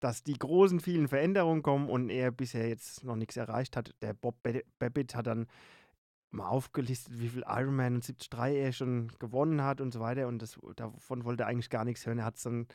dass 0.00 0.22
die 0.22 0.38
großen, 0.38 0.78
vielen 0.78 1.08
Veränderungen 1.08 1.62
kommen 1.62 1.88
und 1.88 2.10
er 2.10 2.30
bisher 2.30 2.68
jetzt 2.68 3.02
noch 3.02 3.16
nichts 3.16 3.38
erreicht 3.38 3.78
hat. 3.78 3.94
Der 4.02 4.12
Bob 4.12 4.36
Babbitt 4.78 5.14
hat 5.14 5.26
dann 5.26 5.46
mal 6.32 6.48
aufgelistet, 6.48 7.18
wie 7.18 7.30
viel 7.30 7.44
Ironman 7.48 7.94
und 7.94 8.04
73 8.04 8.62
er 8.62 8.72
schon 8.72 9.10
gewonnen 9.18 9.62
hat 9.62 9.80
und 9.80 9.94
so 9.94 10.00
weiter. 10.00 10.28
Und 10.28 10.42
das, 10.42 10.58
davon 10.76 11.24
wollte 11.24 11.44
er 11.44 11.46
eigentlich 11.46 11.70
gar 11.70 11.86
nichts 11.86 12.04
hören. 12.04 12.18
Er 12.18 12.26
hat 12.26 12.36
es 12.36 12.42
dann 12.42 12.66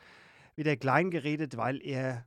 wieder 0.56 0.76
klein 0.76 1.12
geredet, 1.12 1.56
weil 1.56 1.80
er 1.80 2.26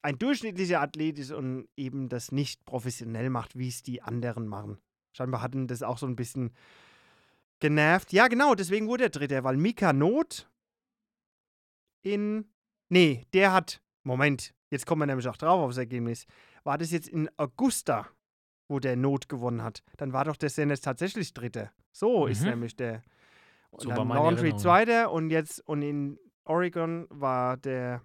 ein 0.00 0.18
durchschnittlicher 0.18 0.80
Athlet 0.80 1.20
ist 1.20 1.30
und 1.30 1.68
eben 1.76 2.08
das 2.08 2.32
nicht 2.32 2.64
professionell 2.64 3.30
macht, 3.30 3.56
wie 3.56 3.68
es 3.68 3.84
die 3.84 4.02
anderen 4.02 4.48
machen. 4.48 4.78
Scheinbar 5.12 5.42
hatten 5.42 5.68
das 5.68 5.84
auch 5.84 5.98
so 5.98 6.06
ein 6.06 6.16
bisschen 6.16 6.50
genervt. 7.62 8.12
Ja, 8.12 8.28
genau, 8.28 8.54
deswegen 8.54 8.88
wurde 8.88 9.04
er 9.04 9.10
Dritter, 9.10 9.44
weil 9.44 9.56
Mika 9.56 9.92
Not 9.94 10.50
in. 12.02 12.50
Nee, 12.90 13.24
der 13.32 13.52
hat. 13.52 13.80
Moment, 14.02 14.52
jetzt 14.68 14.84
kommen 14.84 15.00
wir 15.00 15.06
nämlich 15.06 15.28
auch 15.28 15.36
drauf 15.36 15.60
aufs 15.60 15.78
Ergebnis. 15.78 16.26
War 16.64 16.76
das 16.76 16.90
jetzt 16.90 17.08
in 17.08 17.30
Augusta, 17.38 18.08
wo 18.68 18.80
der 18.80 18.96
Not 18.96 19.28
gewonnen 19.28 19.62
hat? 19.62 19.82
Dann 19.96 20.12
war 20.12 20.24
doch 20.24 20.36
der 20.36 20.50
Sanders 20.50 20.80
tatsächlich 20.80 21.32
Dritter. 21.32 21.70
So 21.92 22.24
mhm. 22.24 22.32
ist 22.32 22.42
nämlich 22.42 22.76
der. 22.76 23.02
Und 23.70 23.82
so 23.82 23.88
dann 23.90 24.08
war 24.08 24.16
Laundry 24.16 24.54
Zweiter 24.56 25.12
und 25.12 25.30
jetzt 25.30 25.66
und 25.66 25.82
in 25.82 26.18
Oregon 26.44 27.06
war 27.10 27.56
der 27.56 28.02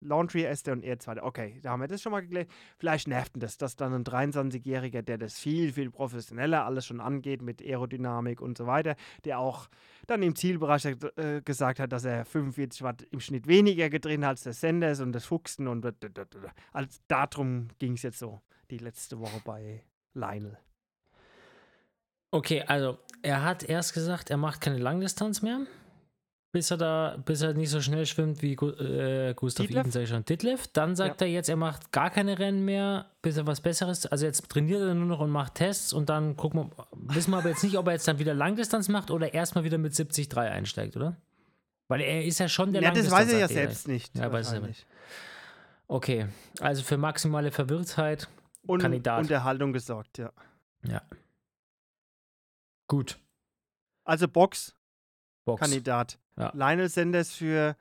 Laundry 0.00 0.44
Esther 0.44 0.72
und 0.72 0.84
er 0.84 0.98
zweiter. 0.98 1.24
Okay, 1.24 1.58
da 1.62 1.70
haben 1.70 1.80
wir 1.80 1.88
das 1.88 2.02
schon 2.02 2.12
mal 2.12 2.20
geklärt. 2.20 2.48
Vielleicht 2.78 3.08
nervt 3.08 3.32
das, 3.36 3.56
dass 3.56 3.76
dann 3.76 3.92
ein 3.92 4.04
23-Jähriger, 4.04 5.02
der 5.02 5.18
das 5.18 5.38
viel, 5.38 5.72
viel 5.72 5.90
professioneller 5.90 6.64
alles 6.64 6.86
schon 6.86 7.00
angeht 7.00 7.42
mit 7.42 7.60
Aerodynamik 7.60 8.40
und 8.40 8.56
so 8.56 8.66
weiter, 8.66 8.96
der 9.24 9.38
auch 9.38 9.68
dann 10.06 10.22
im 10.22 10.34
Zielbereich 10.34 10.84
äh, 11.16 11.42
gesagt 11.42 11.80
hat, 11.80 11.92
dass 11.92 12.04
er 12.04 12.24
45 12.24 12.82
Watt 12.82 13.02
im 13.10 13.20
Schnitt 13.20 13.46
weniger 13.46 13.90
gedreht 13.90 14.20
hat 14.20 14.28
als 14.28 14.42
der 14.42 14.52
Sanders 14.52 15.00
und 15.00 15.12
das 15.12 15.24
Fuchsen 15.24 15.68
und 15.68 15.86
als 16.72 17.00
darum 17.08 17.68
ging 17.78 17.94
es 17.94 18.02
jetzt 18.02 18.18
so 18.18 18.40
die 18.70 18.78
letzte 18.78 19.18
Woche 19.18 19.40
bei 19.44 19.82
Lionel. 20.14 20.58
Okay, 22.30 22.62
also 22.62 22.98
er 23.22 23.42
hat 23.42 23.62
erst 23.62 23.94
gesagt, 23.94 24.30
er 24.30 24.36
macht 24.36 24.60
keine 24.60 24.78
Langdistanz 24.78 25.40
mehr 25.40 25.66
bis 26.50 26.70
er 26.70 26.78
da, 26.78 27.16
bis 27.24 27.42
er 27.42 27.52
nicht 27.54 27.70
so 27.70 27.80
schnell 27.80 28.06
schwimmt 28.06 28.40
wie 28.42 28.54
äh, 28.54 29.34
Gustav 29.34 29.66
Dietleff? 29.66 29.82
Iden, 29.84 29.92
sag 29.92 30.02
ich 30.02 30.08
schon, 30.08 30.24
Ditlev. 30.24 30.66
Dann 30.72 30.96
sagt 30.96 31.20
ja. 31.20 31.26
er 31.26 31.32
jetzt, 31.32 31.48
er 31.48 31.56
macht 31.56 31.92
gar 31.92 32.10
keine 32.10 32.38
Rennen 32.38 32.64
mehr, 32.64 33.06
bis 33.20 33.36
er 33.36 33.46
was 33.46 33.60
Besseres. 33.60 34.06
Also 34.06 34.24
jetzt 34.24 34.48
trainiert 34.48 34.80
er 34.80 34.94
nur 34.94 35.06
noch 35.06 35.20
und 35.20 35.30
macht 35.30 35.56
Tests 35.56 35.92
und 35.92 36.08
dann 36.08 36.36
gucken 36.36 36.70
wir, 36.76 36.86
wissen 36.92 37.32
wir 37.32 37.38
aber 37.38 37.50
jetzt 37.50 37.62
nicht, 37.62 37.76
ob 37.76 37.86
er 37.86 37.92
jetzt 37.92 38.08
dann 38.08 38.18
wieder 38.18 38.34
Langdistanz 38.34 38.88
macht 38.88 39.10
oder 39.10 39.34
erstmal 39.34 39.64
wieder 39.64 39.78
mit 39.78 39.96
73 39.96 40.36
einsteigt, 40.36 40.96
oder? 40.96 41.16
Weil 41.88 42.00
er 42.02 42.24
ist 42.24 42.38
ja 42.38 42.48
schon 42.48 42.72
der 42.72 42.82
Ja, 42.82 42.90
das 42.92 43.10
weiß 43.10 43.32
er 43.32 43.38
ja 43.38 43.48
selbst 43.48 43.88
nicht. 43.88 44.14
Ja, 44.16 44.30
weiß 44.30 44.52
er 44.52 44.60
nicht. 44.60 44.86
Okay, 45.86 46.26
also 46.60 46.82
für 46.82 46.98
maximale 46.98 47.50
Verwirrtheit 47.50 48.28
und 48.66 48.80
Kandidat. 48.80 49.20
Unterhaltung 49.20 49.72
gesorgt, 49.72 50.18
ja. 50.18 50.32
Ja. 50.86 51.02
Gut. 52.86 53.18
Also 54.04 54.28
Box, 54.28 54.74
Box. 55.48 55.60
Kandidat. 55.62 56.18
Ja. 56.36 56.52
Lionel 56.54 56.90
Sanders 56.90 57.32
für 57.32 57.74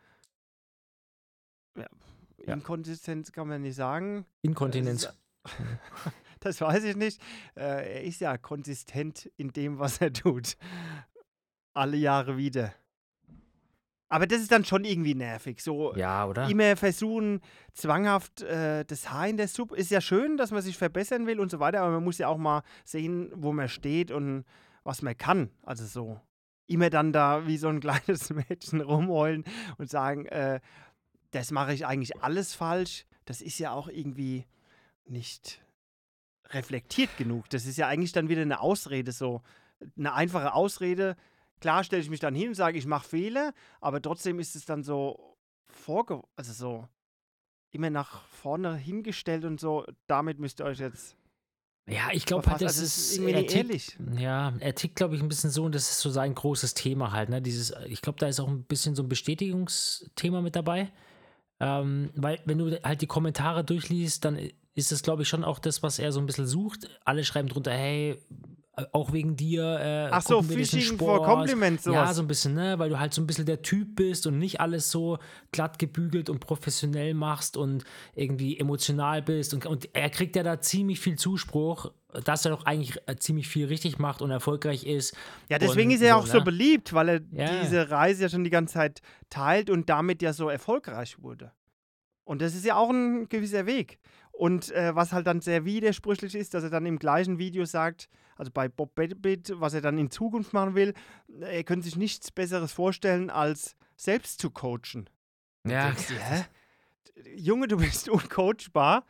ja, 1.75 2.53
Inkonsistenz 2.53 3.33
kann 3.33 3.49
man 3.49 3.61
nicht 3.61 3.75
sagen. 3.75 4.25
Inkontinenz. 4.41 5.01
Das, 5.01 5.53
das 6.39 6.61
weiß 6.61 6.85
ich 6.85 6.95
nicht. 6.95 7.21
Äh, 7.55 7.95
er 7.95 8.03
ist 8.03 8.21
ja 8.21 8.37
konsistent 8.37 9.29
in 9.35 9.51
dem, 9.51 9.79
was 9.79 9.99
er 9.99 10.13
tut. 10.13 10.55
Alle 11.73 11.97
Jahre 11.97 12.37
wieder. 12.37 12.73
Aber 14.07 14.25
das 14.25 14.39
ist 14.39 14.53
dann 14.53 14.63
schon 14.63 14.85
irgendwie 14.85 15.15
nervig. 15.15 15.61
So 15.61 15.93
ja, 15.95 16.25
oder? 16.25 16.49
immer 16.49 16.77
versuchen, 16.77 17.41
zwanghaft 17.73 18.43
äh, 18.43 18.85
das 18.85 19.11
Haar 19.11 19.27
in 19.27 19.35
der 19.35 19.49
Suppe. 19.49 19.75
Ist 19.75 19.91
ja 19.91 19.99
schön, 19.99 20.37
dass 20.37 20.51
man 20.51 20.61
sich 20.61 20.77
verbessern 20.77 21.27
will 21.27 21.41
und 21.41 21.51
so 21.51 21.59
weiter, 21.59 21.81
aber 21.81 21.91
man 21.91 22.05
muss 22.05 22.17
ja 22.17 22.29
auch 22.29 22.37
mal 22.37 22.63
sehen, 22.85 23.29
wo 23.35 23.51
man 23.51 23.67
steht 23.67 24.09
und 24.09 24.45
was 24.85 25.01
man 25.01 25.17
kann. 25.17 25.49
Also 25.63 25.85
so 25.85 26.21
immer 26.67 26.89
dann 26.89 27.13
da 27.13 27.47
wie 27.47 27.57
so 27.57 27.67
ein 27.67 27.79
kleines 27.81 28.29
Mädchen 28.29 28.81
rumheulen 28.81 29.43
und 29.77 29.89
sagen, 29.89 30.25
äh, 30.27 30.59
das 31.31 31.51
mache 31.51 31.73
ich 31.73 31.85
eigentlich 31.85 32.21
alles 32.21 32.53
falsch. 32.53 33.05
Das 33.25 33.41
ist 33.41 33.59
ja 33.59 33.71
auch 33.71 33.87
irgendwie 33.87 34.45
nicht 35.05 35.61
reflektiert 36.49 37.17
genug. 37.17 37.49
Das 37.49 37.65
ist 37.65 37.77
ja 37.77 37.87
eigentlich 37.87 38.13
dann 38.13 38.29
wieder 38.29 38.41
eine 38.41 38.61
Ausrede, 38.61 39.11
so 39.11 39.41
eine 39.97 40.13
einfache 40.13 40.53
Ausrede. 40.53 41.15
Klar 41.59 41.83
stelle 41.83 42.01
ich 42.01 42.09
mich 42.09 42.19
dann 42.19 42.35
hin 42.35 42.49
und 42.49 42.55
sage, 42.55 42.77
ich 42.77 42.85
mache 42.85 43.07
Fehler, 43.07 43.53
aber 43.81 44.01
trotzdem 44.01 44.39
ist 44.39 44.55
es 44.55 44.65
dann 44.65 44.83
so 44.83 45.37
vorge... 45.67 46.21
Also 46.35 46.53
so 46.53 46.87
immer 47.71 47.89
nach 47.89 48.25
vorne 48.27 48.75
hingestellt 48.75 49.45
und 49.45 49.59
so, 49.59 49.85
damit 50.07 50.39
müsst 50.39 50.61
ihr 50.61 50.65
euch 50.65 50.79
jetzt 50.79 51.17
ja, 51.89 52.09
ich 52.11 52.25
glaube 52.25 52.49
halt, 52.49 52.61
das 52.61 52.79
also 52.79 52.83
ist, 52.83 53.17
irgendwie 53.17 53.33
er 53.33 53.47
tickt, 53.47 53.97
Ja, 54.17 54.53
er 54.59 54.75
tickt, 54.75 54.95
glaube 54.95 55.15
ich, 55.15 55.21
ein 55.21 55.29
bisschen 55.29 55.49
so 55.49 55.63
und 55.63 55.73
das 55.73 55.89
ist 55.89 55.99
so 55.99 56.09
sein 56.09 56.35
großes 56.35 56.73
Thema 56.73 57.13
halt. 57.13 57.29
Ne? 57.29 57.41
Dieses, 57.41 57.73
ich 57.87 58.01
glaube, 58.01 58.19
da 58.19 58.27
ist 58.27 58.41
auch 58.41 58.49
ein 58.49 58.63
bisschen 58.63 58.93
so 58.93 59.03
ein 59.03 59.09
Bestätigungsthema 59.09 60.41
mit 60.41 60.55
dabei. 60.55 60.91
Ähm, 61.59 62.11
weil, 62.15 62.39
wenn 62.45 62.57
du 62.57 62.79
halt 62.83 63.01
die 63.01 63.07
Kommentare 63.07 63.63
durchliest, 63.63 64.25
dann 64.25 64.37
ist 64.75 64.91
es, 64.91 65.01
glaube 65.01 65.23
ich, 65.23 65.29
schon 65.29 65.43
auch 65.43 65.59
das, 65.59 65.81
was 65.81 65.97
er 65.97 66.11
so 66.11 66.19
ein 66.19 66.25
bisschen 66.25 66.45
sucht. 66.45 66.89
Alle 67.05 67.23
schreiben 67.23 67.47
drunter, 67.47 67.71
hey, 67.71 68.21
auch 68.91 69.11
wegen 69.11 69.35
dir. 69.35 69.63
Äh, 69.79 70.09
Ach 70.11 70.21
so, 70.21 70.41
Fishing 70.41 70.97
for 70.97 71.23
Compliments. 71.23 71.83
Sowas. 71.83 71.95
Ja, 71.95 72.13
so 72.13 72.21
ein 72.21 72.27
bisschen, 72.27 72.53
ne? 72.53 72.77
Weil 72.79 72.89
du 72.89 72.99
halt 72.99 73.13
so 73.13 73.21
ein 73.21 73.27
bisschen 73.27 73.45
der 73.45 73.61
Typ 73.61 73.95
bist 73.95 74.27
und 74.27 74.37
nicht 74.37 74.61
alles 74.61 74.91
so 74.91 75.17
glatt 75.51 75.79
gebügelt 75.79 76.29
und 76.29 76.39
professionell 76.39 77.13
machst 77.13 77.57
und 77.57 77.83
irgendwie 78.15 78.59
emotional 78.59 79.21
bist. 79.21 79.53
Und, 79.53 79.65
und 79.65 79.89
er 79.93 80.09
kriegt 80.09 80.35
ja 80.35 80.43
da 80.43 80.61
ziemlich 80.61 80.99
viel 80.99 81.17
Zuspruch, 81.17 81.91
dass 82.23 82.45
er 82.45 82.51
doch 82.51 82.65
eigentlich 82.65 82.97
äh, 83.07 83.15
ziemlich 83.15 83.47
viel 83.47 83.67
richtig 83.67 83.99
macht 83.99 84.21
und 84.21 84.31
erfolgreich 84.31 84.85
ist. 84.85 85.15
Ja, 85.49 85.57
deswegen 85.57 85.89
und 85.89 85.95
ist 85.95 86.01
er 86.01 86.13
so, 86.13 86.19
auch 86.19 86.27
so 86.27 86.37
ne? 86.37 86.43
beliebt, 86.43 86.93
weil 86.93 87.09
er 87.09 87.21
Ja. 87.31 87.61
diese 87.61 87.89
Reise 87.89 88.23
ja 88.23 88.29
schon 88.29 88.43
die 88.43 88.49
ganze 88.49 88.75
Zeit 88.75 89.01
teilt 89.29 89.69
und 89.69 89.89
damit 89.89 90.21
ja 90.21 90.33
so 90.33 90.49
erfolgreich 90.49 91.21
wurde. 91.21 91.51
Und 92.23 92.41
das 92.41 92.55
ist 92.55 92.65
ja 92.65 92.75
auch 92.75 92.89
ein 92.89 93.29
gewisser 93.29 93.65
Weg. 93.65 93.99
Und 94.37 94.71
äh, 94.71 94.93
was 94.93 95.13
halt 95.13 95.25
dann 95.25 95.41
sehr 95.41 95.65
widersprüchlich 95.65 96.35
ist, 96.35 96.53
dass 96.53 96.63
er 96.63 96.69
dann 96.69 96.85
im 96.85 96.99
gleichen 96.99 97.39
Video 97.39 97.65
sagt, 97.65 98.07
also 98.35 98.51
bei 98.51 98.69
Bob 98.69 98.93
Babbitt, 98.93 99.51
was 99.55 99.73
er 99.73 99.81
dann 99.81 99.97
in 99.97 100.11
Zukunft 100.11 100.53
machen 100.53 100.75
will, 100.75 100.93
er 101.39 101.63
könnte 101.63 101.85
sich 101.85 101.95
nichts 101.95 102.29
Besseres 102.29 102.71
vorstellen, 102.71 103.31
als 103.31 103.75
selbst 103.95 104.39
zu 104.39 104.51
coachen. 104.51 105.09
Ja, 105.65 105.87
Denkst 105.87 106.11
hä? 106.11 106.45
Junge, 107.35 107.67
du 107.67 107.77
bist 107.77 108.09
uncoachbar. 108.09 109.07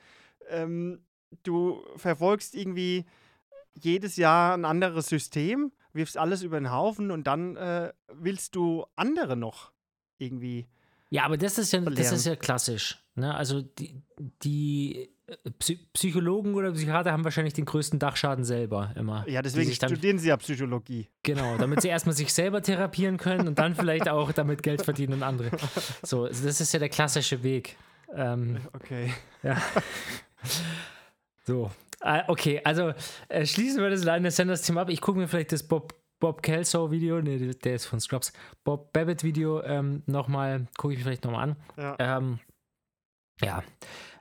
Ähm, 0.47 1.03
du 1.43 1.83
verfolgst 1.97 2.55
irgendwie 2.55 3.03
jedes 3.73 4.15
Jahr 4.15 4.53
ein 4.53 4.63
anderes 4.63 5.07
System, 5.07 5.73
wirfst 5.91 6.17
alles 6.17 6.41
über 6.41 6.57
den 6.57 6.71
Haufen 6.71 7.11
und 7.11 7.27
dann 7.27 7.57
äh, 7.57 7.91
willst 8.13 8.55
du 8.55 8.85
andere 8.95 9.35
noch 9.35 9.73
irgendwie. 10.19 10.69
Ja, 11.09 11.23
aber 11.23 11.37
das 11.37 11.57
ist 11.57 11.71
ja, 11.73 11.79
das 11.81 12.11
ist 12.11 12.25
ja 12.25 12.35
klassisch. 12.35 12.97
Ne? 13.15 13.33
Also 13.33 13.61
die, 13.61 14.01
die 14.43 15.09
äh, 15.27 15.51
Psy 15.57 15.77
Psychologen 15.93 16.53
oder 16.55 16.71
Psychiater 16.71 17.11
haben 17.11 17.23
wahrscheinlich 17.23 17.53
den 17.53 17.65
größten 17.65 17.97
Dachschaden 17.97 18.43
selber 18.43 18.91
immer. 18.95 19.27
Ja, 19.27 19.41
deswegen 19.41 19.71
studieren 19.71 20.19
sie 20.19 20.29
ja 20.29 20.37
Psychologie. 20.37 21.07
Genau, 21.23 21.57
damit 21.57 21.81
sie 21.81 21.87
erstmal 21.87 22.15
sich 22.15 22.33
selber 22.33 22.61
therapieren 22.61 23.17
können 23.17 23.47
und 23.47 23.57
dann 23.57 23.73
vielleicht 23.75 24.09
auch 24.09 24.31
damit 24.33 24.63
Geld 24.63 24.83
verdienen 24.83 25.13
und 25.13 25.23
andere. 25.23 25.51
So, 26.03 26.25
also 26.25 26.45
das 26.45 26.61
ist 26.61 26.73
ja 26.73 26.79
der 26.79 26.89
klassische 26.89 27.41
Weg. 27.43 27.77
Ähm, 28.13 28.57
Okay. 28.73 29.13
ja. 29.43 29.61
So. 31.45 31.71
Äh, 32.01 32.23
okay, 32.27 32.61
also 32.63 32.93
äh, 33.29 33.45
schließen 33.45 33.81
wir 33.81 33.89
das 33.89 34.03
Line 34.03 34.29
Sanders 34.29 34.61
Team 34.61 34.77
ab. 34.77 34.89
Ich 34.89 35.01
gucke 35.01 35.17
mir 35.17 35.27
vielleicht 35.27 35.51
das 35.51 35.63
Bob, 35.63 35.95
Bob 36.19 36.41
Kelso 36.41 36.91
Video, 36.91 37.21
nee, 37.21 37.37
der 37.37 37.75
ist 37.75 37.85
von 37.85 37.99
Scrubs, 37.99 38.33
Bob 38.63 38.91
Babbitt 38.93 39.23
Video 39.23 39.61
ähm, 39.63 40.03
nochmal, 40.05 40.67
gucke 40.77 40.93
ich 40.93 40.99
mir 40.99 41.05
vielleicht 41.05 41.25
nochmal 41.25 41.49
an. 41.49 41.55
Ja. 41.77 41.95
Ähm, 41.99 42.39
ja, 43.41 43.63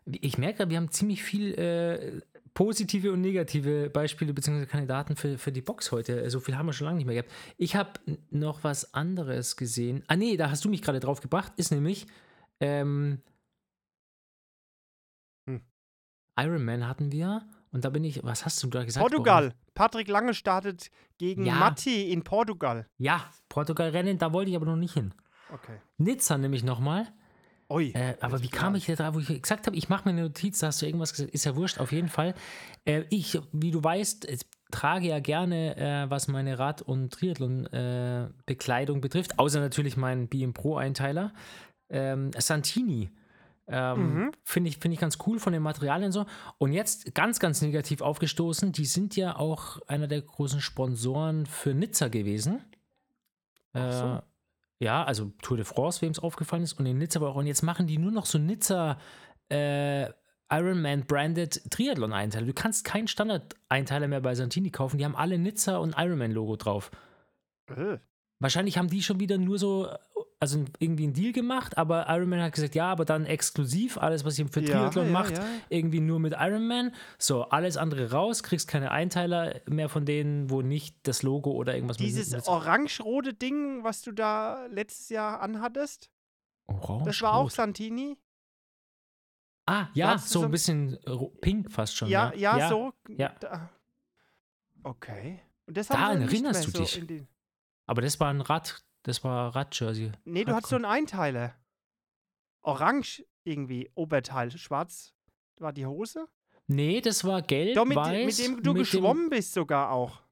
ich 0.04 0.36
merke, 0.36 0.68
wir 0.68 0.76
haben 0.76 0.90
ziemlich 0.90 1.22
viel 1.22 1.54
äh, 1.54 2.20
positive 2.52 3.12
und 3.12 3.20
negative 3.22 3.90
Beispiele 3.90 4.32
bzw. 4.32 4.66
Kandidaten 4.66 5.16
für, 5.16 5.38
für 5.38 5.52
die 5.52 5.62
Box 5.62 5.90
heute. 5.92 6.28
So 6.30 6.40
viel 6.40 6.56
haben 6.56 6.66
wir 6.66 6.72
schon 6.72 6.86
lange 6.86 6.98
nicht 6.98 7.06
mehr 7.06 7.14
gehabt. 7.14 7.32
Ich 7.56 7.76
habe 7.76 7.92
noch 8.30 8.62
was 8.62 8.94
anderes 8.94 9.56
gesehen. 9.56 10.04
Ah, 10.06 10.16
nee, 10.16 10.36
da 10.36 10.50
hast 10.50 10.64
du 10.64 10.68
mich 10.68 10.82
gerade 10.82 11.00
drauf 11.00 11.20
gebracht. 11.20 11.52
Ist 11.56 11.70
nämlich 11.70 12.06
ähm, 12.60 13.22
Hm. 15.48 15.60
Iron 16.38 16.64
Man 16.64 16.86
hatten 16.86 17.12
wir 17.12 17.46
Und 17.72 17.84
da 17.84 17.90
bin 17.90 18.04
ich, 18.04 18.22
was 18.24 18.44
hast 18.44 18.62
du 18.62 18.68
da 18.68 18.84
gesagt? 18.84 19.02
Portugal. 19.02 19.52
Patrick 19.76 20.08
Lange 20.08 20.34
startet 20.34 20.90
gegen 21.18 21.46
Ja. 21.46 21.54
Matti 21.54 22.10
in 22.10 22.24
Portugal. 22.24 22.88
Ja, 22.98 23.30
Portugal-Rennen, 23.48 24.18
da 24.18 24.32
wollte 24.32 24.50
ich 24.50 24.56
aber 24.56 24.66
noch 24.66 24.74
nicht 24.76 24.94
hin. 24.94 25.14
Okay. 25.52 25.78
Nizza 25.98 26.36
nämlich 26.36 26.64
nochmal. 26.64 27.06
Ui. 27.68 27.92
Äh, 27.92 28.16
aber 28.20 28.42
wie 28.42 28.48
kam 28.48 28.74
ich 28.74 28.86
da 28.86 28.94
drauf, 28.94 29.14
wo 29.14 29.18
ich 29.18 29.42
gesagt 29.42 29.66
habe, 29.66 29.76
ich 29.76 29.88
mache 29.88 30.04
mir 30.08 30.10
eine 30.12 30.22
Notiz, 30.22 30.60
da 30.60 30.68
hast 30.68 30.82
du 30.82 30.86
irgendwas 30.86 31.12
gesagt, 31.12 31.32
ist 31.32 31.44
ja 31.44 31.54
wurscht, 31.56 31.78
auf 31.78 31.92
jeden 31.92 32.08
Fall. 32.08 32.34
Äh, 32.84 33.04
ich, 33.10 33.38
wie 33.52 33.70
du 33.70 33.82
weißt, 33.82 34.28
äh, 34.28 34.38
trage 34.70 35.08
ja 35.08 35.20
gerne, 35.20 35.76
äh, 35.76 36.10
was 36.10 36.26
meine 36.28 36.58
Rad- 36.58 36.82
und 36.82 37.12
Triathlon-Bekleidung 37.12 39.00
betrifft, 39.00 39.38
außer 39.38 39.60
natürlich 39.60 39.96
meinen 39.96 40.28
BM 40.28 40.52
Pro-Einteiler. 40.54 41.32
Ähm, 41.88 42.30
Santini. 42.38 43.10
Ähm, 43.68 44.14
Mhm. 44.14 44.32
Finde 44.44 44.70
ich, 44.70 44.78
find 44.78 44.94
ich 44.94 45.00
ganz 45.00 45.18
cool 45.26 45.38
von 45.38 45.52
den 45.52 45.62
Materialien 45.62 46.12
so. 46.12 46.26
Und 46.58 46.72
jetzt 46.72 47.14
ganz, 47.14 47.40
ganz 47.40 47.62
negativ 47.62 48.00
aufgestoßen, 48.00 48.72
die 48.72 48.84
sind 48.84 49.16
ja 49.16 49.36
auch 49.36 49.80
einer 49.88 50.06
der 50.06 50.22
großen 50.22 50.60
Sponsoren 50.60 51.46
für 51.46 51.74
Nizza 51.74 52.08
gewesen. 52.08 52.64
Ach 53.72 53.92
so. 53.92 54.06
Äh, 54.06 54.20
ja, 54.78 55.04
also 55.04 55.32
Tour 55.42 55.56
de 55.56 55.64
France, 55.64 56.02
wem 56.02 56.10
es 56.12 56.18
aufgefallen 56.18 56.62
ist, 56.62 56.74
und 56.74 56.86
in 56.86 56.98
Nizza 56.98 57.18
aber 57.18 57.30
auch. 57.30 57.36
Und 57.36 57.46
jetzt 57.46 57.62
machen 57.62 57.86
die 57.86 57.98
nur 57.98 58.12
noch 58.12 58.26
so 58.26 58.38
Nizza 58.38 58.98
äh, 59.48 60.10
Ironman-branded 60.48 61.70
Triathlon-Einteile. 61.70 62.46
Du 62.46 62.52
kannst 62.52 62.84
keinen 62.84 63.08
Standard-Einteiler 63.08 64.06
mehr 64.06 64.20
bei 64.20 64.34
Santini 64.34 64.70
kaufen. 64.70 64.98
Die 64.98 65.04
haben 65.04 65.16
alle 65.16 65.38
Nizza 65.38 65.78
und 65.78 65.94
Ironman-Logo 65.96 66.56
drauf. 66.56 66.90
Äh. 67.68 67.98
Wahrscheinlich 68.38 68.78
haben 68.78 68.88
die 68.88 69.02
schon 69.02 69.18
wieder 69.18 69.38
nur 69.38 69.58
so, 69.58 69.88
also 70.38 70.64
irgendwie 70.78 71.04
einen 71.04 71.14
Deal 71.14 71.32
gemacht, 71.32 71.78
aber 71.78 72.06
Ironman 72.08 72.42
hat 72.42 72.52
gesagt, 72.52 72.74
ja, 72.74 72.90
aber 72.92 73.04
dann 73.06 73.24
exklusiv, 73.24 73.96
alles, 73.96 74.24
was 74.24 74.38
ihr 74.38 74.46
für 74.48 74.60
Ja, 74.60 74.66
Triathlon 74.90 75.06
ja, 75.06 75.12
macht, 75.12 75.38
ja. 75.38 75.44
irgendwie 75.70 76.00
nur 76.00 76.20
mit 76.20 76.34
Ironman. 76.38 76.92
So, 77.18 77.44
alles 77.44 77.76
andere 77.78 78.10
raus, 78.10 78.42
kriegst 78.42 78.68
keine 78.68 78.90
Einteiler 78.90 79.60
mehr 79.66 79.88
von 79.88 80.04
denen, 80.04 80.50
wo 80.50 80.60
nicht 80.60 80.96
das 81.04 81.22
Logo 81.22 81.52
oder 81.52 81.74
irgendwas 81.74 81.96
Dieses 81.96 82.30
mit. 82.32 82.40
mit 82.40 82.48
orange-rote 82.48 83.32
Ding, 83.32 83.82
was 83.82 84.02
du 84.02 84.12
da 84.12 84.66
letztes 84.66 85.08
Jahr 85.08 85.40
anhattest, 85.40 86.10
Orange, 86.66 87.04
das 87.06 87.22
war 87.22 87.34
auch. 87.34 87.50
Santini. 87.50 88.18
Ah, 89.66 89.88
ja, 89.94 90.18
so 90.18 90.40
so- 90.40 90.44
ein 90.44 90.50
bisschen 90.50 90.98
pink 91.40 91.72
fast 91.72 91.96
schon. 91.96 92.08
Ja, 92.08 92.32
ja, 92.34 92.68
so. 92.68 92.92
Ja. 93.08 93.34
Da. 93.40 93.70
Okay. 94.84 95.40
Und 95.66 95.76
das 95.76 95.88
Daran 95.88 96.22
erinnerst 96.22 96.66
du 96.66 96.70
so 96.70 96.78
dich? 96.78 96.98
in 96.98 97.06
den- 97.06 97.28
Aber 97.86 98.02
das 98.02 98.20
war 98.20 98.28
ein 98.30 98.40
Rad, 98.40 98.84
das 99.06 99.22
war 99.22 99.54
Rad-Jersey. 99.54 100.10
Nee, 100.24 100.44
du 100.44 100.52
hattest 100.52 100.70
so 100.70 100.76
einen 100.76 100.84
Einteiler. 100.84 101.54
Orange 102.62 103.24
irgendwie, 103.44 103.88
Oberteil. 103.94 104.50
Schwarz 104.50 105.14
war 105.60 105.72
die 105.72 105.86
Hose. 105.86 106.26
Nee, 106.66 107.00
das 107.00 107.22
war 107.24 107.40
gelb, 107.40 107.76
Doch, 107.76 107.84
mit, 107.84 107.96
weiß. 107.96 108.26
mit 108.26 108.38
dem 108.44 108.62
du 108.64 108.74
geschwommen 108.74 109.30
bist 109.30 109.52
sogar 109.52 109.92
auch. 109.92 110.22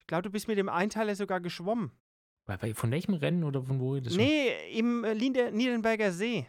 Ich 0.00 0.08
glaube, 0.08 0.22
du 0.22 0.30
bist 0.30 0.48
mit 0.48 0.58
dem 0.58 0.68
Einteiler 0.68 1.14
sogar 1.14 1.40
geschwommen. 1.40 1.92
Von 2.74 2.90
welchem 2.90 3.14
Rennen 3.14 3.44
oder 3.44 3.62
von 3.62 3.78
wo 3.78 3.98
das? 4.00 4.16
Nee, 4.16 4.76
im 4.76 5.04
äh, 5.04 5.12
Lieder 5.12 5.52
Nierenberger 5.52 6.10
See. 6.10 6.48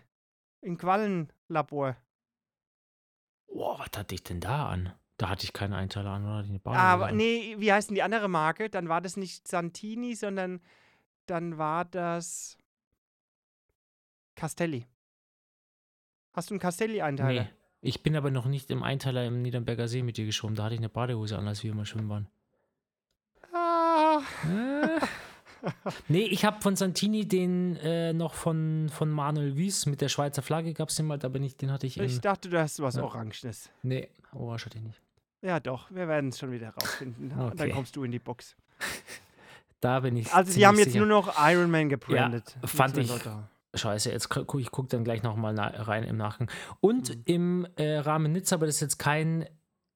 Im 0.61 0.79
Quallenlabor. 0.79 1.95
Boah, 3.47 3.77
was 3.77 3.91
hatte 3.95 4.15
ich 4.15 4.23
denn 4.23 4.39
da 4.39 4.69
an? 4.69 4.93
Da 5.17 5.29
hatte 5.29 5.45
ich 5.45 5.53
keine 5.53 5.77
Einteiler 5.77 6.09
an, 6.11 6.25
oder? 6.25 6.43
Die 6.43 6.59
Badehose 6.59 6.83
Aber 6.85 7.07
an. 7.07 7.15
nee, 7.17 7.55
wie 7.57 7.71
heißt 7.71 7.89
denn 7.89 7.95
die 7.95 8.03
andere 8.03 8.27
Marke? 8.27 8.69
Dann 8.69 8.89
war 8.89 8.99
das 9.01 9.15
nicht 9.15 9.47
Santini, 9.47 10.13
sondern 10.15 10.59
dann 11.25 11.57
war 11.57 11.85
das 11.85 12.57
Castelli. 14.35 14.85
Hast 16.33 16.49
du 16.49 16.53
einen 16.55 16.59
Castelli-Einteiler? 16.59 17.43
Nee. 17.43 17.49
Ich 17.81 18.03
bin 18.03 18.15
aber 18.15 18.29
noch 18.31 18.45
nicht 18.45 18.69
im 18.71 18.83
Einteiler 18.83 19.25
im 19.25 19.41
Niedernberger 19.41 19.87
See 19.87 20.03
mit 20.03 20.17
dir 20.17 20.25
geschwommen. 20.25 20.55
Da 20.55 20.63
hatte 20.65 20.73
ich 20.75 20.79
eine 20.79 20.89
Badehose 20.89 21.37
an, 21.37 21.47
als 21.47 21.63
wir 21.63 21.73
mal 21.73 21.85
schwimmen 21.85 22.09
waren. 22.09 22.27
Ah, 23.53 24.19
Äh. 24.49 24.99
nee, 26.09 26.23
ich 26.25 26.43
habe 26.45 26.61
von 26.61 26.75
Santini 26.75 27.25
den 27.27 27.77
äh, 27.77 28.11
noch 28.13 28.33
von, 28.33 28.89
von 28.91 29.09
Manuel 29.09 29.55
Wies 29.55 29.85
mit 29.85 30.01
der 30.01 30.09
Schweizer 30.09 30.41
Flagge 30.41 30.73
gab 30.73 30.89
es 30.89 30.95
den 30.95 31.05
mal, 31.07 31.17
da 31.17 31.29
bin 31.29 31.43
ich, 31.43 31.55
den 31.57 31.71
hatte 31.71 31.87
ich 31.87 31.97
ich 31.97 32.19
dachte, 32.21 32.49
du 32.49 32.59
hast 32.59 32.81
was 32.81 32.95
Ja. 32.95 33.03
Orangenes. 33.03 33.69
Nee, 33.81 34.09
Orange 34.33 34.65
hatte 34.65 34.77
ich 34.77 34.83
nicht. 34.83 35.01
Ja, 35.45 35.59
doch, 35.59 35.91
wir 35.91 36.07
werden 36.07 36.29
es 36.31 36.39
schon 36.39 36.51
wieder 36.51 36.69
rausfinden. 36.71 37.31
Und 37.31 37.39
Okay. 37.47 37.55
Dann 37.57 37.71
kommst 37.71 37.95
du 37.95 38.03
in 38.03 38.11
die 38.11 38.19
Box. 38.19 38.55
Da 39.81 39.99
bin 39.99 40.15
ich. 40.17 40.33
Also, 40.33 40.51
ziemlich 40.51 40.65
haben 40.67 40.77
jetzt 40.79 40.93
sicher. 40.93 41.05
nur 41.05 41.07
noch 41.07 41.35
Iron 41.47 41.69
Man 41.69 41.89
gebrandet. 41.89 42.57
fand 42.65 42.95
Müssen 42.95 43.09
wir 43.23 43.45
ich-. 43.73 43.79
Scheiße, 43.81 44.09
jetzt 44.11 44.29
gucke 44.29 44.59
ich 44.59 44.71
guck 44.71 44.89
dann 44.89 45.03
gleich 45.03 45.21
nochmal 45.21 45.53
rein 45.59 46.03
im 46.05 46.17
Nachgang. 46.17 46.49
Und 46.79 47.09
Mhm. 47.15 47.21
im 47.25 47.67
äh, 47.75 47.97
Rahmen 47.97 48.31
Nizza, 48.31 48.55
aber 48.55 48.65
das 48.65 48.75
ist 48.75 48.81
jetzt 48.81 48.97
kein 48.97 49.47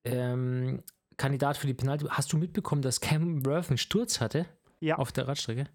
ähm, 0.06 0.84
Kandidat 1.18 1.58
für 1.58 1.66
die 1.66 1.74
Penalty. 1.74 2.06
Hast 2.10 2.32
du 2.34 2.38
mitbekommen, 2.38 2.84
dass 2.84 3.02
Cam 3.02 3.44
Worth 3.48 3.70
einen 3.70 3.78
Sturz 3.80 4.20
hatte? 4.22 4.46
Ja. 4.80 4.98
Auf 4.98 5.12
der 5.12 5.28
Radstrecke? 5.28 5.66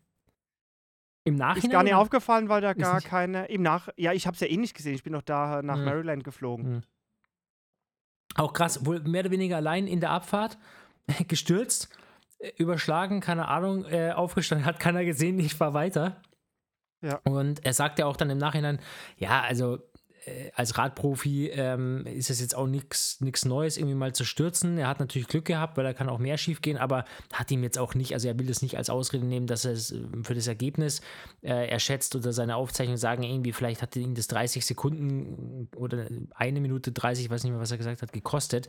Im 1.24 1.34
Nachhinein? 1.36 1.64
Ist 1.64 1.72
gar 1.72 1.82
nicht 1.82 1.94
aufgefallen, 1.94 2.48
weil 2.48 2.60
da 2.60 2.74
gar 2.74 3.00
keine. 3.00 3.46
Im 3.46 3.62
Nach. 3.62 3.88
Ja, 3.96 4.12
ich 4.12 4.26
habe 4.28 4.34
es 4.34 4.40
ja 4.40 4.46
eh 4.46 4.56
nicht 4.58 4.74
gesehen. 4.76 4.94
Ich 4.94 5.02
bin 5.02 5.14
doch 5.14 5.22
da 5.22 5.60
nach 5.62 5.78
Mhm. 5.78 5.84
Maryland 5.86 6.24
geflogen. 6.24 6.70
Mhm. 6.74 6.82
Auch 8.34 8.52
krass, 8.52 8.84
wohl 8.84 9.00
mehr 9.00 9.20
oder 9.20 9.30
weniger 9.30 9.56
allein 9.56 9.86
in 9.86 10.00
der 10.00 10.10
Abfahrt, 10.10 10.58
gestürzt, 11.28 11.88
äh, 12.38 12.50
überschlagen, 12.56 13.20
keine 13.20 13.48
Ahnung, 13.48 13.84
äh, 13.84 14.12
aufgestanden, 14.12 14.66
hat 14.66 14.80
keiner 14.80 15.04
gesehen, 15.04 15.38
ich 15.38 15.54
fahr 15.54 15.74
weiter. 15.74 16.20
Ja. 17.02 17.20
Und 17.24 17.64
er 17.64 17.74
sagt 17.74 17.98
ja 17.98 18.06
auch 18.06 18.16
dann 18.16 18.30
im 18.30 18.38
Nachhinein, 18.38 18.80
ja, 19.18 19.42
also 19.42 19.78
als 20.54 20.78
Radprofi 20.78 21.48
ähm, 21.48 22.06
ist 22.06 22.30
es 22.30 22.40
jetzt 22.40 22.54
auch 22.56 22.66
nichts 22.66 23.18
Neues, 23.44 23.76
irgendwie 23.76 23.94
mal 23.94 24.14
zu 24.14 24.24
stürzen. 24.24 24.78
Er 24.78 24.88
hat 24.88 25.00
natürlich 25.00 25.28
Glück 25.28 25.44
gehabt, 25.44 25.76
weil 25.76 25.84
da 25.84 25.92
kann 25.92 26.08
auch 26.08 26.18
mehr 26.18 26.38
schief 26.38 26.62
gehen, 26.62 26.78
aber 26.78 27.04
hat 27.32 27.50
ihm 27.50 27.62
jetzt 27.62 27.78
auch 27.78 27.94
nicht, 27.94 28.14
also 28.14 28.28
er 28.28 28.38
will 28.38 28.46
das 28.46 28.62
nicht 28.62 28.76
als 28.78 28.90
Ausrede 28.90 29.26
nehmen, 29.26 29.46
dass 29.46 29.64
er 29.64 29.72
es 29.72 29.92
äh, 29.92 30.00
für 30.22 30.34
das 30.34 30.46
Ergebnis 30.46 31.00
äh, 31.42 31.68
er 31.68 31.78
schätzt 31.78 32.16
oder 32.16 32.32
seine 32.32 32.56
Aufzeichnungen 32.56 32.98
sagen 32.98 33.22
irgendwie, 33.22 33.52
vielleicht 33.52 33.82
hat 33.82 33.96
ihn 33.96 34.14
das 34.14 34.26
30 34.28 34.64
Sekunden 34.64 35.68
oder 35.76 36.06
eine 36.34 36.60
Minute 36.60 36.92
30, 36.92 37.26
ich 37.26 37.30
weiß 37.30 37.44
nicht 37.44 37.52
mehr, 37.52 37.60
was 37.60 37.70
er 37.70 37.78
gesagt 37.78 38.02
hat, 38.02 38.12
gekostet. 38.12 38.68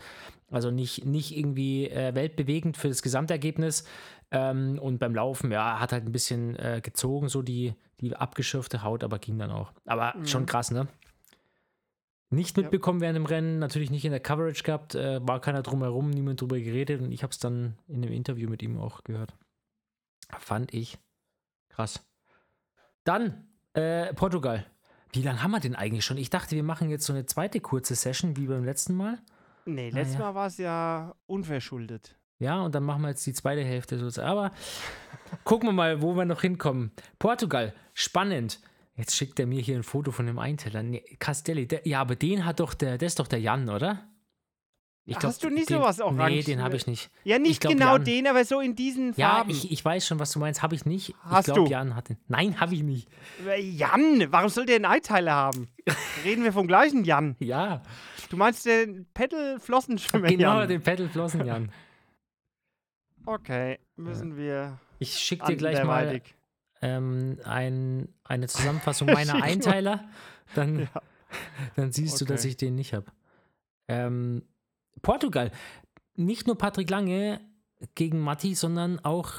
Also 0.52 0.72
nicht, 0.72 1.06
nicht 1.06 1.36
irgendwie 1.36 1.90
äh, 1.90 2.14
weltbewegend 2.16 2.78
für 2.78 2.88
das 2.88 3.02
Gesamtergebnis. 3.02 3.84
Ähm, 4.32 4.80
und 4.82 5.00
beim 5.00 5.16
Laufen, 5.16 5.52
ja, 5.52 5.80
hat 5.80 5.92
halt 5.92 6.06
ein 6.06 6.12
bisschen 6.12 6.56
äh, 6.58 6.82
gezogen, 6.84 7.30
so 7.30 7.42
die, 7.42 7.74
die 8.02 8.16
abgeschürfte 8.16 8.84
Haut, 8.84 9.04
aber 9.04 9.20
ging 9.20 9.38
dann 9.38 9.52
auch. 9.52 9.72
Aber 9.86 10.14
Mhm. 10.18 10.28
schon 10.28 10.46
krass, 10.46 10.72
ne? 10.72 10.88
Nicht 12.30 12.58
Ja. 12.58 12.64
mitbekommen 12.64 13.02
während 13.02 13.16
dem 13.18 13.26
Rennen, 13.26 13.60
natürlich 13.60 13.92
nicht 13.92 14.04
in 14.06 14.12
der 14.12 14.20
Coverage 14.20 14.64
gehabt, 14.64 14.96
äh, 14.96 15.26
war 15.26 15.40
keiner 15.42 15.62
drumherum, 15.62 16.10
niemand 16.10 16.42
drüber 16.42 16.60
geredet 16.60 17.02
und 17.02 17.12
ich 17.12 17.24
habe 17.24 17.32
es 17.32 17.40
dann 17.40 17.78
in 17.88 18.02
dem 18.02 18.12
Interview 18.12 18.50
mit 18.50 18.64
ihm 18.64 18.78
auch 18.80 19.04
gehört. 19.04 19.34
Fand 20.40 20.74
ich 20.74 20.98
krass. 21.70 22.04
Dann 23.04 23.48
äh, 23.74 24.14
Portugal. 24.14 24.66
Wie 25.14 25.22
lange 25.22 25.44
haben 25.44 25.52
wir 25.52 25.60
denn 25.60 25.76
eigentlich 25.76 26.04
schon? 26.04 26.18
Ich 26.18 26.30
dachte, 26.30 26.56
wir 26.56 26.64
machen 26.64 26.90
jetzt 26.90 27.06
so 27.06 27.14
eine 27.14 27.26
zweite 27.26 27.60
kurze 27.62 27.96
Session 27.96 28.36
wie 28.38 28.48
beim 28.48 28.64
letzten 28.66 28.96
Mal. 28.96 29.20
Nee, 29.66 29.90
Ah, 29.94 29.96
letztes 29.96 30.16
ja. 30.16 30.20
Mal 30.22 30.36
war 30.36 30.48
es 30.48 30.58
ja 30.58 31.16
unverschuldet. 31.28 32.18
Ja, 32.40 32.62
und 32.62 32.76
dann 32.76 32.84
machen 32.84 33.02
wir 33.04 33.10
jetzt 33.10 33.26
die 33.26 33.34
zweite 33.34 33.64
Hälfte 33.64 33.98
sozusagen. 33.98 34.28
Aber 34.28 34.52
gucken 35.46 35.70
wir 35.70 35.74
mal, 35.74 36.02
wo 36.02 36.16
wir 36.16 36.26
noch 36.26 36.42
hinkommen. 36.42 36.92
Portugal, 37.18 37.74
spannend. 37.94 38.60
Jetzt 38.96 39.16
schickt 39.16 39.40
er 39.40 39.46
mir 39.46 39.62
hier 39.62 39.76
ein 39.76 39.84
Foto 39.84 40.12
von 40.12 40.26
dem 40.26 40.40
Einteller. 40.40 40.82
Nee, 40.82 41.02
Castelli, 41.20 41.68
der, 41.68 41.86
ja, 41.88 42.00
aber 42.02 42.16
den 42.16 42.46
hat 42.46 42.60
doch 42.62 42.74
der, 42.74 42.98
das 42.98 43.08
ist 43.14 43.20
doch 43.20 43.28
der 43.28 43.40
Jan, 43.42 43.70
oder? 43.70 44.08
Ich 45.08 45.18
Hast 45.22 45.44
du 45.44 45.50
nicht 45.52 45.70
den, 45.70 45.78
sowas 45.78 45.98
Nee, 46.00 46.04
Orange- 46.06 46.46
den 46.46 46.64
habe 46.64 46.76
ich 46.78 46.88
nicht. 46.88 47.12
Ja, 47.26 47.38
nicht 47.38 47.62
glaub, 47.62 47.74
genau 47.74 47.94
Jan. 47.98 48.04
den, 48.06 48.26
aber 48.28 48.44
so 48.44 48.60
in 48.60 48.76
diesen 48.76 49.14
Ja, 49.16 49.36
Farben. 49.36 49.52
ich, 49.52 49.72
ich 49.72 49.86
weiß 49.86 50.08
schon, 50.08 50.18
was 50.18 50.32
du 50.32 50.40
meinst. 50.40 50.64
Habe 50.64 50.74
ich 50.74 50.86
nicht. 50.86 51.14
Hast 51.22 51.48
ich 51.48 51.54
glaube, 51.54 51.68
du? 51.70 51.72
Jan 51.74 51.96
hat 51.96 52.10
den. 52.10 52.18
Nein, 52.28 52.60
habe 52.60 52.74
ich 52.74 52.82
nicht. 52.82 53.08
Äh, 53.46 53.62
Jan, 53.62 54.26
warum 54.32 54.50
soll 54.50 54.66
der 54.66 54.78
einen 54.78 54.86
Einteiler 54.86 55.34
haben? 55.34 55.68
Reden 56.24 56.44
wir 56.44 56.52
vom 56.54 56.66
gleichen 56.66 57.04
Jan. 57.04 57.36
Ja, 57.40 57.84
Du 58.32 58.38
meinst 58.38 58.66
den 58.66 59.06
Pedal-Flossenschwimmer 59.14 60.28
genau, 60.30 60.60
Jan? 60.62 60.68
den 60.70 60.82
Pedalflossen 60.82 61.46
Jan. 61.46 61.72
Okay, 63.28 63.80
müssen 63.96 64.38
wir 64.38 64.80
Ich 65.00 65.14
schicke 65.20 65.46
dir 65.48 65.56
gleich 65.58 65.84
mal. 65.84 66.22
Ähm, 66.86 67.40
ein, 67.44 68.08
eine 68.24 68.48
Zusammenfassung 68.48 69.08
meiner. 69.12 69.42
Einteiler. 69.42 70.06
Dann, 70.54 70.80
Ja. 70.82 71.02
dann 71.76 71.92
siehst 71.92 72.22
du, 72.22 72.26
dass 72.26 72.42
Okay. 72.42 72.50
ich 72.50 72.58
den 72.58 72.76
nicht 72.76 72.94
habe. 72.94 73.08
Ähm, 73.88 74.44
Portugal. 75.02 75.52
Nicht 76.16 76.48
nur 76.48 76.58
Patrick 76.58 76.90
Lange 76.90 77.42
gegen 77.96 78.20
Matti, 78.20 78.56
sondern 78.56 79.00
auch 79.00 79.32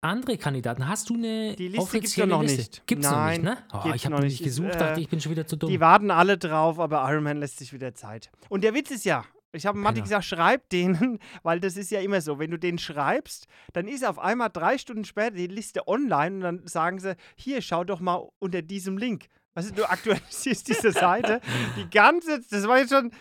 andere 0.00 0.36
Kandidaten. 0.38 0.88
Hast 0.88 1.10
du 1.10 1.14
eine 1.14 1.54
Die 1.56 1.68
Liste 1.68 1.78
gibt's 1.78 1.82
offizielle 1.82 2.30
doch 2.30 2.36
noch 2.38 2.42
Liste? 2.42 2.58
nicht. 2.58 2.86
Gibt's 2.86 3.10
noch 3.10 3.26
nicht, 3.26 3.42
Nein, 3.42 3.56
ne? 3.56 3.58
Oh, 3.72 3.80
gibt's 3.82 3.96
ich 3.96 4.04
habe 4.06 4.14
noch 4.16 4.22
nicht 4.22 4.42
gesucht, 4.42 4.70
Ist, 4.70 4.80
dachte 4.80 5.00
äh, 5.00 5.02
ich 5.02 5.08
bin 5.08 5.20
schon 5.20 5.30
wieder 5.32 5.46
zu 5.46 5.56
dumm. 5.56 5.70
Die 5.70 5.80
warten 5.80 6.10
alle 6.10 6.38
drauf, 6.38 6.78
aber 6.80 7.08
Iron 7.10 7.22
Man 7.24 7.36
lässt 7.38 7.58
sich 7.58 7.72
wieder 7.72 7.94
Zeit. 7.94 8.30
Und 8.48 8.64
der 8.64 8.74
Witz 8.74 8.90
ist 8.90 9.04
ja, 9.04 9.24
ich 9.52 9.66
habe 9.66 9.78
Matti 9.78 9.94
Penner. 9.94 10.04
gesagt, 10.04 10.24
schreib 10.24 10.68
denen, 10.70 11.18
weil 11.42 11.60
das 11.60 11.76
ist 11.76 11.90
ja 11.90 12.00
immer 12.00 12.20
so, 12.20 12.38
wenn 12.38 12.50
du 12.50 12.58
den 12.58 12.78
schreibst, 12.78 13.46
dann 13.72 13.86
ist 13.86 14.04
auf 14.04 14.18
einmal 14.18 14.50
drei 14.50 14.78
Stunden 14.78 15.04
später 15.04 15.36
die 15.36 15.46
Liste 15.46 15.86
online 15.86 16.36
und 16.36 16.40
dann 16.40 16.66
sagen 16.66 16.98
sie, 16.98 17.16
hier, 17.36 17.62
schau 17.62 17.84
doch 17.84 18.00
mal 18.00 18.28
unter 18.38 18.62
diesem 18.62 18.96
Link. 18.98 19.26
Weißt 19.54 19.70
du, 19.70 19.74
du 19.74 19.90
aktualisierst 19.90 20.66
diese 20.68 20.92
Seite, 20.92 21.40
die 21.76 21.88
ganze, 21.90 22.40
das 22.50 22.66
war 22.66 22.78
jetzt 22.78 22.92
schon 22.92 23.12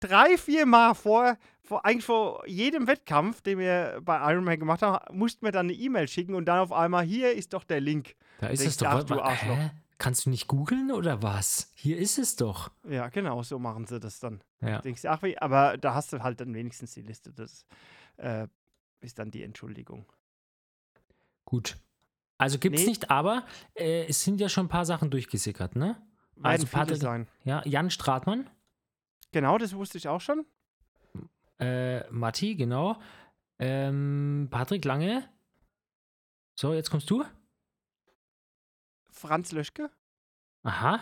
drei, 0.00 0.36
vier 0.38 0.66
Mal 0.66 0.94
vor, 0.94 1.36
vor, 1.62 1.84
eigentlich 1.84 2.04
vor 2.04 2.46
jedem 2.46 2.86
Wettkampf, 2.86 3.42
den 3.42 3.58
wir 3.58 4.00
bei 4.02 4.18
Ironman 4.32 4.58
gemacht 4.58 4.82
haben, 4.82 5.16
mussten 5.16 5.44
wir 5.44 5.52
dann 5.52 5.66
eine 5.66 5.74
E-Mail 5.74 6.08
schicken 6.08 6.34
und 6.34 6.46
dann 6.46 6.58
auf 6.58 6.72
einmal, 6.72 7.04
hier 7.04 7.32
ist 7.32 7.52
doch 7.52 7.64
der 7.64 7.80
Link. 7.80 8.14
Da 8.40 8.48
ist 8.48 8.64
es 8.64 8.76
doch. 8.78 8.88
ach, 8.88 9.04
du 9.04 9.20
Arschloch. 9.20 9.56
hä? 9.56 9.70
Kannst 10.02 10.26
du 10.26 10.30
nicht 10.30 10.48
googeln 10.48 10.90
oder 10.90 11.22
was? 11.22 11.70
Hier 11.76 11.96
ist 11.96 12.18
es 12.18 12.34
doch. 12.34 12.72
Ja, 12.88 13.08
genau, 13.08 13.44
so 13.44 13.60
machen 13.60 13.86
sie 13.86 14.00
das 14.00 14.18
dann. 14.18 14.42
Ja. 14.60 14.80
Denkst 14.80 15.02
du, 15.02 15.10
ach, 15.12 15.22
wie, 15.22 15.38
aber 15.38 15.78
da 15.78 15.94
hast 15.94 16.12
du 16.12 16.24
halt 16.24 16.40
dann 16.40 16.52
wenigstens 16.54 16.94
die 16.94 17.02
Liste. 17.02 17.32
Das 17.32 17.64
äh, 18.16 18.48
ist 19.00 19.20
dann 19.20 19.30
die 19.30 19.44
Entschuldigung. 19.44 20.04
Gut. 21.44 21.76
Also 22.36 22.58
gibt 22.58 22.74
es 22.74 22.82
Nee. 22.82 22.88
nicht, 22.88 23.10
aber 23.12 23.44
äh, 23.74 24.06
es 24.08 24.24
sind 24.24 24.40
ja 24.40 24.48
schon 24.48 24.66
ein 24.66 24.68
paar 24.68 24.84
Sachen 24.86 25.08
durchgesickert, 25.08 25.76
ne? 25.76 26.02
Werden 26.34 26.44
Also 26.46 26.66
viele 26.66 26.96
sein. 26.96 27.28
Ja, 27.44 27.62
Jan 27.64 27.88
Stratmann, 27.90 28.50
Genau, 29.30 29.56
das 29.56 29.72
wusste 29.76 29.98
ich 29.98 30.08
auch 30.08 30.20
schon. 30.20 30.44
äh, 31.60 32.10
Matti, 32.10 32.56
genau. 32.56 32.96
Ähm, 33.60 34.48
Patrick 34.50 34.84
Lange. 34.84 35.28
So, 36.56 36.74
jetzt 36.74 36.90
kommst 36.90 37.08
du. 37.08 37.24
Franz 39.22 39.52
Löschke. 39.52 39.90
Aha. 40.64 41.00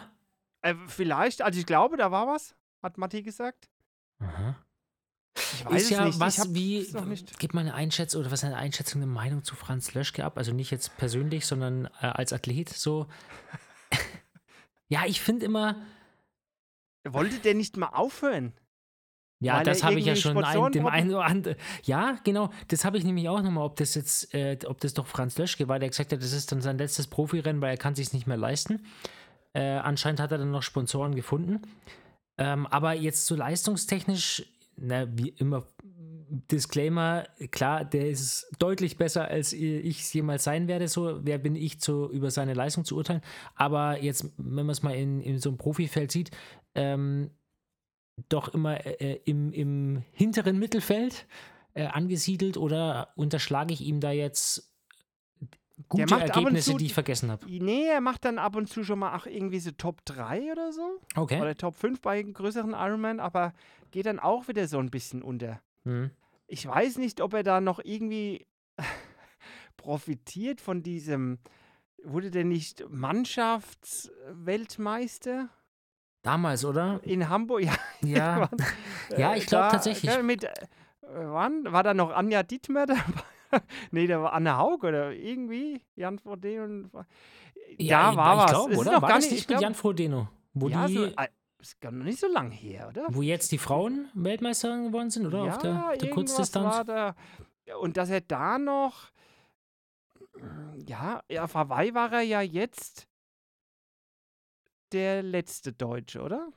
Äh, 0.63 0.75
vielleicht, 0.87 1.43
also 1.43 1.59
ich 1.59 1.67
glaube, 1.67 1.97
da 1.97 2.11
war 2.11 2.27
was, 2.27 2.55
hat 2.83 2.99
Matti 2.99 3.23
gesagt. 3.23 3.69
Aha. 4.21 4.57
Ich 5.37 5.65
ist 5.71 5.91
ja 5.91 6.01
es 6.01 6.07
nicht. 6.07 6.21
was 6.21 6.35
ich 6.35 6.41
hab 6.41 6.55
wie, 6.55 6.79
es 6.79 6.93
noch 6.93 7.07
nicht. 7.07 7.39
gib 7.39 7.55
mal 7.55 7.63
eine 7.63 7.75
Einschätzung 7.75 8.21
oder 8.21 8.31
was 8.31 8.41
ist 8.41 8.45
eine 8.45 8.57
Einschätzung, 8.57 9.01
eine 9.03 9.11
Meinung 9.11 9.43
zu 9.43 9.57
Franz 9.57 9.95
Löschke 9.95 10.25
ab? 10.25 10.37
Also 10.37 10.53
nicht 10.53 10.71
jetzt 10.71 10.97
persönlich, 10.99 11.47
sondern 11.47 11.87
äh, 12.01 12.07
als 12.07 12.33
Athlet 12.33 12.69
so. 12.69 13.07
ja, 14.89 15.07
ich 15.07 15.21
finde 15.21 15.47
immer, 15.47 15.77
Wollte 17.05 17.39
der 17.39 17.55
nicht 17.55 17.77
mal 17.77 17.89
aufhören? 17.89 18.53
Ja, 19.41 19.63
das 19.63 19.83
habe 19.83 19.99
ich 19.99 20.05
ja 20.05 20.15
schon 20.15 20.43
ein, 20.43 20.73
dem 20.73 20.87
einen 20.87 21.11
oder 21.11 21.25
anderen. 21.25 21.57
Ja, 21.85 22.19
genau, 22.25 22.51
das 22.69 22.85
habe 22.85 22.99
ich 22.99 23.05
nämlich 23.05 23.29
auch 23.29 23.43
nochmal, 23.43 23.65
ob 23.65 23.77
das 23.77 23.95
jetzt, 23.95 24.35
äh, 24.35 24.59
ob 24.67 24.81
das 24.81 24.93
doch 24.93 25.07
Franz 25.07 25.39
Löschke 25.39 25.67
war, 25.67 25.79
der 25.79 25.89
gesagt 25.89 26.13
hat, 26.13 26.23
das 26.23 26.33
ist 26.33 26.53
dann 26.53 26.61
sein 26.61 26.77
letztes 26.77 27.07
Profirennen, 27.07 27.63
weil 27.63 27.71
er 27.71 27.77
kann 27.79 27.95
sich 27.95 28.13
nicht 28.13 28.27
mehr 28.27 28.37
leisten. 28.37 28.85
Äh, 29.55 29.63
anscheinend 29.63 30.21
hat 30.21 30.31
er 30.31 30.39
dann 30.39 30.51
noch 30.51 30.63
Sponsoren 30.63 31.15
gefunden. 31.15 31.63
Ähm, 32.37 32.67
aber 32.67 32.93
jetzt 32.93 33.27
so 33.27 33.35
leistungstechnisch, 33.35 34.45
na, 34.77 35.07
wie 35.17 35.31
immer, 35.31 35.67
Disclaimer, 36.31 37.25
klar, 37.51 37.85
der 37.85 38.09
ist 38.09 38.49
deutlich 38.59 38.97
besser, 38.97 39.27
als 39.27 39.53
ich 39.53 40.01
es 40.01 40.13
jemals 40.13 40.45
sein 40.45 40.69
werde. 40.69 40.87
So, 40.87 41.19
wer 41.25 41.39
bin 41.39 41.57
ich, 41.57 41.81
zu, 41.81 42.09
über 42.11 42.31
seine 42.31 42.55
Leistung 42.55 42.85
zu 42.85 42.97
urteilen? 42.97 43.23
Aber 43.57 44.01
jetzt, 44.01 44.33
wenn 44.37 44.67
man 44.67 44.71
es 44.71 44.83
mal 44.83 44.95
in, 44.95 45.21
in 45.21 45.39
so 45.39 45.51
einem 45.51 45.59
Profifeld 45.59 46.13
sieht, 46.13 46.31
ähm, 46.75 47.31
doch 48.29 48.49
immer 48.49 48.85
äh, 48.87 49.21
im, 49.25 49.53
im 49.53 50.03
hinteren 50.13 50.59
Mittelfeld 50.59 51.27
äh, 51.75 51.87
angesiedelt 51.87 52.57
oder 52.57 53.13
unterschlage 53.17 53.73
ich 53.73 53.83
ihm 53.83 54.01
da 54.01 54.11
jetzt 54.11 54.71
gute 55.89 56.15
Ergebnisse, 56.15 56.73
zu 56.73 56.79
die 56.79 56.87
ich 56.87 56.95
vergessen 56.95 57.31
habe? 57.31 57.47
Nee, 57.47 57.87
er 57.87 58.01
macht 58.01 58.25
dann 58.25 58.39
ab 58.39 58.57
und 58.57 58.69
zu 58.69 58.83
schon 58.85 58.99
mal 58.99 59.17
auch 59.17 59.27
irgendwie 59.27 59.61
so 59.61 59.71
Top 59.71 60.05
3 60.05 60.51
oder 60.53 60.73
so. 60.73 60.99
Okay. 61.17 61.41
Oder 61.41 61.57
Top 61.57 61.77
5 61.77 62.01
bei 62.01 62.23
größeren 62.23 62.73
Ironman, 62.73 63.21
aber 63.21 63.53
geht 63.91 64.07
dann 64.07 64.19
auch 64.19 64.49
wieder 64.49 64.67
so 64.69 64.79
ein 64.79 64.91
bisschen 64.91 65.23
unter. 65.23 65.61
Mhm. 65.85 66.11
Ich 66.47 66.67
weiß 66.67 66.97
nicht, 66.99 67.21
ob 67.21 67.35
er 67.35 67.43
da 67.43 67.61
noch 67.61 67.81
irgendwie 67.83 68.47
profitiert 69.77 70.61
von 70.61 70.83
diesem. 70.83 71.39
Wurde 72.03 72.31
der 72.31 72.45
nicht 72.45 72.87
Mannschaftsweltmeister 72.89 75.51
Damals, 76.23 76.65
oder? 76.65 77.01
in 77.03 77.29
Hamburg? 77.29 77.63
Ja, 78.03 78.49
Ja. 78.49 78.49
Ja, 79.17 79.35
ich 79.35 79.47
glaub 79.47 79.63
da, 79.63 79.71
tatsächlich. 79.71 80.23
Mit, 80.23 80.45
äh, 80.45 80.53
wann? 81.03 81.71
War 81.73 81.83
da 81.83 81.95
noch 81.95 82.11
Anja 82.11 82.43
Dittmer 82.43 82.87
dabei? 82.87 83.03
nee, 83.91 84.07
da 84.07 84.23
war 84.23 84.33
Anne 84.33 84.57
Haug 84.57 84.85
oder 84.87 85.13
irgendwie. 85.13 85.83
Jan 85.97 86.19
Frodeno. 86.19 86.65
und- 86.65 86.91
Ja, 87.79 88.11
da 88.13 88.17
war 88.17 88.35
ich 88.37 88.43
was. 88.43 88.51
glaube, 88.51 88.73
ist 88.73 88.79
oder? 88.79 88.93
noch 88.93 89.03
War 89.03 89.09
gar 89.09 89.19
das 89.19 89.25
nicht, 89.25 89.33
nicht 89.33 89.41
ich 89.43 89.49
mit 89.49 89.59
glaub- 89.59 89.63
Jan 89.63 89.75
Frodeno? 89.75 90.29
Wo, 90.55 90.69
ja, 90.69 90.87
die, 90.87 90.95
so, 90.95 91.05
äh, 91.05 91.29
ist 91.61 91.81
gar 91.81 91.91
noch 91.93 92.05
nicht 92.05 92.19
so 92.21 92.27
lange 92.29 92.55
her, 92.55 92.89
oder? 92.89 93.07
wo 93.09 93.23
jetzt 93.23 93.51
die 93.53 93.59
Frauen 93.59 94.09
Weltmeisterin 94.15 94.87
geworden 94.87 95.11
sind, 95.11 95.27
oder? 95.27 95.45
ja, 95.45 95.51
auf 95.53 95.59
der, 95.59 95.73
der 95.73 95.91
irgendwas 95.93 96.15
Kurzdistanz? 96.15 96.75
war 96.75 96.85
da. 96.85 97.15
Und 97.81 97.97
dass 97.97 98.11
er 98.11 98.21
da 98.21 98.59
noch. 98.59 99.11
Ja, 100.87 101.23
ja, 101.31 101.45
auf 101.45 101.55
Hawaii 101.55 101.95
war 101.95 102.13
er 102.13 102.23
ja 102.23 102.41
jetzt 102.41 103.07
der 104.93 105.23
letzte 105.23 105.73
Deutsche, 105.73 106.23
oder? 106.23 106.53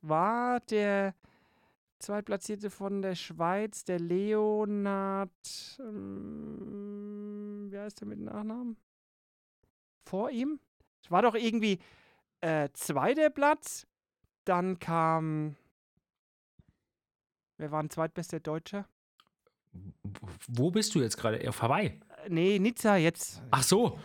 War 0.00 0.60
der 0.60 1.14
Zweitplatzierte 2.02 2.68
von 2.68 3.00
der 3.00 3.14
Schweiz, 3.14 3.84
der 3.84 4.00
Leonard. 4.00 5.30
Ähm, 5.78 7.68
wie 7.70 7.78
heißt 7.78 8.00
der 8.00 8.08
mit 8.08 8.18
Nachnamen? 8.18 8.76
Vor 10.04 10.30
ihm? 10.30 10.58
Es 11.02 11.10
war 11.10 11.22
doch 11.22 11.34
irgendwie 11.34 11.78
äh, 12.40 12.68
zweiter 12.72 13.30
Platz. 13.30 13.86
Dann 14.44 14.80
kam. 14.80 15.56
Wer 17.56 17.70
war 17.70 17.80
ein 17.80 17.90
zweitbester 17.90 18.40
Deutscher? 18.40 18.88
Wo 20.48 20.72
bist 20.72 20.94
du 20.94 21.00
jetzt 21.00 21.16
gerade? 21.16 21.48
Auf 21.48 21.62
Hawaii? 21.62 22.00
Nee, 22.28 22.58
Nizza 22.58 22.96
jetzt. 22.96 23.42
Ach 23.50 23.62
so. 23.62 23.98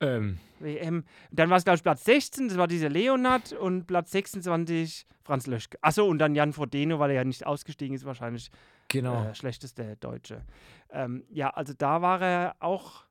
Ähm, 0.00 0.38
WM. 0.60 1.04
Dann 1.30 1.50
war 1.50 1.56
es, 1.56 1.64
glaube 1.64 1.76
ich, 1.76 1.82
Platz 1.82 2.04
16, 2.04 2.48
das 2.48 2.56
war 2.58 2.66
dieser 2.66 2.88
Leonard 2.88 3.52
und 3.52 3.86
Platz 3.86 4.10
26 4.12 5.06
Franz 5.22 5.46
Löschke. 5.46 5.78
Achso, 5.80 6.04
und 6.06 6.18
dann 6.18 6.34
Jan 6.34 6.52
Frodeno, 6.52 6.98
weil 6.98 7.10
er 7.10 7.16
ja 7.16 7.24
nicht 7.24 7.46
ausgestiegen 7.46 7.94
ist, 7.94 8.04
wahrscheinlich 8.04 8.50
genau. 8.88 9.24
äh, 9.24 9.34
schlechteste 9.34 9.96
Deutsche. 9.96 10.44
Ähm, 10.90 11.24
ja, 11.30 11.50
also 11.50 11.72
da 11.76 12.02
war 12.02 12.20
er 12.20 12.56
auch 12.60 13.04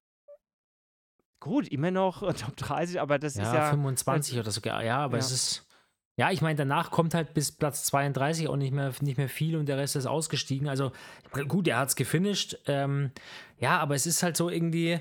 gut, 1.39 1.67
immer 1.67 1.91
noch 1.91 2.19
Top 2.33 2.55
30, 2.55 3.01
aber 3.01 3.19
das 3.19 3.35
ja, 3.35 3.43
ist 3.43 3.53
ja. 3.53 3.69
25 3.71 4.39
oder 4.39 4.51
sogar. 4.51 4.83
Ja, 4.83 4.97
aber 4.99 5.17
Ja. 5.17 5.23
es 5.23 5.31
ist. 5.31 5.67
Ja, 6.15 6.29
ich 6.31 6.41
meine, 6.41 6.55
danach 6.55 6.91
kommt 6.91 7.15
halt 7.15 7.33
bis 7.33 7.51
Platz 7.51 7.85
32 7.85 8.47
auch 8.47 8.55
nicht 8.55 8.71
mehr, 8.71 8.93
nicht 9.01 9.17
mehr 9.17 9.29
viel 9.29 9.57
und 9.57 9.65
der 9.67 9.77
Rest 9.77 9.95
ist 9.95 10.05
ausgestiegen. 10.05 10.67
Also 10.67 10.91
gut, 11.47 11.67
er 11.67 11.77
hat 11.77 11.89
es 11.89 11.95
gefinisht. 11.95 12.57
Ähm, 12.67 13.11
ja, 13.57 13.79
aber 13.79 13.95
es 13.95 14.05
ist 14.05 14.21
halt 14.21 14.37
so 14.37 14.49
irgendwie. 14.49 14.99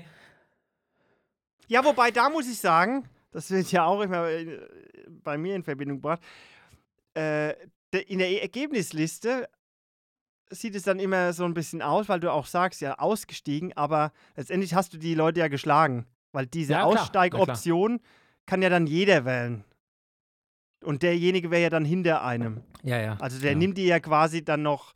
Ja, 1.67 1.85
wobei 1.85 2.09
da 2.09 2.29
muss 2.29 2.49
ich 2.49 2.57
sagen, 2.59 3.07
das 3.31 3.51
wird 3.51 3.71
ja 3.71 3.85
auch 3.85 4.01
immer 4.01 4.27
äh, 4.27 4.59
bei 5.23 5.37
mir 5.37 5.55
in 5.55 5.63
Verbindung 5.63 5.97
gebracht. 5.97 6.21
Äh, 7.15 7.53
in 8.07 8.17
der 8.17 8.41
Ergebnisliste 8.41 9.47
sieht 10.49 10.75
es 10.75 10.83
dann 10.83 10.99
immer 10.99 11.31
so 11.33 11.45
ein 11.45 11.53
bisschen 11.53 11.83
aus, 11.83 12.09
weil 12.09 12.19
du 12.19 12.31
auch 12.31 12.47
sagst, 12.47 12.81
ja, 12.81 12.95
ausgestiegen, 12.97 13.73
aber 13.73 14.11
letztendlich 14.35 14.73
hast 14.73 14.93
du 14.93 14.97
die 14.97 15.13
Leute 15.13 15.41
ja 15.41 15.47
geschlagen. 15.47 16.07
Weil 16.31 16.47
diese 16.47 16.73
Ja. 16.73 16.83
Aussteigoption 16.83 17.99
kann 18.47 18.63
ja 18.63 18.69
dann 18.69 18.87
jeder 18.87 19.25
wählen. 19.25 19.63
Und 20.83 21.03
derjenige 21.03 21.51
wäre 21.51 21.63
ja 21.63 21.69
dann 21.69 21.85
hinter 21.85 22.23
einem. 22.23 22.61
Ja, 22.83 22.99
ja. 22.99 23.17
Also 23.19 23.39
der 23.39 23.51
ja. 23.51 23.57
nimmt 23.57 23.77
dir 23.77 23.85
ja 23.85 23.99
quasi 23.99 24.43
dann 24.43 24.61
noch 24.61 24.93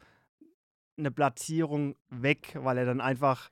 eine 0.97 1.11
Platzierung 1.11 1.95
weg, 2.09 2.57
weil 2.59 2.77
er 2.77 2.85
dann 2.85 3.01
einfach, 3.01 3.49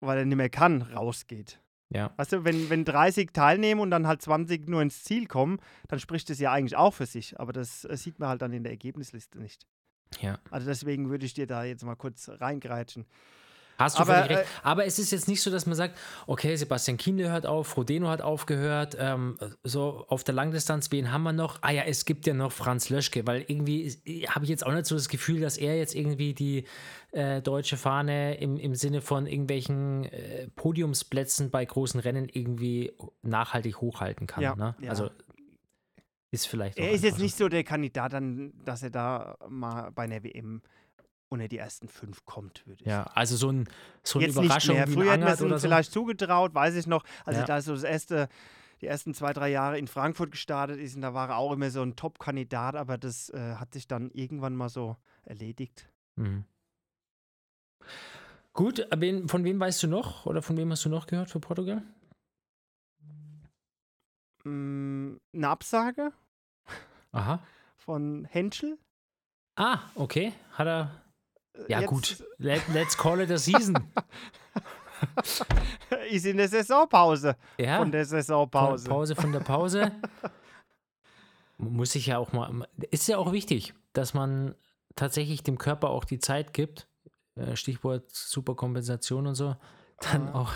weil 0.00 0.18
er 0.18 0.24
nicht 0.24 0.36
mehr 0.36 0.50
kann, 0.50 0.82
rausgeht. 0.82 1.60
Ja. 1.92 2.12
Weißt 2.16 2.32
du, 2.32 2.44
wenn, 2.44 2.70
wenn 2.70 2.84
30 2.84 3.32
teilnehmen 3.32 3.80
und 3.80 3.90
dann 3.90 4.06
halt 4.06 4.22
20 4.22 4.68
nur 4.68 4.80
ins 4.80 5.02
Ziel 5.02 5.26
kommen, 5.26 5.58
dann 5.88 5.98
spricht 5.98 6.30
das 6.30 6.38
ja 6.38 6.52
eigentlich 6.52 6.76
auch 6.76 6.94
für 6.94 7.06
sich. 7.06 7.38
Aber 7.40 7.52
das 7.52 7.84
äh, 7.84 7.96
sieht 7.96 8.18
man 8.18 8.28
halt 8.28 8.42
dann 8.42 8.52
in 8.52 8.62
der 8.62 8.72
Ergebnisliste 8.72 9.40
nicht. 9.40 9.66
Ja. 10.20 10.38
Also 10.50 10.68
deswegen 10.68 11.10
würde 11.10 11.26
ich 11.26 11.34
dir 11.34 11.46
da 11.46 11.64
jetzt 11.64 11.84
mal 11.84 11.96
kurz 11.96 12.28
reingreitschen. 12.28 13.06
Hast 13.80 13.98
du 13.98 14.02
Aber, 14.02 14.14
völlig 14.14 14.38
recht. 14.38 14.48
Aber 14.62 14.84
es 14.84 14.98
ist 14.98 15.10
jetzt 15.10 15.26
nicht 15.26 15.42
so, 15.42 15.50
dass 15.50 15.66
man 15.66 15.74
sagt, 15.74 15.96
okay, 16.26 16.54
Sebastian 16.54 16.96
Kienle 16.96 17.30
hört 17.30 17.46
auf, 17.46 17.66
Frodeno 17.66 18.08
hat 18.08 18.22
aufgehört, 18.22 18.96
ähm, 19.00 19.38
so 19.64 20.04
auf 20.08 20.22
der 20.22 20.34
Langdistanz, 20.34 20.92
wen 20.92 21.10
haben 21.10 21.22
wir 21.22 21.32
noch? 21.32 21.58
Ah 21.62 21.70
ja, 21.70 21.82
es 21.82 22.04
gibt 22.04 22.26
ja 22.26 22.34
noch 22.34 22.52
Franz 22.52 22.90
Löschke, 22.90 23.26
weil 23.26 23.44
irgendwie 23.48 23.80
ist- 23.82 24.06
habe 24.28 24.44
ich 24.44 24.50
jetzt 24.50 24.64
auch 24.64 24.72
nicht 24.72 24.86
so 24.86 24.94
das 24.94 25.08
Gefühl, 25.08 25.40
dass 25.40 25.56
er 25.56 25.76
jetzt 25.76 25.94
irgendwie 25.94 26.34
die 26.34 26.64
äh, 27.12 27.42
deutsche 27.42 27.76
Fahne 27.76 28.36
im, 28.38 28.56
im 28.56 28.74
Sinne 28.74 29.00
von 29.00 29.26
irgendwelchen 29.26 30.04
äh, 30.04 30.46
Podiumsplätzen 30.54 31.50
bei 31.50 31.64
großen 31.64 31.98
Rennen 31.98 32.28
irgendwie 32.28 32.92
nachhaltig 33.22 33.80
hochhalten 33.80 34.26
kann. 34.26 34.42
Ja, 34.42 34.54
ne? 34.54 34.76
ja. 34.80 34.90
Also 34.90 35.10
ist 36.30 36.46
vielleicht. 36.46 36.78
Er 36.78 36.92
ist 36.92 37.02
jetzt 37.02 37.18
nicht 37.18 37.36
so 37.36 37.48
der 37.48 37.64
Kandidat, 37.64 38.12
dann, 38.12 38.52
dass 38.64 38.82
er 38.82 38.90
da 38.90 39.36
mal 39.48 39.90
bei 39.90 40.04
einer 40.04 40.22
WM 40.22 40.62
unter 41.30 41.48
die 41.48 41.58
ersten 41.58 41.88
fünf 41.88 42.24
kommt, 42.26 42.66
würde 42.66 42.82
ich 42.82 42.86
Ja, 42.90 43.04
also 43.14 43.36
so, 43.36 43.50
ein, 43.50 43.68
so 44.02 44.18
eine 44.18 44.26
Jetzt 44.26 44.36
nicht 44.36 44.44
Überraschung 44.46 44.74
mehr. 44.76 44.88
wie 44.88 44.92
Früher 44.94 45.12
hätten 45.12 45.24
wir 45.24 45.32
es 45.32 45.40
ihm 45.40 45.46
oder 45.46 45.58
so. 45.58 45.66
vielleicht 45.68 45.92
zugetraut, 45.92 46.54
weiß 46.54 46.74
ich 46.74 46.86
noch. 46.86 47.04
Also 47.24 47.40
Ja. 47.40 47.46
da 47.46 47.62
so 47.62 47.72
das 47.72 47.84
erste, 47.84 48.28
die 48.80 48.86
ersten 48.86 49.14
zwei, 49.14 49.32
drei 49.32 49.48
Jahre 49.48 49.78
in 49.78 49.86
Frankfurt 49.86 50.32
gestartet 50.32 50.78
ist 50.80 50.96
und 50.96 51.02
da 51.02 51.14
war 51.14 51.28
er 51.30 51.36
auch 51.36 51.52
immer 51.52 51.70
so 51.70 51.82
ein 51.82 51.94
Top-Kandidat, 51.96 52.74
aber 52.74 52.98
das 52.98 53.30
äh, 53.30 53.54
hat 53.56 53.72
sich 53.72 53.86
dann 53.86 54.10
irgendwann 54.10 54.56
mal 54.56 54.68
so 54.68 54.96
erledigt. 55.24 55.88
Mhm. 56.16 56.44
Gut, 58.52 58.84
wen, 58.96 59.28
von 59.28 59.44
wem 59.44 59.60
weißt 59.60 59.82
du 59.84 59.86
noch 59.86 60.26
oder 60.26 60.42
von 60.42 60.56
wem 60.56 60.70
hast 60.72 60.84
du 60.84 60.88
noch 60.88 61.06
gehört 61.06 61.30
für 61.30 61.38
Portugal? 61.40 61.82
Mm, 64.44 65.16
eine 65.32 65.48
Absage 65.48 66.12
Aha. 67.12 67.40
von 67.76 68.24
Henschel. 68.24 68.78
Ah, 69.56 69.78
okay. 69.94 70.32
Hat 70.52 70.66
er. 70.66 71.02
Ja, 71.68 71.80
Jetzt 71.80 71.88
gut. 71.88 72.24
Let, 72.38 72.62
let's 72.72 72.96
call 72.96 73.20
it 73.20 73.30
a 73.30 73.38
season. 73.38 73.76
Ist 76.10 76.26
in 76.26 76.36
der 76.36 76.48
Saisonpause. 76.48 77.36
ja. 77.58 77.78
Von 77.78 77.90
der 77.92 78.04
Saisonpause. 78.04 78.88
Pause 78.88 79.14
von 79.16 79.32
der 79.32 79.40
Pause. 79.40 79.92
Muss 81.58 81.94
ich 81.94 82.06
ja 82.06 82.18
auch 82.18 82.32
mal. 82.32 82.66
Ist 82.90 83.06
ja 83.08 83.18
auch 83.18 83.32
wichtig, 83.32 83.74
dass 83.92 84.14
man 84.14 84.54
tatsächlich 84.96 85.42
dem 85.42 85.58
Körper 85.58 85.90
auch 85.90 86.04
die 86.04 86.18
Zeit 86.18 86.52
gibt. 86.52 86.86
äh, 87.36 87.56
Stichwort 87.56 88.10
Superkompensation 88.10 89.26
und 89.26 89.34
so. 89.34 89.56
Dann 90.00 90.26
Ja. 90.28 90.34
auch. 90.34 90.52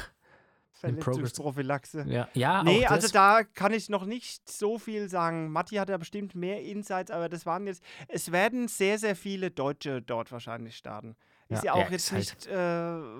Verletzungsprophylaxe. 0.84 2.04
Ja, 2.08 2.28
ja 2.34 2.62
Nee, 2.62 2.86
also 2.86 3.08
da 3.08 3.42
kann 3.44 3.72
ich 3.72 3.88
noch 3.88 4.04
nicht 4.04 4.48
so 4.48 4.78
viel 4.78 5.08
sagen. 5.08 5.50
Matti 5.50 5.76
hat 5.76 5.88
ja 5.88 5.96
bestimmt 5.96 6.34
mehr 6.34 6.62
Insights, 6.62 7.10
aber 7.10 7.28
das 7.28 7.46
waren 7.46 7.66
jetzt, 7.66 7.82
es 8.08 8.32
werden 8.32 8.68
sehr, 8.68 8.98
sehr 8.98 9.16
viele 9.16 9.50
Deutsche 9.50 10.02
dort 10.02 10.30
wahrscheinlich 10.32 10.76
starten. 10.76 11.16
Ist 11.48 11.62
ja, 11.64 11.66
Ja, 11.66 11.72
auch 11.74 11.86
ja, 11.86 11.90
jetzt 11.90 12.10
halt- 12.12 12.20
nicht 12.20 12.46
äh, 12.46 12.56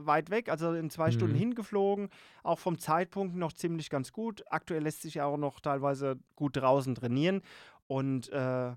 weit 0.06 0.30
weg, 0.30 0.48
also 0.48 0.72
in 0.72 0.88
zwei 0.90 1.10
Stunden 1.10 1.34
Mhm. 1.34 1.38
hingeflogen, 1.40 2.08
auch 2.42 2.58
vom 2.58 2.78
Zeitpunkt 2.78 3.36
noch 3.36 3.52
ziemlich 3.52 3.90
ganz 3.90 4.12
gut. 4.12 4.42
Aktuell 4.50 4.82
lässt 4.82 5.02
sich 5.02 5.14
ja 5.14 5.26
auch 5.26 5.36
noch 5.36 5.60
teilweise 5.60 6.18
gut 6.34 6.56
draußen 6.56 6.94
trainieren 6.94 7.42
und 7.86 8.30
äh, 8.30 8.72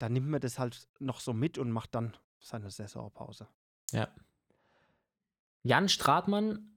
dann 0.00 0.12
nimmt 0.12 0.28
man 0.28 0.40
das 0.40 0.58
halt 0.58 0.88
noch 0.98 1.20
so 1.20 1.32
mit 1.32 1.58
und 1.58 1.70
macht 1.70 1.94
dann 1.94 2.16
seine 2.40 2.70
Saisonpause. 2.70 3.46
Ja. 3.92 4.08
Jan 5.62 5.88
Stratmann 5.88 6.70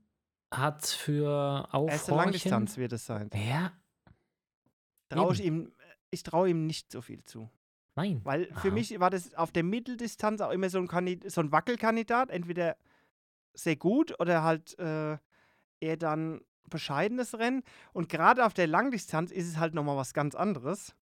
hat 0.52 0.86
für 0.86 1.64
Erste 1.64 1.74
Aufhorchen. 1.74 2.16
Langdistanz 2.18 2.78
wird 2.78 2.94
es 2.94 3.06
sein. 3.06 3.30
Ja, 3.34 3.72
Traue 5.10 5.34
ich 5.34 5.44
ihm, 5.44 5.72
ich 6.10 6.24
traue 6.24 6.50
ihm 6.50 6.66
nicht 6.68 6.92
so 6.92 7.02
viel 7.02 7.24
zu. 7.24 7.50
nein. 7.96 8.22
Weil 8.24 8.46
für 8.56 8.70
Aha. 8.70 8.74
mich 8.74 8.98
war 9.00 9.10
das 9.10 9.34
auf 9.36 9.52
der 9.52 9.64
Mitteldistanz 9.64 10.40
auch 10.42 10.52
immer 10.52 10.70
so 10.70 10.78
ein, 10.78 10.88
Kandid 10.88 11.30
so 11.30 11.42
ein 11.42 11.52
Wackelkandidat, 11.52 12.30
entweder 12.30 12.78
sehr 13.54 13.76
gut 13.76 14.18
oder 14.20 14.44
halt 14.44 14.78
äh, 14.80 15.18
eher 15.82 15.98
dann 15.98 16.42
bescheidenes 16.70 17.38
Rennen. 17.38 17.64
Und 17.92 18.08
gerade 18.08 18.46
auf 18.46 18.54
der 18.54 18.68
Langdistanz 18.68 19.32
ist 19.32 19.48
es 19.48 19.58
halt 19.58 19.74
nochmal 19.74 19.98
was 19.98 20.14
ganz 20.14 20.36
anderes. 20.36 20.96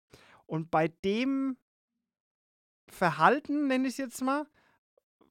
Und 0.46 0.70
bei 0.70 0.88
dem 1.04 1.56
Verhalten, 2.88 3.66
nenne 3.66 3.88
ich 3.88 3.94
es 3.94 3.98
jetzt 3.98 4.22
mal, 4.22 4.46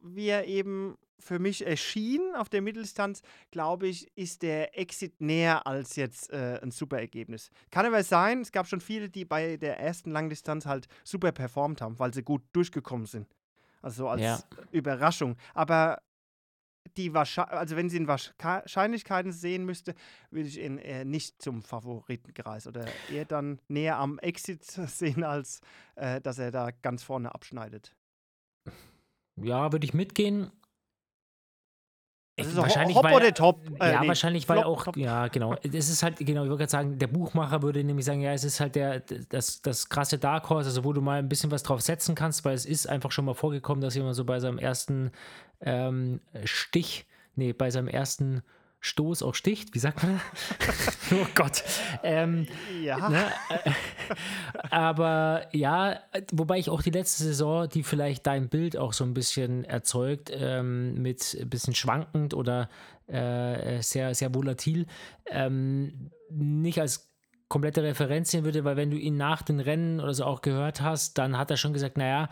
wie 0.01 0.27
er 0.27 0.45
eben 0.45 0.97
für 1.19 1.39
mich 1.39 1.65
erschien 1.65 2.21
auf 2.35 2.49
der 2.49 2.61
Mitteldistanz, 2.61 3.21
glaube 3.51 3.87
ich, 3.87 4.15
ist 4.17 4.41
der 4.41 4.77
Exit 4.77 5.21
näher 5.21 5.65
als 5.65 5.95
jetzt 5.95 6.31
äh, 6.31 6.59
ein 6.61 6.71
super 6.71 6.99
Ergebnis. 6.99 7.49
Kann 7.71 7.85
aber 7.85 8.03
sein, 8.03 8.41
es 8.41 8.51
gab 8.51 8.67
schon 8.67 8.81
viele, 8.81 9.09
die 9.09 9.25
bei 9.25 9.57
der 9.57 9.79
ersten 9.79 10.11
Langdistanz 10.11 10.65
halt 10.65 10.87
super 11.03 11.31
performt 11.31 11.81
haben, 11.81 11.97
weil 11.99 12.13
sie 12.13 12.23
gut 12.23 12.43
durchgekommen 12.53 13.05
sind. 13.05 13.27
Also 13.81 14.07
als 14.07 14.21
Ja. 14.21 14.43
Überraschung. 14.71 15.37
Aber 15.53 16.01
die 16.97 17.11
also 17.13 17.75
wenn 17.75 17.89
sie 17.89 17.97
in 17.97 18.07
Wahrscheinlichkeiten 18.07 19.31
sehen 19.31 19.65
müsste, 19.65 19.95
würde 20.29 20.47
ich 20.47 20.59
ihn 20.59 20.77
eher 20.77 21.03
nicht 21.05 21.41
zum 21.41 21.61
Favoritenkreis 21.61 22.67
oder 22.67 22.85
eher 23.11 23.25
dann 23.25 23.59
näher 23.67 23.97
am 23.97 24.19
Exit 24.19 24.63
sehen, 24.87 25.23
als 25.23 25.61
äh, 25.95 26.21
dass 26.21 26.39
er 26.39 26.51
da 26.51 26.71
ganz 26.71 27.03
vorne 27.03 27.33
abschneidet. 27.33 27.95
Ja, 29.35 29.71
würde 29.71 29.85
ich 29.85 29.93
mitgehen. 29.93 30.51
Das 32.37 32.47
Ich- 32.47 32.53
ist 32.53 32.57
wahrscheinlich, 32.57 32.97
Hop 32.97 33.05
weil, 33.05 33.15
oder 33.15 33.33
Top. 33.33 33.61
äh, 33.79 33.91
ja, 33.93 34.01
nee, 34.01 34.07
wahrscheinlich, 34.09 34.49
weil 34.49 34.57
Flop, 34.57 34.67
auch, 34.67 34.83
Top. 34.83 34.97
ja, 34.97 35.27
genau. 35.29 35.55
Das 35.63 35.87
ist 35.89 36.03
halt, 36.03 36.17
genau, 36.17 36.43
ich 36.43 36.49
würde 36.49 36.57
gerade 36.63 36.71
sagen, 36.71 36.99
der 36.99 37.07
Buchmacher 37.07 37.61
würde 37.61 37.81
nämlich 37.83 38.05
sagen, 38.05 38.19
ja, 38.21 38.33
es 38.33 38.43
ist 38.43 38.59
halt 38.59 38.75
der, 38.75 39.01
das, 39.29 39.61
das 39.61 39.87
krasse 39.87 40.17
Dark 40.17 40.49
Horse, 40.49 40.67
also 40.69 40.83
wo 40.83 40.91
du 40.91 40.99
mal 41.01 41.19
ein 41.19 41.29
bisschen 41.29 41.49
was 41.51 41.63
drauf 41.63 41.79
setzen 41.81 42.13
kannst, 42.13 42.43
weil 42.43 42.53
es 42.53 42.65
ist 42.65 42.89
einfach 42.89 43.11
schon 43.11 43.23
mal 43.23 43.35
vorgekommen, 43.35 43.81
dass 43.81 43.95
jemand 43.95 44.15
so 44.15 44.25
bei 44.25 44.39
seinem 44.41 44.57
ersten 44.57 45.11
ähm, 45.61 46.19
Stich, 46.43 47.05
nee, 47.35 47.53
bei 47.53 47.69
seinem 47.71 47.87
ersten 47.87 48.43
Stoß 48.85 49.23
auch 49.23 49.33
sticht, 49.33 49.73
wie 49.73 49.79
sagt 49.79 50.03
man? 50.03 50.21
oh 51.11 51.25
Gott. 51.33 51.63
Ähm, 52.03 52.45
Ja. 52.83 53.09
Ne? 53.09 53.25
Äh, 53.49 53.71
Aber 54.69 55.47
ja, 55.51 55.93
äh, 56.11 56.21
wobei 56.31 56.59
ich 56.59 56.69
auch 56.69 56.83
die 56.83 56.91
letzte 56.91 57.23
Saison, 57.23 57.67
die 57.67 57.81
vielleicht 57.81 58.27
dein 58.27 58.47
Bild 58.47 58.77
auch 58.77 58.93
so 58.93 59.03
ein 59.03 59.15
bisschen 59.15 59.65
erzeugt, 59.65 60.31
ähm, 60.31 61.01
mit 61.01 61.35
ein 61.41 61.49
bisschen 61.49 61.73
schwankend 61.73 62.35
oder 62.35 62.69
äh, 63.07 63.81
sehr, 63.81 64.13
sehr 64.13 64.35
volatil, 64.35 64.85
ähm, 65.31 66.11
nicht 66.29 66.79
als 66.79 67.09
komplette 67.47 67.81
Referenz 67.81 68.31
sehen 68.31 68.43
würde, 68.43 68.65
weil 68.65 68.75
wenn 68.75 68.91
du 68.91 68.97
ihn 68.97 69.17
nach 69.17 69.41
den 69.41 69.59
Rennen 69.59 69.99
oder 69.99 70.13
so 70.13 70.25
auch 70.25 70.41
gehört 70.41 70.81
hast, 70.81 71.17
dann 71.17 71.37
hat 71.37 71.49
er 71.49 71.57
schon 71.57 71.73
gesagt, 71.73 71.97
naja, 71.97 72.29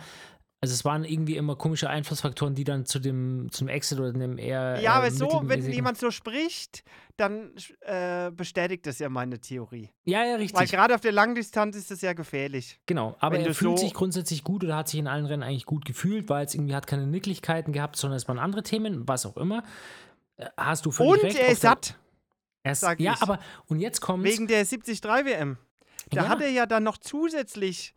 also 0.64 0.74
es 0.76 0.86
waren 0.86 1.04
irgendwie 1.04 1.36
immer 1.36 1.58
komische 1.58 1.90
Einflussfaktoren, 1.90 2.56
die 2.56 2.64
dann 2.64 2.86
zu 2.86 3.00
dem 3.00 3.50
zum 3.52 3.68
Exit 3.68 4.00
oder 4.00 4.14
dem 4.14 4.38
eher 4.38 4.80
Ja, 4.80 4.94
äh, 4.94 4.98
aber 5.00 5.12
so, 5.12 5.42
wenn 5.44 5.70
jemand 5.70 5.98
so 5.98 6.10
spricht, 6.10 6.86
dann 7.18 7.52
äh, 7.82 8.32
bestätigt 8.32 8.86
das 8.88 8.98
ja 9.00 9.10
meine 9.10 9.42
Theorie. 9.42 9.90
ja 10.06 10.24
ja 10.24 10.36
Weil 10.36 10.40
richtig 10.40 10.72
gerade 10.72 10.96
auf 10.96 11.02
der 11.02 11.12
Langdistanz 11.12 11.76
ist 11.76 11.92
das 11.92 12.00
ja 12.00 12.14
gefährlich. 12.14 12.80
Genau, 12.86 13.18
aber 13.20 13.36
Wenn 13.36 13.46
er 13.46 13.54
fühlt 13.54 13.78
so- 13.78 13.84
sich 13.84 13.94
grundsätzlich 13.94 14.46
gut 14.46 14.64
oder 14.64 14.78
hat 14.78 14.88
sich 14.88 15.02
in 15.02 15.08
allen 15.08 15.26
Rennen 15.26 15.44
eigentlich 15.44 15.66
gut 15.66 15.84
gefühlt, 15.84 16.30
weil 16.30 16.46
es 16.46 16.56
irgendwie 16.56 16.76
hat 16.76 16.88
keine 16.88 17.08
Nicklichkeiten 17.08 17.74
gehabt, 17.74 17.98
sondern 17.98 18.16
es 18.16 18.30
waren 18.30 18.40
andere 18.40 18.64
Themen, 18.64 19.06
was 19.06 19.26
auch 19.26 19.36
immer. 19.36 19.64
Äh, 20.38 20.46
Hast 20.56 20.86
du 20.86 20.92
völlig 20.92 21.12
Und 21.12 21.24
recht. 21.24 21.40
er 21.40 21.50
ist 21.50 21.62
satt, 21.62 22.00
er 22.64 22.72
ist, 22.72 22.84
Ja, 22.84 22.94
ich. 23.16 23.22
aber 23.22 23.40
und 23.68 23.80
jetzt 23.82 24.00
kommt 24.00 24.24
wegen 24.24 24.48
der 24.48 24.64
73 24.64 25.04
WM. 25.04 25.58
Da 26.10 26.24
Ja. 26.24 26.30
hat 26.30 26.40
er 26.40 26.50
ja 26.52 26.66
dann 26.66 26.84
noch 26.84 26.98
zusätzlich 26.98 27.94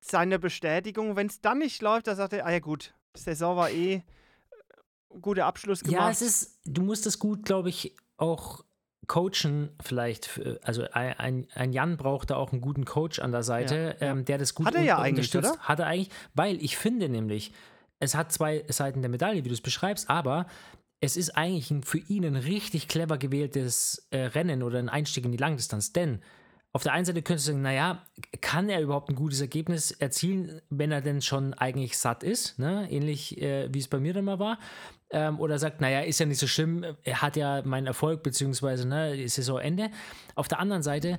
seine 0.00 0.38
Bestätigung. 0.38 1.16
Wenn 1.16 1.26
es 1.26 1.40
dann 1.40 1.58
nicht 1.58 1.82
läuft, 1.82 2.06
da 2.06 2.14
sagt 2.14 2.32
er, 2.32 2.46
ah 2.46 2.50
ja 2.52 2.58
gut, 2.60 2.94
Saison 3.14 3.56
war 3.56 3.70
eh 3.70 3.94
äh, 3.94 4.02
guter 5.20 5.46
Abschluss 5.46 5.82
gemacht. 5.82 6.00
Ja, 6.00 6.10
es 6.10 6.22
ist, 6.22 6.60
du 6.64 6.82
musst 6.82 7.06
es 7.06 7.18
gut, 7.18 7.44
glaube 7.44 7.68
ich, 7.68 7.94
auch 8.16 8.64
coachen 9.06 9.70
vielleicht. 9.82 10.26
für- 10.26 10.60
Also 10.62 10.84
ein, 10.92 11.46
ein, 11.54 11.72
Jan 11.72 11.96
braucht 11.96 12.30
da 12.30 12.36
auch 12.36 12.52
einen 12.52 12.60
guten 12.60 12.84
Coach 12.84 13.18
an 13.20 13.32
der 13.32 13.42
Seite, 13.42 13.96
Ja, 14.00 14.06
ja. 14.06 14.12
Ähm, 14.12 14.24
der 14.24 14.38
das 14.38 14.54
gut 14.54 14.66
Hat 14.66 14.74
er 14.74 14.82
ja 14.82 14.98
eigentlich, 14.98 15.34
oder? 15.36 15.56
Hat 15.58 15.78
er 15.80 15.86
eigentlich, 15.86 16.10
weil 16.34 16.62
ich 16.62 16.76
finde 16.76 17.08
nämlich, 17.08 17.52
es 18.00 18.14
hat 18.14 18.32
zwei 18.32 18.64
Seiten 18.68 19.00
der 19.02 19.08
Medaille, 19.10 19.44
wie 19.44 19.48
du 19.48 19.54
es 19.54 19.60
beschreibst, 19.62 20.08
aber 20.10 20.46
es 21.00 21.16
ist 21.16 21.30
eigentlich 21.36 21.70
ein, 21.70 21.82
für 21.84 21.98
ihn 21.98 22.24
ein 22.24 22.36
richtig 22.36 22.86
clever 22.88 23.18
gewähltes 23.18 24.06
äh, 24.10 24.18
Rennen 24.26 24.62
oder 24.62 24.78
ein 24.78 24.88
Einstieg 24.88 25.24
in 25.24 25.32
die 25.32 25.38
Langdistanz, 25.38 25.92
denn 25.92 26.20
auf 26.72 26.82
der 26.82 26.92
einen 26.92 27.04
Seite 27.04 27.22
könntest 27.22 27.48
du 27.48 27.52
sagen, 27.52 27.62
naja, 27.62 28.04
kann 28.40 28.68
er 28.68 28.80
überhaupt 28.80 29.08
ein 29.08 29.16
gutes 29.16 29.40
Ergebnis 29.40 29.90
erzielen, 29.90 30.60
wenn 30.68 30.92
er 30.92 31.00
denn 31.00 31.22
schon 31.22 31.54
eigentlich 31.54 31.96
satt 31.96 32.22
ist, 32.22 32.58
ne? 32.58 32.86
ähnlich 32.90 33.40
äh, 33.40 33.72
wie 33.72 33.78
es 33.78 33.88
bei 33.88 33.98
mir 33.98 34.12
dann 34.12 34.26
mal 34.26 34.38
war. 34.38 34.58
Ähm, 35.10 35.40
oder 35.40 35.58
sagt, 35.58 35.80
naja, 35.80 36.00
ist 36.00 36.20
ja 36.20 36.26
nicht 36.26 36.38
so 36.38 36.46
schlimm, 36.46 36.84
er 37.02 37.22
hat 37.22 37.36
ja 37.36 37.62
meinen 37.62 37.86
Erfolg, 37.86 38.22
beziehungsweise 38.22 38.86
ne, 38.86 39.18
ist 39.22 39.36
Saisonende. 39.36 39.90
Auf 40.34 40.48
der 40.48 40.60
anderen 40.60 40.82
Seite, 40.82 41.18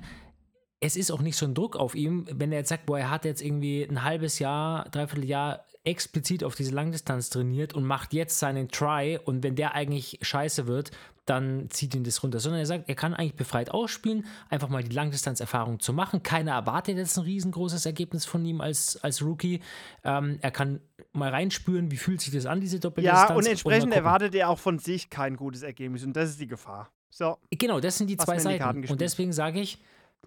es 0.78 0.96
ist 0.96 1.10
auch 1.10 1.20
nicht 1.20 1.36
so 1.36 1.46
ein 1.46 1.54
Druck 1.54 1.74
auf 1.74 1.96
ihm, 1.96 2.26
wenn 2.30 2.52
er 2.52 2.58
jetzt 2.58 2.68
sagt, 2.68 2.86
boah, 2.86 3.00
er 3.00 3.10
hat 3.10 3.24
jetzt 3.24 3.42
irgendwie 3.42 3.82
ein 3.82 4.04
halbes 4.04 4.38
Jahr, 4.38 4.88
dreiviertel 4.90 5.24
Jahr 5.24 5.66
explizit 5.82 6.44
auf 6.44 6.54
diese 6.54 6.72
Langdistanz 6.72 7.30
trainiert 7.30 7.74
und 7.74 7.84
macht 7.84 8.12
jetzt 8.12 8.38
seinen 8.38 8.68
Try 8.68 9.18
und 9.22 9.42
wenn 9.42 9.56
der 9.56 9.74
eigentlich 9.74 10.18
scheiße 10.22 10.66
wird, 10.66 10.90
dann 11.30 11.70
zieht 11.70 11.94
ihn 11.94 12.02
das 12.02 12.22
runter. 12.22 12.40
Sondern 12.40 12.60
er 12.60 12.66
sagt, 12.66 12.88
er 12.88 12.94
kann 12.96 13.14
eigentlich 13.14 13.36
befreit 13.36 13.70
ausspielen, 13.70 14.26
einfach 14.48 14.68
mal 14.68 14.82
die 14.82 14.94
Langdistanzerfahrung 14.94 15.78
zu 15.78 15.92
machen. 15.92 16.22
Keiner 16.22 16.52
erwartet 16.52 16.96
jetzt 16.96 17.16
ein 17.16 17.24
riesengroßes 17.24 17.86
Ergebnis 17.86 18.24
von 18.26 18.44
ihm 18.44 18.60
als, 18.60 18.96
als 19.02 19.22
Rookie. 19.22 19.60
Ähm, 20.02 20.38
er 20.40 20.50
kann 20.50 20.80
mal 21.12 21.30
reinspüren, 21.30 21.90
wie 21.90 21.96
fühlt 21.96 22.20
sich 22.20 22.32
das 22.32 22.46
an, 22.46 22.60
diese 22.60 22.80
Doppeldistanz. 22.80 23.30
ja, 23.30 23.36
und 23.36 23.46
entsprechend 23.46 23.90
gucken. 23.90 24.04
erwartet 24.04 24.34
er 24.34 24.48
auch 24.48 24.58
von 24.58 24.78
sich 24.78 25.08
kein 25.08 25.36
gutes 25.36 25.62
Ergebnis. 25.62 26.04
Und 26.04 26.14
das 26.14 26.30
ist 26.30 26.40
die 26.40 26.48
Gefahr. 26.48 26.90
So, 27.10 27.38
Genau, 27.50 27.80
das 27.80 27.98
sind 27.98 28.08
die 28.08 28.18
Was 28.18 28.24
zwei 28.24 28.36
die 28.36 28.42
Seiten. 28.42 28.64
gespielt. 28.64 28.90
Und 28.90 29.00
deswegen 29.00 29.32
sage 29.32 29.60
ich, 29.60 29.78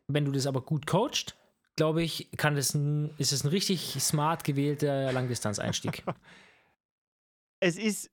wenn 0.08 0.26
du 0.26 0.32
das 0.32 0.47
aber 0.47 0.62
gut 0.62 0.88
coacht, 0.88 1.36
glaube 1.76 2.01
ich, 2.04 2.30
kann 2.38 2.56
das 2.56 2.74
ein, 2.74 3.10
ist 3.18 3.34
es 3.34 3.43
ein 3.43 3.49
richtig 3.49 3.97
smart 3.99 4.43
gewählter 4.43 5.12
Langdistanzeinstieg. 5.12 6.04
es 7.60 7.78
ist 7.78 8.10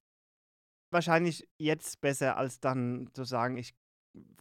wahrscheinlich 0.92 1.48
jetzt 1.58 2.00
besser, 2.00 2.36
als 2.36 2.60
dann 2.60 3.08
zu 3.12 3.24
sagen, 3.24 3.56
ich 3.56 3.74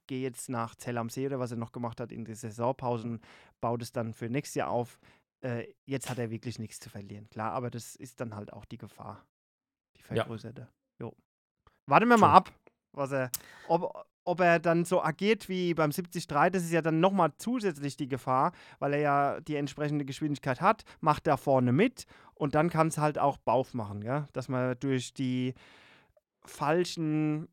gehe 0.07 0.21
jetzt 0.21 0.49
nach 0.49 0.75
Zell 0.75 0.97
am 0.97 1.09
See 1.09 1.25
oder 1.27 1.39
was 1.39 1.51
er 1.51 1.57
noch 1.57 1.71
gemacht 1.71 1.99
hat 1.99 2.11
in 2.11 2.25
die 2.25 2.33
Saisonpause 2.33 3.07
und 3.07 3.21
baut 3.61 3.81
es 3.81 3.91
dann 3.91 4.13
für 4.13 4.29
nächstes 4.29 4.55
Jahr 4.55 4.69
auf. 4.69 4.99
Äh, 5.41 5.67
jetzt 5.85 6.09
hat 6.09 6.17
er 6.17 6.31
wirklich 6.31 6.59
nichts 6.59 6.79
zu 6.79 6.89
verlieren. 6.89 7.29
Klar, 7.29 7.51
aber 7.53 7.69
das 7.69 7.95
ist 7.95 8.19
dann 8.19 8.35
halt 8.35 8.51
auch 8.51 8.65
die 8.65 8.77
Gefahr. 8.77 9.25
Die 9.95 9.99
Ja. 10.01 10.23
vergrößerte. 10.23 10.67
Jo. 10.99 11.13
Warten 11.85 12.07
wir 12.09 12.17
mal 12.17 12.33
ab, 12.33 12.51
was 12.91 13.11
er, 13.11 13.31
ob, 13.67 14.05
ob 14.25 14.39
er 14.41 14.59
dann 14.59 14.85
so 14.85 15.01
agiert 15.03 15.47
wie 15.49 15.73
beim 15.73 15.91
73. 15.91 16.27
Das 16.27 16.63
ist 16.63 16.71
ja 16.71 16.81
dann 16.81 16.99
nochmal 16.99 17.31
zusätzlich 17.37 17.95
die 17.95 18.07
Gefahr, 18.07 18.51
weil 18.79 18.93
er 18.93 18.99
ja 18.99 19.41
die 19.41 19.55
entsprechende 19.55 20.05
Geschwindigkeit 20.05 20.61
hat, 20.61 20.83
macht 20.99 21.27
da 21.27 21.37
vorne 21.37 21.71
mit 21.71 22.05
und 22.33 22.55
dann 22.55 22.69
kann 22.69 22.87
es 22.87 22.97
halt 22.97 23.17
auch 23.19 23.37
Bauch 23.37 23.73
machen, 23.73 24.01
ja? 24.01 24.27
dass 24.33 24.49
man 24.49 24.77
durch 24.79 25.13
die 25.13 25.53
falschen 26.49 27.47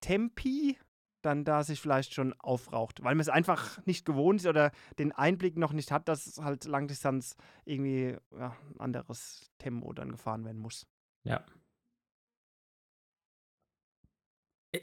Tempi, 0.00 0.78
dann 1.22 1.44
da 1.44 1.62
sich 1.64 1.80
vielleicht 1.80 2.12
schon 2.12 2.34
aufraucht, 2.40 3.02
weil 3.02 3.14
man 3.14 3.20
es 3.20 3.28
einfach 3.28 3.84
nicht 3.86 4.04
gewohnt 4.04 4.40
ist 4.40 4.46
oder 4.46 4.72
den 4.98 5.12
Einblick 5.12 5.56
noch 5.56 5.72
nicht 5.72 5.90
hat, 5.90 6.08
dass 6.08 6.38
halt 6.38 6.64
Langdistanz 6.64 7.36
irgendwie 7.64 8.16
ja, 8.32 8.56
ein 8.70 8.80
anderes 8.80 9.50
Tempo 9.58 9.92
dann 9.92 10.10
gefahren 10.10 10.44
werden 10.44 10.60
muss. 10.60 10.86
Ja. 11.24 11.44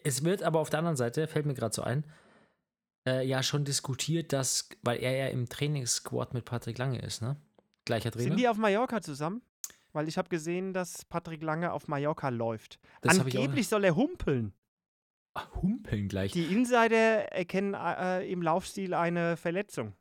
Es 0.04 0.24
wird 0.24 0.42
aber 0.42 0.60
auf 0.60 0.70
der 0.70 0.80
anderen 0.80 0.98
Seite, 0.98 1.28
fällt 1.28 1.46
mir 1.46 1.54
gerade 1.54 1.76
so 1.76 1.84
ein, 1.84 2.06
äh, 3.08 3.26
ja 3.26 3.44
schon 3.44 3.66
diskutiert, 3.66 4.34
dass, 4.34 4.70
weil 4.82 5.00
er 5.02 5.16
ja 5.16 5.28
im 5.28 5.50
Trainingssquad 5.50 6.34
mit 6.34 6.46
Patrick 6.46 6.78
Lange 6.78 7.00
ist, 7.00 7.22
ne? 7.22 7.36
Gleicher 7.86 8.12
Trainer. 8.12 8.24
Sind 8.24 8.38
die 8.40 8.48
auf 8.48 8.58
Mallorca 8.58 9.02
zusammen? 9.02 9.42
Weil 9.94 10.08
ich 10.08 10.18
habe 10.18 10.30
gesehen, 10.30 10.74
dass 10.74 11.04
Patrick 11.06 11.44
Lange 11.44 11.74
auf 11.74 11.88
Mallorca 11.88 12.30
läuft. 12.30 12.80
Das 13.02 13.20
Angeblich 13.20 13.68
soll 13.68 13.84
er 13.84 13.96
humpeln. 13.96 14.54
Ach, 15.34 15.48
humpeln 15.62 16.08
gleich. 16.08 16.32
Die 16.34 16.46
Insider 16.46 17.32
erkennen 17.32 17.74
äh, 17.74 18.30
im 18.30 18.42
Laufstil 18.42 18.94
eine 18.94 19.38
Verletzung. 19.38 19.94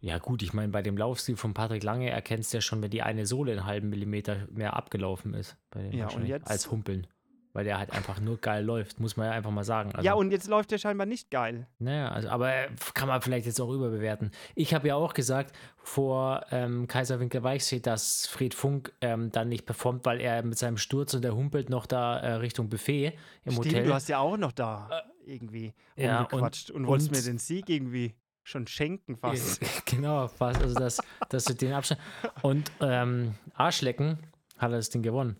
Ja, 0.00 0.18
gut, 0.18 0.42
ich 0.42 0.52
meine, 0.52 0.72
bei 0.72 0.82
dem 0.82 0.96
Laufstil 0.96 1.36
von 1.36 1.54
Patrick 1.54 1.82
Lange 1.84 2.10
erkennst 2.10 2.52
du 2.52 2.56
ja 2.56 2.60
schon, 2.60 2.82
wenn 2.82 2.90
die 2.90 3.02
eine 3.02 3.24
Sohle 3.24 3.52
einen 3.52 3.64
halben 3.66 3.88
Millimeter 3.88 4.48
mehr 4.50 4.74
abgelaufen 4.74 5.32
ist. 5.32 5.56
Ja, 5.92 6.08
und 6.08 6.26
jetzt- 6.26 6.48
Als 6.50 6.70
Humpeln. 6.70 7.06
Weil 7.54 7.64
der 7.64 7.78
halt 7.78 7.90
einfach 7.92 8.18
nur 8.18 8.38
geil 8.38 8.64
läuft, 8.64 8.98
muss 8.98 9.18
man 9.18 9.26
ja 9.26 9.32
einfach 9.32 9.50
mal 9.50 9.62
sagen. 9.62 9.92
Also, 9.94 10.06
ja, 10.06 10.14
und 10.14 10.30
jetzt 10.30 10.48
läuft 10.48 10.72
er 10.72 10.78
scheinbar 10.78 11.06
nicht 11.06 11.30
geil. 11.30 11.66
Naja, 11.78 12.08
also, 12.08 12.30
aber 12.30 12.50
äh, 12.54 12.68
kann 12.94 13.08
man 13.08 13.20
vielleicht 13.20 13.44
jetzt 13.44 13.60
auch 13.60 13.70
überbewerten. 13.70 14.30
Ich 14.54 14.72
habe 14.72 14.88
ja 14.88 14.94
auch 14.94 15.12
gesagt 15.12 15.54
vor 15.76 16.46
ähm, 16.50 16.86
Kaiserwinkel 16.88 17.42
Weichsee, 17.42 17.80
dass 17.80 18.26
Fred 18.26 18.54
Funk 18.54 18.94
ähm, 19.02 19.30
dann 19.32 19.50
nicht 19.50 19.66
performt, 19.66 20.06
weil 20.06 20.20
er 20.22 20.42
mit 20.42 20.56
seinem 20.56 20.78
Sturz 20.78 21.12
und 21.12 21.22
der 21.22 21.34
humpelt 21.36 21.68
noch 21.68 21.84
da 21.84 22.18
äh, 22.20 22.32
Richtung 22.34 22.70
Buffet 22.70 23.18
im 23.44 23.52
Stimmt, 23.52 23.66
Hotel. 23.66 23.84
du 23.84 23.92
hast 23.94 24.08
ja 24.08 24.18
auch 24.18 24.38
noch 24.38 24.52
da 24.52 24.88
irgendwie 25.26 25.74
ja, 25.96 26.22
rumgequatscht 26.22 26.70
und, 26.70 26.82
und- 26.82 26.86
wolltest 26.86 27.10
mir 27.10 27.18
und- 27.18 27.26
den 27.26 27.38
Sieg 27.38 27.68
irgendwie 27.68 28.14
schon 28.44 28.66
schenken 28.66 29.16
fast. 29.16 29.60
genau, 29.86 30.26
fast. 30.26 30.62
Also, 30.62 30.74
dass, 30.74 31.00
dass 31.28 31.44
du 31.44 31.54
den 31.54 31.74
Abstand. 31.74 32.00
Und 32.42 32.72
ähm, 32.80 33.34
Arschlecken 33.54 34.18
hat 34.58 34.70
er 34.72 34.78
das 34.78 34.90
Ding 34.90 35.02
gewonnen. 35.02 35.36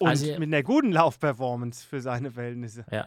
Und 0.00 0.08
Also- 0.08 0.26
mit 0.26 0.42
einer 0.42 0.62
guten 0.62 0.92
Laufperformance 0.92 1.86
für 1.86 2.00
seine 2.00 2.30
Verhältnisse. 2.30 2.84
Ja. 2.90 3.06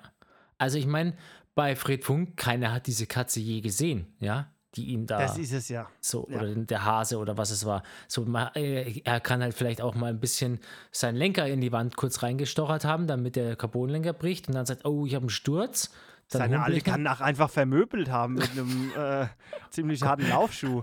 Also, 0.57 0.77
ich 0.77 0.85
meine, 0.87 1.15
bei 1.55 1.75
Fred 1.75 2.03
Funk, 2.03 2.37
keiner 2.37 2.71
hat 2.73 2.87
diese 2.87 3.07
Katze 3.07 3.39
je 3.39 3.61
gesehen, 3.61 4.13
ja, 4.19 4.47
die 4.75 4.85
ihm 4.87 5.05
da. 5.05 5.19
Das 5.19 5.37
ist 5.37 5.51
es 5.51 5.67
ja. 5.69 5.89
So, 5.99 6.27
Ja. 6.29 6.37
oder 6.41 6.55
der 6.55 6.85
Hase 6.85 7.17
oder 7.17 7.37
was 7.37 7.51
es 7.51 7.65
war. 7.65 7.83
So, 8.07 8.25
äh, 8.55 9.01
er 9.03 9.19
kann 9.19 9.41
halt 9.41 9.53
vielleicht 9.53 9.81
auch 9.81 9.95
mal 9.95 10.11
ein 10.11 10.19
bisschen 10.19 10.59
seinen 10.91 11.15
Lenker 11.15 11.45
in 11.47 11.59
die 11.61 11.71
Wand 11.73 11.97
kurz 11.97 12.23
reingestochert 12.23 12.85
haben, 12.85 13.07
damit 13.07 13.35
der 13.35 13.55
Carbonlenker 13.57 14.13
bricht 14.13 14.47
und 14.47 14.55
dann 14.55 14.65
sagt, 14.65 14.85
oh, 14.85 15.05
ich 15.05 15.15
habe 15.15 15.23
einen 15.23 15.29
Sturz. 15.29 15.91
Dann 16.29 16.43
Seine 16.43 16.61
Alte 16.63 16.77
noch. 16.77 16.83
kann 16.85 17.07
auch 17.07 17.19
einfach 17.19 17.49
vermöbelt 17.49 18.09
haben 18.09 18.35
mit 18.35 18.49
einem 18.51 18.91
äh, 18.97 19.27
ziemlich 19.71 20.01
harten 20.03 20.29
Laufschuh. 20.29 20.81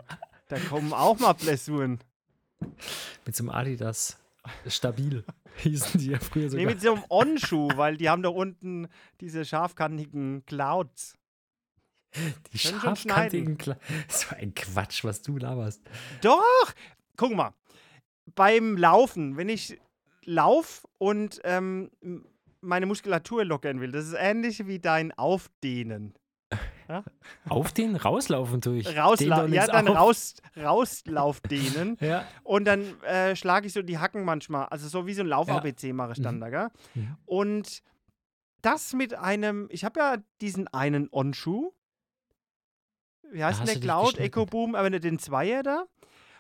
Da 0.49 0.59
kommen 0.59 0.93
auch 0.93 1.19
mal 1.19 1.33
Blessuren. 1.33 2.01
mit 3.25 3.35
so 3.37 3.45
einem 3.45 3.51
Adidas. 3.51 4.19
Stabil 4.67 5.25
hießen 5.57 6.01
die 6.01 6.11
ja 6.11 6.19
früher 6.19 6.45
Nee, 6.45 6.49
sogar. 6.51 6.67
mit 6.67 6.81
so 6.81 6.93
einem 6.95 7.05
On-Schuh, 7.09 7.69
weil 7.77 7.97
die 7.97 8.09
haben 8.09 8.23
da 8.23 8.29
unten 8.31 8.89
diese 9.21 9.45
scharfkantigen 9.45 10.45
Clouds. 10.47 11.17
die 12.53 12.59
können 12.59 12.81
scharfkantigen 12.81 13.59
Kla 13.59 13.77
So 14.09 14.35
ein 14.37 14.55
Quatsch, 14.55 15.05
was 15.05 15.23
du 15.23 15.37
laberst. 15.37 15.83
Doch! 16.23 16.73
Guck 17.17 17.35
mal. 17.35 17.53
Beim 18.35 18.77
Laufen, 18.77 19.37
wenn 19.37 19.49
ich 19.49 19.79
lauf 20.25 20.87
und 20.99 21.41
ähm, 21.45 21.91
meine 22.61 22.87
Muskulatur 22.87 23.45
lockern 23.45 23.81
will, 23.81 23.91
das 23.93 24.07
ist 24.07 24.15
ähnlich 24.19 24.67
wie 24.67 24.79
dein 24.79 25.13
Aufdehnen. 25.13 26.15
Auf 27.49 27.73
den 27.73 27.97
rauslaufen 27.97 28.61
durch. 28.61 28.97
Rausla 28.97 29.47
ja, 29.47 29.67
dann 29.67 29.89
auf. 29.89 29.97
raus, 29.97 30.35
rauslaufdehnen. 30.57 31.97
Ja. 32.01 32.27
Und 32.43 32.65
dann 32.65 33.01
äh, 33.03 33.37
schlage 33.37 33.67
ich 33.67 33.73
so 33.75 33.83
die 33.83 33.99
Hacken 33.99 34.25
manchmal. 34.25 34.67
Also 34.67 34.89
so 34.89 35.07
wie 35.07 35.13
so 35.15 35.23
ein 35.23 35.27
Lauf-ABC 35.27 35.93
mache 35.93 36.13
ich 36.13 36.23
dann 36.23 36.37
Mhm. 36.37 36.41
da, 36.41 36.49
gell? 36.51 36.69
Mhm. 36.95 37.17
Und 37.27 37.83
das 38.63 38.95
mit 38.95 39.15
einem, 39.15 39.69
ich 39.71 39.85
habe 39.85 40.01
ja 40.01 40.17
diesen 40.41 40.67
einen 40.69 41.09
On-Schuh. 41.13 41.73
Wie 43.31 43.45
heißt 43.45 43.61
denn 43.61 43.67
der 43.67 43.81
Cloud? 43.81 44.19
Echo 44.19 44.47
Boom, 44.47 44.75
aber 44.75 44.89
nicht 44.89 45.05
den 45.05 45.19
Zweier 45.19 45.63
da. 45.63 45.85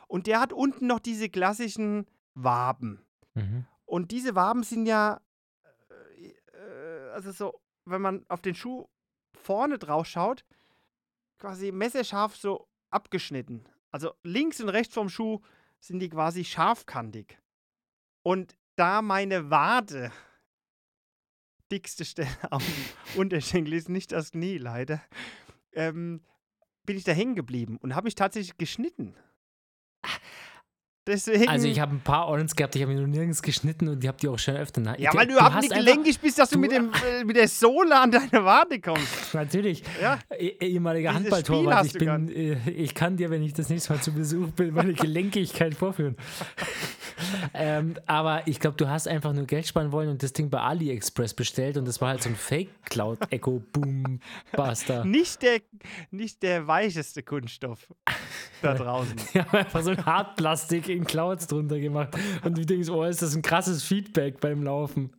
Und 0.07 0.27
der 0.27 0.41
hat 0.41 0.55
unten 0.55 0.87
noch 0.87 1.01
diese 1.01 1.29
klassischen 1.29 2.07
Waben. 2.35 3.05
Mhm. 3.35 3.67
Und 3.85 4.11
diese 4.11 4.35
Waben 4.35 4.63
sind 4.63 4.87
ja, 4.87 5.21
äh, 5.91 6.29
äh, 6.57 7.11
also 7.13 7.31
so, 7.33 7.61
wenn 7.85 8.01
man 8.01 8.25
auf 8.29 8.41
den 8.41 8.55
Schuh 8.55 8.87
vorne 9.35 9.79
drauf 9.79 10.07
schaut, 10.07 10.45
quasi 11.39 11.72
messerscharf 11.72 12.37
so 12.37 12.68
abgeschnitten. 12.91 13.64
Also 13.91 14.12
links 14.22 14.61
und 14.61 14.68
rechts 14.68 14.95
vom 14.95 15.09
Schuh 15.09 15.41
sind 15.81 16.01
die 16.01 16.09
quasi 16.09 16.45
scharfkantig. 16.45 17.39
Und 18.22 18.57
da 18.76 19.03
meine 19.03 19.51
Wade 19.51 20.12
dickste 21.72 22.05
Stelle 22.05 22.29
am 22.51 22.62
Unterschenkel 23.16 23.74
ist, 23.74 23.89
nicht 23.89 24.12
das 24.12 24.33
Knie 24.33 24.59
leider, 24.59 25.03
ähm, 25.72 26.22
bin 26.85 26.97
ich 26.97 27.05
da 27.05 27.12
hängen 27.12 27.35
geblieben 27.35 27.79
und 27.79 27.95
habe 27.95 28.07
mich 28.07 28.14
tatsächlich 28.14 28.57
geschnitten. 28.57 29.14
Deswegen. 31.09 31.49
Also 31.49 31.67
ich 31.67 31.81
habe 31.81 31.95
ein 31.97 32.01
paar 32.01 32.27
Ordens 32.29 32.55
gehabt, 32.55 32.77
ich 32.77 32.83
habe 32.83 32.93
mich 32.93 33.01
noch 33.01 33.09
nirgends 33.09 33.41
geschnitten 33.43 33.89
und 33.89 34.05
ich 34.05 34.09
habe 34.09 34.19
die 34.21 34.29
auch 34.29 34.39
schon 34.39 34.57
öfter. 34.57 34.81
nach- 34.83 34.99
Ja, 34.99 35.11
ich, 35.11 35.19
weil 35.19 35.27
du 35.27 35.33
überhaupt 35.33 35.63
nicht 35.63 35.75
gelenkig 35.75 36.21
bist, 36.21 36.39
dass 36.39 36.51
du, 36.51 36.57
du- 36.57 36.61
mit, 36.61 36.71
dem, 36.73 36.91
äh, 37.21 37.25
mit 37.25 37.35
der 37.37 37.49
Sohle 37.49 37.99
an 37.99 38.11
deine 38.11 38.45
Wade 38.45 38.79
kommst. 38.81 39.07
Natürlich. 39.33 39.83
Ja, 40.03 40.19
Eh- 40.39 40.57
ehemaliger 40.61 41.15
Handballtorwart. 41.15 41.87
Ich, 41.87 41.95
bin, 41.95 42.29
äh, 42.29 42.59
ich 42.71 42.95
kann 42.95 43.17
dir, 43.17 43.31
wenn 43.31 43.43
ich 43.43 43.55
das 43.55 43.71
nächste 43.71 43.95
Mal 43.95 44.01
zu 44.03 44.13
Besuch 44.13 44.49
bin, 44.51 44.75
meine 44.75 44.93
Gelenkigkeit 44.95 45.75
vorführen. 45.75 46.17
Ähm, 47.55 47.95
aber 48.07 48.47
ich 48.47 48.61
glaube, 48.61 48.77
du 48.77 48.89
hast 48.89 49.09
einfach 49.09 49.33
nur 49.33 49.45
Geld 49.47 49.66
sparen 49.66 49.93
wollen 49.93 50.09
und 50.09 50.23
das 50.23 50.33
Ding 50.33 50.51
bei 50.51 50.61
AliExpress 50.61 51.35
bestellt 51.35 51.77
und 51.77 51.87
das 51.87 52.01
war 52.01 52.09
halt 52.11 52.23
so 52.23 52.29
ein 52.29 52.37
Fake 52.37 52.69
Cloud 52.85 53.19
Echo 53.31 53.62
Boom 53.73 54.21
Buster. 54.53 55.05
nicht 55.05 55.43
der, 55.43 55.61
nicht 56.11 56.43
der 56.43 56.66
weicheste 56.66 57.23
Kunststoff 57.23 57.89
da 58.62 58.75
draußen. 58.75 59.16
Die 59.35 59.41
haben 59.41 59.57
einfach 59.59 59.83
so 59.83 59.91
ein 59.91 60.05
Hartplastik 60.05 60.89
in 60.89 61.05
Clouds 61.05 61.47
drunter 61.47 61.79
gemacht 61.81 62.16
und 62.45 62.57
du 62.57 62.64
denkst, 62.64 62.89
oh, 62.89 63.05
ist 63.05 63.23
das 63.23 63.35
ein 63.35 63.43
krasses 63.43 63.83
Feedback 63.83 64.41
beim 64.41 64.62
Laufen. 64.62 65.11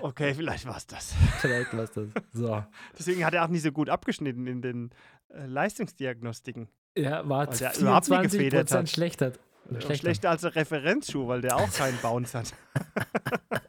Okay, 0.00 0.34
vielleicht 0.34 0.66
war 0.66 0.76
es 0.76 0.86
das. 0.86 1.14
Vielleicht 1.40 1.76
was 1.76 1.92
das. 1.92 2.08
So. 2.32 2.64
Deswegen 2.98 3.24
hat 3.24 3.34
er 3.34 3.44
auch 3.44 3.48
nicht 3.48 3.62
so 3.62 3.70
gut 3.70 3.90
abgeschnitten 3.90 4.46
in 4.46 4.62
den 4.62 4.90
äh, 5.28 5.44
Leistungsdiagnostiken. 5.46 6.68
Ja, 6.96 7.28
war 7.28 7.48
Weil 7.48 7.56
der 7.58 7.78
überhaupt 7.78 8.08
nie 8.08 8.14
24 8.16 8.32
gefedert 8.38 8.60
Prozent 8.68 8.88
hat. 8.88 8.94
schlechter. 8.94 9.26
Und 9.26 9.38
schlechter. 9.70 9.94
Schlechter 9.96 10.30
als 10.30 10.42
der 10.42 10.54
Referenzschuh, 10.54 11.26
weil 11.28 11.40
der 11.40 11.56
auch 11.56 11.72
keinen 11.72 11.98
Bounce 11.98 12.38
hat. 12.38 12.52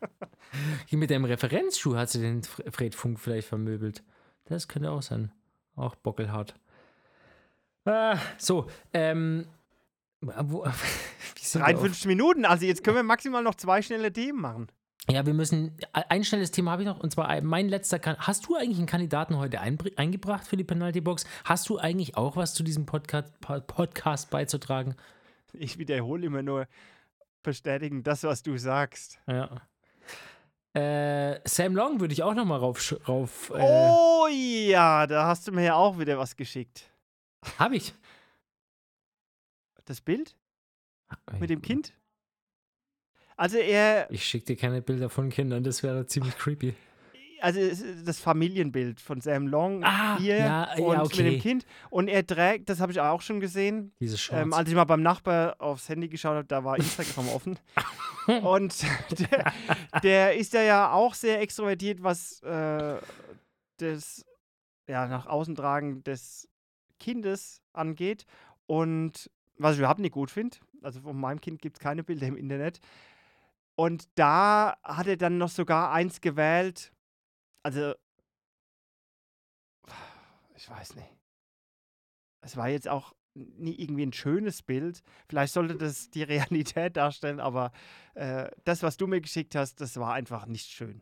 Hier 0.86 1.00
mit 1.00 1.10
dem 1.10 1.26
Referenzschuh 1.26 1.96
hat 1.96 2.10
sie 2.10 2.22
den 2.22 2.42
Fr- 2.44 2.72
Fred 2.72 2.96
Funk 2.96 3.20
vielleicht 3.20 3.48
vermöbelt. 3.48 4.04
Das 4.46 4.68
könnte 4.68 4.92
auch 4.92 5.02
sein. 5.02 5.32
Auch 5.76 5.96
bockelhart. 5.96 6.54
Ah, 7.86 8.18
so, 8.38 8.68
ähm. 8.94 9.48
Wo, 10.22 10.64
wie 10.66 11.44
sind 11.44 11.62
wir 11.62 11.74
53 11.74 12.06
Minuten, 12.06 12.46
also 12.46 12.66
jetzt 12.66 12.82
können 12.84 12.96
wir 12.96 13.04
maximal 13.04 13.44
noch 13.44 13.56
zwei 13.56 13.82
schnelle 13.82 14.14
Themen 14.14 14.40
machen. 14.40 14.68
Ja, 15.10 15.26
wir 15.26 15.34
müssen. 15.34 15.76
Ein 15.92 16.24
schnelles 16.24 16.52
Thema 16.52 16.72
habe 16.72 16.84
ich 16.84 16.88
noch, 16.88 17.02
und 17.02 17.12
zwar 17.12 17.28
ein- 17.28 17.46
mein 17.46 17.68
letzter. 17.68 18.00
Kan 18.00 18.16
Hast 18.20 18.46
du 18.48 18.56
eigentlich 18.56 18.78
einen 18.78 18.88
Kandidaten 18.88 19.38
heute 19.38 19.60
eingebracht 19.60 20.48
für 20.48 20.56
die 20.56 20.64
Penalty 20.64 21.02
Box? 21.02 21.26
Hast 21.44 21.68
du 21.68 21.78
eigentlich 21.78 22.16
auch 22.16 22.38
was 22.38 22.54
zu 22.54 22.64
diesem 22.64 22.86
Podcast, 22.86 23.34
Podcast 23.42 24.30
beizutragen? 24.30 24.96
Ich 25.54 25.78
wiederhole 25.78 26.26
immer 26.26 26.42
nur 26.42 26.68
bestätigen 27.44 28.04
das, 28.04 28.24
was 28.24 28.44
du 28.44 28.58
sagst. 28.58 29.20
Ja. 29.28 29.62
Äh, 30.74 31.40
Sam 31.48 31.76
Long 31.76 32.00
würde 32.00 32.14
ich 32.14 32.24
auch 32.24 32.34
noch 32.34 32.46
mal 32.46 32.58
rauf. 32.58 32.96
rauf 33.08 33.52
äh, 33.52 33.62
Oh 33.62 34.28
ja, 34.32 35.06
da 35.06 35.28
hast 35.28 35.48
du 35.48 35.52
mir 35.52 35.64
ja 35.66 35.76
auch 35.76 36.00
wieder 36.00 36.18
was 36.18 36.36
geschickt. 36.36 36.90
Habe 37.60 37.76
ich. 37.76 37.94
Das 39.86 40.02
Bild 40.02 40.36
mit 41.40 41.50
dem 41.50 41.62
Kind? 41.62 41.94
Also 43.36 43.58
er, 43.58 44.10
Ich 44.10 44.26
schicke 44.26 44.46
dir 44.46 44.56
keine 44.56 44.82
Bilder 44.82 45.10
von 45.10 45.30
Kindern, 45.30 45.64
das 45.64 45.84
wäre 45.84 46.06
ziemlich 46.06 46.38
creepy. 46.38 46.76
Also 47.44 47.60
das 48.06 48.20
Familienbild 48.20 49.02
von 49.02 49.20
Sam 49.20 49.48
Long 49.48 49.84
Ah, 49.84 50.18
hier 50.18 50.38
ja, 50.38 50.78
ja, 50.78 50.84
und 50.84 50.98
okay. 51.02 51.24
mit 51.24 51.34
dem 51.34 51.42
Kind. 51.42 51.66
Und 51.90 52.08
er 52.08 52.26
trägt, 52.26 52.70
das 52.70 52.80
habe 52.80 52.94
ich 52.94 53.02
auch 53.02 53.22
schon 53.22 53.42
gesehen, 53.42 53.92
Diese 54.00 54.18
Shorts. 54.18 54.42
ähm, 54.42 54.54
als 54.54 54.70
ich 54.70 54.76
mal 54.76 54.86
beim 54.86 55.02
Nachbar 55.02 55.56
aufs 55.60 55.90
Handy 55.90 56.08
geschaut 56.08 56.36
habe, 56.38 56.46
da 56.48 56.64
war 56.64 56.78
Instagram 56.78 57.28
offen. 57.36 57.60
Und 58.44 58.74
der, 59.20 59.54
der 60.02 60.36
ist 60.38 60.54
ja, 60.54 60.62
ja 60.62 60.92
auch 60.94 61.14
sehr 61.14 61.42
extrovertiert, 61.42 62.02
was 62.02 62.42
äh, 62.44 62.96
das 63.78 64.26
ja, 64.88 65.08
nach 65.08 65.26
außen 65.26 65.56
tragen 65.56 66.02
des 66.06 66.48
Kindes 66.98 67.62
angeht. 67.74 68.26
Und 68.68 69.30
was 69.58 69.74
ich 69.74 69.80
überhaupt 69.80 70.00
nicht 70.00 70.14
gut 70.14 70.32
finde, 70.32 70.58
also 70.82 71.02
von 71.02 71.20
meinem 71.20 71.42
Kind 71.42 71.62
gibt 71.62 71.76
es 71.76 71.82
keine 71.82 72.06
Bilder 72.06 72.28
im 72.28 72.38
Internet. 72.38 72.80
Und 73.76 74.08
da 74.16 74.78
hat 74.82 75.08
er 75.08 75.18
dann 75.18 75.38
noch 75.38 75.50
sogar 75.50 75.92
eins 75.92 76.22
gewählt, 76.22 76.93
also, 77.64 77.94
ich 80.56 80.70
weiß 80.70 80.96
nicht. 80.96 81.10
Es 82.42 82.58
war 82.58 82.70
jetzt 82.70 82.88
auch 82.88 83.14
nie 83.36 83.76
irgendwie 83.76 84.06
ein 84.06 84.14
schönes 84.14 84.62
Bild. 84.62 85.02
Vielleicht 85.28 85.54
sollte 85.54 85.76
das 85.76 86.10
die 86.10 86.24
Realität 86.24 86.98
darstellen, 86.98 87.40
aber 87.40 87.72
äh, 88.14 88.50
das, 88.64 88.84
was 88.84 88.98
du 88.98 89.08
mir 89.08 89.22
geschickt 89.22 89.56
hast, 89.56 89.82
das 89.82 89.98
war 89.98 90.14
einfach 90.14 90.46
nicht 90.46 90.70
schön. 90.70 91.02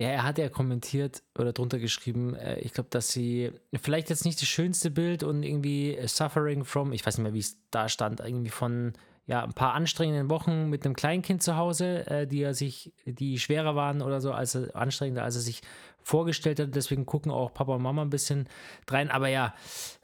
Ja, 0.00 0.10
er 0.10 0.22
hat 0.22 0.38
ja 0.38 0.48
kommentiert 0.48 1.24
oder 1.36 1.52
drunter 1.52 1.80
geschrieben, 1.80 2.34
äh, 2.34 2.60
ich 2.60 2.72
glaube, 2.72 2.90
dass 2.90 3.10
sie 3.10 3.50
vielleicht 3.74 4.10
jetzt 4.10 4.24
nicht 4.24 4.40
das 4.40 4.48
schönste 4.48 4.92
Bild 4.92 5.24
und 5.24 5.42
irgendwie 5.42 5.98
suffering 6.06 6.64
from, 6.64 6.92
ich 6.92 7.04
weiß 7.04 7.18
nicht 7.18 7.24
mehr, 7.24 7.34
wie 7.34 7.40
es 7.40 7.58
da 7.72 7.88
stand, 7.88 8.20
irgendwie 8.20 8.50
von 8.50 8.92
ja, 9.28 9.44
ein 9.44 9.52
paar 9.52 9.74
anstrengenden 9.74 10.30
Wochen 10.30 10.70
mit 10.70 10.86
einem 10.86 10.96
Kleinkind 10.96 11.42
zu 11.42 11.56
Hause, 11.56 12.06
äh, 12.06 12.26
die 12.26 12.40
er 12.40 12.54
sich, 12.54 12.94
die 13.04 13.38
schwerer 13.38 13.76
waren 13.76 14.00
oder 14.00 14.22
so, 14.22 14.32
als 14.32 14.54
er, 14.54 14.74
anstrengender, 14.74 15.22
als 15.22 15.36
er 15.36 15.42
sich 15.42 15.60
vorgestellt 16.02 16.58
hat. 16.58 16.74
Deswegen 16.74 17.04
gucken 17.04 17.30
auch 17.30 17.52
Papa 17.52 17.74
und 17.74 17.82
Mama 17.82 18.00
ein 18.00 18.08
bisschen 18.08 18.48
rein. 18.88 19.10
Aber 19.10 19.28
ja, 19.28 19.54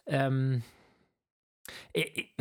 ähm, 0.07 0.63
ich, 1.95 2.35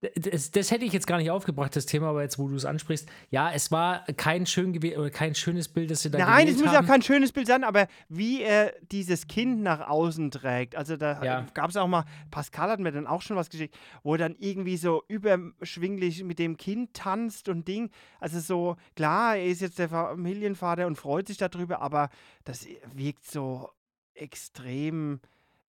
das, 0.00 0.52
das, 0.52 0.70
hätte 0.70 0.84
ich 0.84 0.92
jetzt 0.92 1.08
gar 1.08 1.18
nicht 1.18 1.30
aufgebracht, 1.30 1.74
das 1.74 1.84
Thema, 1.84 2.10
aber 2.10 2.22
jetzt, 2.22 2.38
wo 2.38 2.46
du 2.46 2.54
es 2.54 2.64
ansprichst, 2.64 3.08
ja, 3.30 3.50
es 3.50 3.72
war 3.72 4.04
kein 4.16 4.46
schön 4.46 4.76
oder 4.76 5.10
kein 5.10 5.34
schönes 5.34 5.68
Bild, 5.68 5.90
das 5.90 6.02
sie 6.02 6.10
da 6.10 6.18
Nein, 6.18 6.46
es 6.46 6.58
muss 6.58 6.72
ja 6.72 6.82
kein 6.82 7.02
schönes 7.02 7.32
Bild 7.32 7.48
sein, 7.48 7.64
aber 7.64 7.88
wie 8.08 8.42
er 8.42 8.74
dieses 8.92 9.26
Kind 9.26 9.60
nach 9.60 9.88
außen 9.88 10.30
trägt. 10.30 10.76
Also 10.76 10.96
da 10.96 11.24
ja. 11.24 11.46
gab 11.52 11.70
es 11.70 11.76
auch 11.76 11.88
mal, 11.88 12.04
Pascal 12.30 12.70
hat 12.70 12.78
mir 12.78 12.92
dann 12.92 13.08
auch 13.08 13.22
schon 13.22 13.36
was 13.36 13.50
geschickt, 13.50 13.76
wo 14.04 14.14
er 14.14 14.18
dann 14.18 14.36
irgendwie 14.38 14.76
so 14.76 15.02
überschwinglich 15.08 16.22
mit 16.22 16.38
dem 16.38 16.56
Kind 16.56 16.94
tanzt 16.94 17.48
und 17.48 17.66
Ding. 17.66 17.90
Also 18.20 18.38
so, 18.38 18.76
klar, 18.94 19.34
er 19.34 19.46
ist 19.46 19.62
jetzt 19.62 19.80
der 19.80 19.88
Familienvater 19.88 20.86
und 20.86 20.94
freut 20.94 21.26
sich 21.26 21.38
darüber, 21.38 21.80
aber 21.80 22.08
das 22.44 22.66
wirkt 22.94 23.28
so 23.28 23.70
extrem 24.14 25.20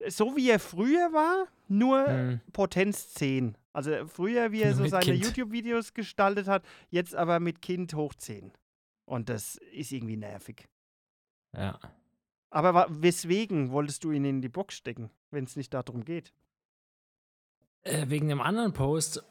so 0.08 0.36
wie 0.36 0.50
er 0.50 0.60
früher 0.60 1.12
war, 1.14 1.47
nur 1.68 2.06
hm. 2.06 2.41
Potenz 2.54 3.14
10. 3.14 3.58
Also 3.74 4.08
früher, 4.08 4.52
wie 4.52 4.62
er 4.62 4.74
so 4.76 4.88
seine 4.88 5.14
YouTube-Videos 5.14 5.93
gestaltet 5.93 6.47
hat, 6.47 6.64
jetzt 6.89 7.16
aber 7.16 7.39
mit 7.39 7.62
Kind 7.62 7.93
hoch 7.93 8.14
10. 8.14 8.52
Und 9.06 9.30
das 9.30 9.56
ist 9.74 9.91
irgendwie 9.91 10.18
nervig. 10.18 10.68
Ja. 11.56 11.80
Aber 12.52 12.88
weswegen 12.89 13.72
wolltest 13.72 14.04
du 14.04 14.12
ihn 14.12 14.26
in 14.26 14.41
die 14.41 14.50
Box 14.50 14.76
stecken, 14.76 15.10
wenn 15.32 15.43
es 15.43 15.56
nicht 15.56 15.74
darum 15.74 16.06
geht? 16.06 16.34
Äh, 17.84 18.10
wegen 18.10 18.28
dem 18.28 18.41
anderen 18.41 18.74
Post, 18.74 19.24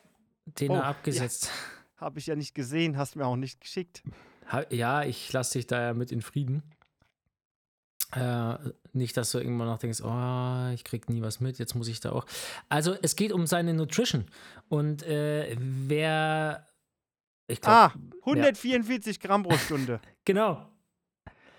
den 0.47 0.71
oh, 0.71 0.75
er 0.75 0.85
abgesetzt. 0.85 1.47
Ja. 1.47 2.01
Habe 2.03 2.19
ich 2.19 2.27
ja 2.27 2.37
nicht 2.37 2.55
gesehen, 2.55 2.97
hast 2.97 3.17
mir 3.17 3.27
auch 3.27 3.37
nicht 3.37 3.61
geschickt. 3.61 4.03
Ja, 4.71 5.03
ich 5.03 5.33
lasse 5.33 5.59
dich 5.59 5.67
da 5.67 5.83
ja 5.83 5.95
mit 5.95 6.13
in 6.13 6.23
Frieden. 6.23 6.63
Äh, 8.13 8.55
nicht, 8.93 9.17
dass 9.17 9.33
du 9.33 9.39
irgendwann 9.39 9.67
noch 9.67 9.79
denkst, 9.79 10.01
oh, 10.03 10.73
ich 10.73 10.85
krieg 10.85 11.11
nie 11.11 11.21
was 11.21 11.41
mit, 11.41 11.59
jetzt 11.59 11.75
muss 11.75 11.89
ich 11.89 12.01
da 12.01 12.13
auch. 12.13 12.25
Also 12.69 12.95
es 13.03 13.17
geht 13.17 13.33
um 13.33 13.47
seine 13.47 13.75
Nutrition. 13.75 14.27
Und 14.69 15.03
äh, 15.03 15.57
wer. 15.59 16.67
Ich 17.47 17.61
glaub, 17.61 17.75
ah, 17.75 17.95
144 18.25 19.17
ja. 19.17 19.29
Gramm 19.29 19.43
pro 19.43 19.57
Stunde. 19.57 20.01
genau. 20.25 20.69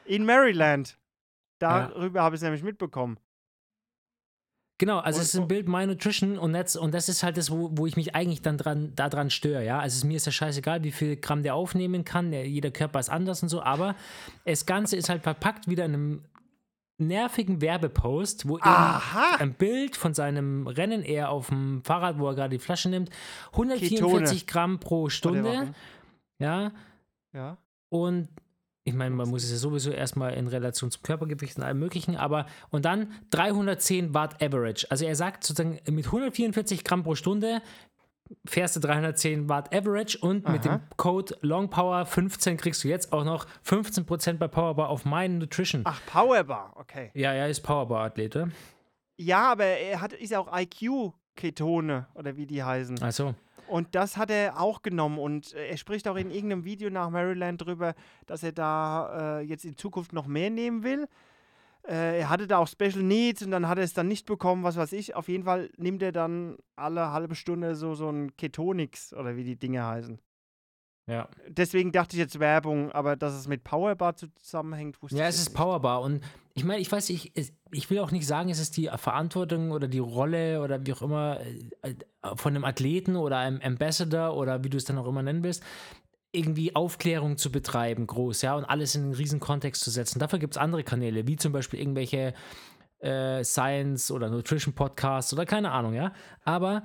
In 0.06 0.26
Maryland. 0.26 0.98
Darüber 1.60 2.20
ja. 2.20 2.24
habe 2.24 2.36
ich 2.36 2.40
es 2.40 2.44
nämlich 2.44 2.64
mitbekommen. 2.64 3.20
Genau, 4.80 5.00
also 5.00 5.18
und, 5.18 5.24
es 5.24 5.34
ist 5.34 5.40
ein 5.40 5.48
Bild 5.48 5.68
My 5.68 5.86
Nutrition 5.86 6.38
und 6.38 6.54
das, 6.54 6.78
und 6.78 6.94
das 6.94 7.10
ist 7.10 7.22
halt 7.22 7.36
das, 7.36 7.52
wo, 7.52 7.70
wo 7.74 7.86
ich 7.86 7.98
mich 7.98 8.16
eigentlich 8.16 8.42
dann 8.42 8.58
dran, 8.58 8.94
daran 8.96 9.30
störe, 9.30 9.64
ja. 9.64 9.78
Also 9.78 10.08
mir 10.08 10.16
ist 10.16 10.26
ja 10.26 10.32
scheißegal, 10.32 10.84
wie 10.84 10.94
viel 10.94 11.18
Gramm 11.18 11.44
der 11.44 11.54
aufnehmen 11.56 12.06
kann, 12.06 12.32
der, 12.32 12.48
jeder 12.48 12.72
Körper 12.72 13.00
ist 13.00 13.10
anders 13.10 13.44
und 13.44 13.50
so, 13.50 13.62
aber 13.62 13.96
das 14.46 14.66
Ganze 14.66 14.96
ist 14.96 15.10
halt 15.10 15.24
verpackt 15.24 15.68
wieder 15.68 15.84
in 15.84 15.94
einem 15.94 16.24
nervigen 17.00 17.62
Werbepost, 17.62 18.48
wo 18.48 18.60
Aha. 18.62 19.38
ein 19.40 19.54
Bild 19.54 19.96
von 19.96 20.14
seinem 20.14 20.68
Rennen 20.68 21.04
er 21.04 21.30
auf 21.30 21.48
dem 21.50 21.82
Fahrrad, 21.84 22.20
wo 22.20 22.28
er 22.28 22.36
gerade 22.36 22.58
die 22.58 22.64
Flasche 22.64 22.90
nimmt, 22.90 23.10
144 23.52 24.00
Ketone. 24.00 24.46
Gramm 24.46 24.80
pro 24.80 25.10
Stunde. 25.10 25.74
Ja. 26.40 26.72
Ja. 27.34 27.58
Und 27.90 28.30
ich 28.84 28.94
meine, 28.94 29.14
man 29.14 29.30
muss 29.30 29.44
es 29.44 29.52
ja 29.52 29.58
sowieso 29.58 29.92
erstmal 29.92 30.34
in 30.34 30.48
Relation 30.48 30.90
zum 30.90 31.04
Körpergewicht 31.04 31.58
und 31.58 31.64
allem 31.64 31.80
möglichen, 31.80 32.16
aber 32.16 32.48
und 32.72 32.86
dann 32.86 33.14
310 33.30 34.14
Watt 34.14 34.42
Average. 34.42 34.88
Also 34.90 35.06
er 35.06 35.16
sagt 35.16 35.44
sozusagen 35.44 35.80
mit 35.94 36.06
144 36.06 36.84
Gramm 36.84 37.04
pro 37.04 37.16
Stunde 37.16 37.62
fährst 38.46 38.76
du 38.76 38.80
310 38.80 39.50
Watt 39.50 39.74
Average 39.74 40.18
und 40.20 40.46
Aha. 40.46 40.54
mit 40.54 40.66
dem 40.66 40.80
Code 40.98 41.36
LongPower15 41.42 42.58
kriegst 42.58 42.84
du 42.84 42.88
jetzt 42.88 43.12
auch 43.14 43.24
noch 43.24 43.46
15% 43.66 44.34
bei 44.34 44.48
Powerbar 44.48 44.90
auf 44.90 45.06
meinen 45.06 45.40
Nutrition. 45.40 45.82
Ach, 45.86 46.02
Powerbar, 46.06 46.74
okay. 46.76 47.12
Ja, 47.14 47.34
er 47.34 47.50
ist 47.50 47.62
Powerbar-Athlet, 47.62 48.38
Ja, 49.18 49.52
aber 49.52 49.66
er 49.66 50.02
hat, 50.02 50.14
ist 50.14 50.32
ja 50.32 50.40
auch 50.40 50.50
IQ-Ketone 50.56 52.08
oder 52.14 52.38
wie 52.38 52.46
die 52.46 52.64
heißen. 52.64 53.00
Ach 53.02 53.12
so. 53.12 53.36
Und 53.68 53.94
das 53.94 54.18
hat 54.18 54.32
er 54.32 54.60
auch 54.60 54.82
genommen 54.82 55.20
und 55.20 55.54
er 55.54 55.78
spricht 55.78 56.08
auch 56.08 56.16
in 56.16 56.32
irgendeinem 56.32 56.66
Video 56.66 56.90
nach 56.90 57.12
Maryland 57.12 57.64
drüber, 57.64 57.94
dass 58.26 58.42
er 58.42 58.52
da 58.52 59.40
äh, 59.40 59.42
jetzt 59.42 59.64
in 59.64 59.78
Zukunft 59.78 60.12
noch 60.12 60.26
mehr 60.26 60.50
nehmen 60.50 60.84
will 60.84 61.08
äh, 61.88 62.20
er 62.20 62.30
hatte 62.30 62.48
da 62.48 62.58
auch 62.58 62.68
Special 62.68 63.04
Needs 63.04 63.42
und 63.44 63.52
dann 63.52 63.68
hat 63.68 63.78
er 63.78 63.84
es 63.84 63.94
dann 63.94 64.08
nicht 64.08 64.26
bekommen, 64.26 64.64
was 64.64 64.76
weiß 64.76 64.94
ich. 64.94 65.16
Auf 65.16 65.28
jeden 65.28 65.44
Fall 65.44 65.70
nimmt 65.78 66.02
er 66.02 66.12
dann 66.12 66.58
alle 66.76 67.12
halbe 67.12 67.36
Stunde 67.36 67.76
so, 67.76 67.96
so 67.96 68.10
ein 68.10 68.36
Ketonix 68.38 69.14
oder 69.14 69.36
wie 69.36 69.44
die 69.44 69.58
Dinge 69.58 69.86
heißen. 69.86 70.20
Ja. 71.08 71.28
Deswegen 71.48 71.92
dachte 71.92 72.16
ich 72.16 72.20
jetzt 72.20 72.40
Werbung, 72.40 72.92
aber 72.92 73.16
dass 73.16 73.34
es 73.34 73.48
mit 73.48 73.64
Powerbar 73.64 74.16
zusammenhängt, 74.16 75.02
wusste 75.02 75.18
ja, 75.18 75.24
ich 75.24 75.26
Ja, 75.26 75.30
es 75.30 75.40
ist 75.40 75.50
nicht. 75.50 75.58
Powerbar 75.58 76.02
und 76.02 76.24
ich 76.54 76.64
meine, 76.64 76.82
ich 76.82 76.92
weiß, 76.92 77.10
ich, 77.10 77.32
ich 77.72 77.90
will 77.90 78.00
auch 78.00 78.12
nicht 78.12 78.28
sagen, 78.28 78.50
es 78.50 78.60
ist 78.60 78.78
die 78.78 78.92
Verantwortung 78.96 79.72
oder 79.72 79.88
die 79.88 80.00
Rolle 80.00 80.62
oder 80.62 80.86
wie 80.86 80.94
auch 80.94 81.02
immer 81.02 81.40
äh, 81.82 81.96
von 82.36 82.56
einem 82.56 82.66
Athleten 82.66 83.16
oder 83.16 83.38
einem 83.38 83.60
Ambassador 83.62 84.36
oder 84.38 84.64
wie 84.64 84.70
du 84.70 84.78
es 84.78 84.86
dann 84.86 85.00
auch 85.00 85.08
immer 85.08 85.24
nennen 85.24 85.42
willst 85.42 85.64
irgendwie 86.32 86.76
Aufklärung 86.76 87.38
zu 87.38 87.52
betreiben, 87.52 88.06
groß, 88.08 88.44
ja, 88.44 88.56
und 88.56 88.66
alles 88.66 88.96
in 88.96 89.04
einen 89.04 89.14
riesen 89.14 89.40
Kontext 89.40 89.84
zu 89.84 89.90
setzen. 89.90 90.20
Dafür 90.20 90.40
gibt 90.40 90.54
es 90.54 90.58
andere 90.58 90.84
Kanäle, 90.84 91.28
wie 91.28 91.38
zum 91.38 91.52
Beispiel 91.52 91.80
irgendwelche 91.80 92.34
äh, 93.00 93.44
Science- 93.44 94.12
oder 94.12 94.30
Nutrition-Podcasts 94.30 95.34
oder 95.34 95.46
keine 95.46 95.72
Ahnung, 95.72 95.94
ja. 95.94 96.14
Aber 96.44 96.84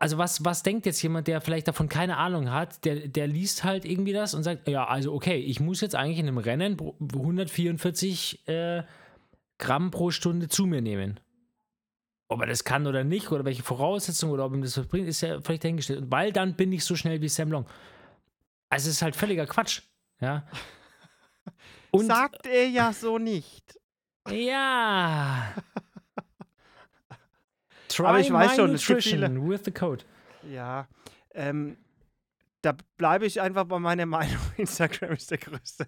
also 0.00 0.18
was, 0.18 0.44
was 0.44 0.62
denkt 0.62 0.86
jetzt 0.86 1.02
jemand, 1.02 1.28
der 1.28 1.40
vielleicht 1.40 1.68
davon 1.68 1.88
keine 1.88 2.16
Ahnung 2.16 2.50
hat, 2.50 2.84
der, 2.84 3.08
der 3.08 3.26
liest 3.26 3.64
halt 3.64 3.84
irgendwie 3.84 4.12
das 4.12 4.34
und 4.34 4.42
sagt, 4.42 4.68
ja, 4.68 4.86
also 4.86 5.12
okay, 5.12 5.36
ich 5.36 5.60
muss 5.60 5.80
jetzt 5.80 5.94
eigentlich 5.94 6.18
in 6.18 6.28
einem 6.28 6.38
Rennen 6.38 6.78
144 6.80 8.48
äh, 8.48 8.82
Gramm 9.58 9.90
pro 9.90 10.10
Stunde 10.10 10.48
zu 10.48 10.66
mir 10.66 10.80
nehmen. 10.80 11.20
Ob 12.32 12.40
er 12.40 12.46
das 12.46 12.64
kann 12.64 12.86
oder 12.86 13.04
nicht, 13.04 13.30
oder 13.30 13.44
welche 13.44 13.62
Voraussetzungen 13.62 14.32
oder 14.32 14.46
ob 14.46 14.54
ihm 14.54 14.62
das 14.62 14.78
was 14.78 14.86
bringt, 14.86 15.06
ist 15.06 15.20
ja 15.20 15.40
völlig 15.42 15.60
dahingestellt. 15.60 16.04
Weil 16.08 16.32
dann 16.32 16.54
bin 16.54 16.72
ich 16.72 16.82
so 16.82 16.96
schnell 16.96 17.20
wie 17.20 17.28
Sam 17.28 17.52
Long. 17.52 17.66
Also 18.70 18.88
es 18.88 18.96
ist 18.96 19.02
halt 19.02 19.14
völliger 19.14 19.46
Quatsch. 19.46 19.82
Ja. 20.18 20.46
Und, 21.90 22.06
Sagt 22.06 22.46
er 22.46 22.68
ja 22.68 22.94
so 22.94 23.18
nicht. 23.18 23.78
Ja. 24.30 25.52
Try 27.88 28.06
Aber 28.06 28.20
ich 28.20 28.32
weiß 28.32 28.56
schon, 28.56 28.72
Nutrition 28.72 29.46
with 29.46 29.60
the 29.66 29.70
code. 29.70 30.04
Ja. 30.50 30.88
Ähm, 31.34 31.76
da 32.62 32.74
bleibe 32.96 33.26
ich 33.26 33.42
einfach 33.42 33.64
bei 33.64 33.78
meiner 33.78 34.06
Meinung. 34.06 34.40
Instagram 34.56 35.12
ist 35.12 35.30
der 35.30 35.38
größte, 35.38 35.86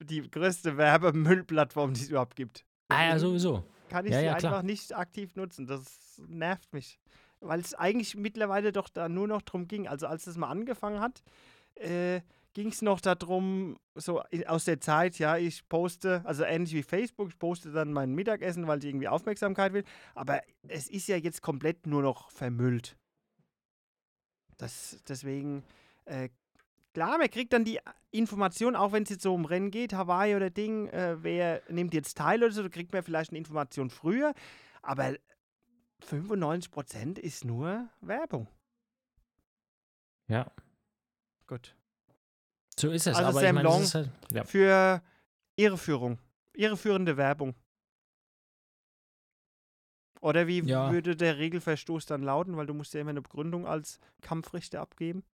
die 0.00 0.30
größte 0.30 0.76
Werbemüllplattform, 0.76 1.94
die 1.94 2.02
es 2.02 2.10
überhaupt 2.10 2.36
gibt. 2.36 2.66
Ah 2.88 3.06
ja, 3.06 3.18
sowieso 3.18 3.64
kann 3.88 4.06
ich 4.06 4.12
ja, 4.12 4.20
sie 4.20 4.26
ja, 4.26 4.34
einfach 4.34 4.62
nicht 4.62 4.94
aktiv 4.94 5.34
nutzen. 5.36 5.66
Das 5.66 6.20
nervt 6.26 6.72
mich. 6.72 6.98
Weil 7.40 7.60
es 7.60 7.74
eigentlich 7.74 8.16
mittlerweile 8.16 8.72
doch 8.72 8.88
da 8.88 9.08
nur 9.08 9.28
noch 9.28 9.42
drum 9.42 9.68
ging. 9.68 9.88
Also 9.88 10.06
als 10.06 10.26
es 10.26 10.36
mal 10.36 10.48
angefangen 10.48 11.00
hat, 11.00 11.22
äh, 11.74 12.20
ging 12.54 12.68
es 12.68 12.80
noch 12.80 13.00
darum, 13.02 13.78
so 13.94 14.22
aus 14.46 14.64
der 14.64 14.80
Zeit, 14.80 15.18
ja, 15.18 15.36
ich 15.36 15.68
poste, 15.68 16.22
also 16.24 16.42
ähnlich 16.42 16.72
wie 16.72 16.82
Facebook, 16.82 17.28
ich 17.28 17.38
poste 17.38 17.70
dann 17.70 17.92
mein 17.92 18.14
Mittagessen, 18.14 18.66
weil 18.66 18.78
ich 18.78 18.86
irgendwie 18.86 19.08
Aufmerksamkeit 19.08 19.74
will. 19.74 19.84
Aber 20.14 20.40
es 20.66 20.88
ist 20.88 21.06
ja 21.06 21.16
jetzt 21.16 21.42
komplett 21.42 21.86
nur 21.86 22.00
noch 22.00 22.30
vermüllt. 22.30 22.96
Das, 24.56 25.02
deswegen 25.06 25.64
äh, 26.06 26.30
Klar, 26.96 27.18
man 27.18 27.28
kriegt 27.28 27.52
dann 27.52 27.66
die 27.66 27.78
Information, 28.10 28.74
auch 28.74 28.92
wenn 28.92 29.02
es 29.02 29.10
jetzt 29.10 29.22
so 29.22 29.34
um 29.34 29.44
Rennen 29.44 29.70
geht, 29.70 29.92
Hawaii 29.92 30.34
oder 30.34 30.48
Ding, 30.48 30.88
äh, 30.88 31.22
wer 31.22 31.60
nimmt 31.68 31.92
jetzt 31.92 32.16
teil 32.16 32.42
oder 32.42 32.50
so, 32.50 32.62
da 32.62 32.70
kriegt 32.70 32.94
man 32.94 33.02
vielleicht 33.02 33.32
eine 33.32 33.38
Information 33.38 33.90
früher. 33.90 34.32
Aber 34.80 35.14
95% 36.08 37.18
ist 37.18 37.44
nur 37.44 37.86
Werbung. 38.00 38.48
Ja. 40.26 40.50
Gut. 41.46 41.76
So 42.78 42.90
ist 42.90 43.06
es. 43.06 43.14
Also 43.14 43.28
aber 43.28 43.40
Sam 43.40 43.44
ich 43.44 43.52
meine, 43.52 43.68
Long 43.68 43.84
halt, 43.92 44.10
ja. 44.32 44.44
für 44.44 45.02
Irreführung. 45.56 46.18
Irreführende 46.54 47.18
Werbung. 47.18 47.54
Oder 50.22 50.46
wie 50.46 50.62
ja. 50.62 50.90
würde 50.90 51.14
der 51.14 51.36
Regelverstoß 51.36 52.06
dann 52.06 52.22
lauten? 52.22 52.56
Weil 52.56 52.64
du 52.64 52.72
musst 52.72 52.94
ja 52.94 53.02
immer 53.02 53.10
eine 53.10 53.20
Begründung 53.20 53.66
als 53.66 54.00
Kampfrichter 54.22 54.80
abgeben. 54.80 55.24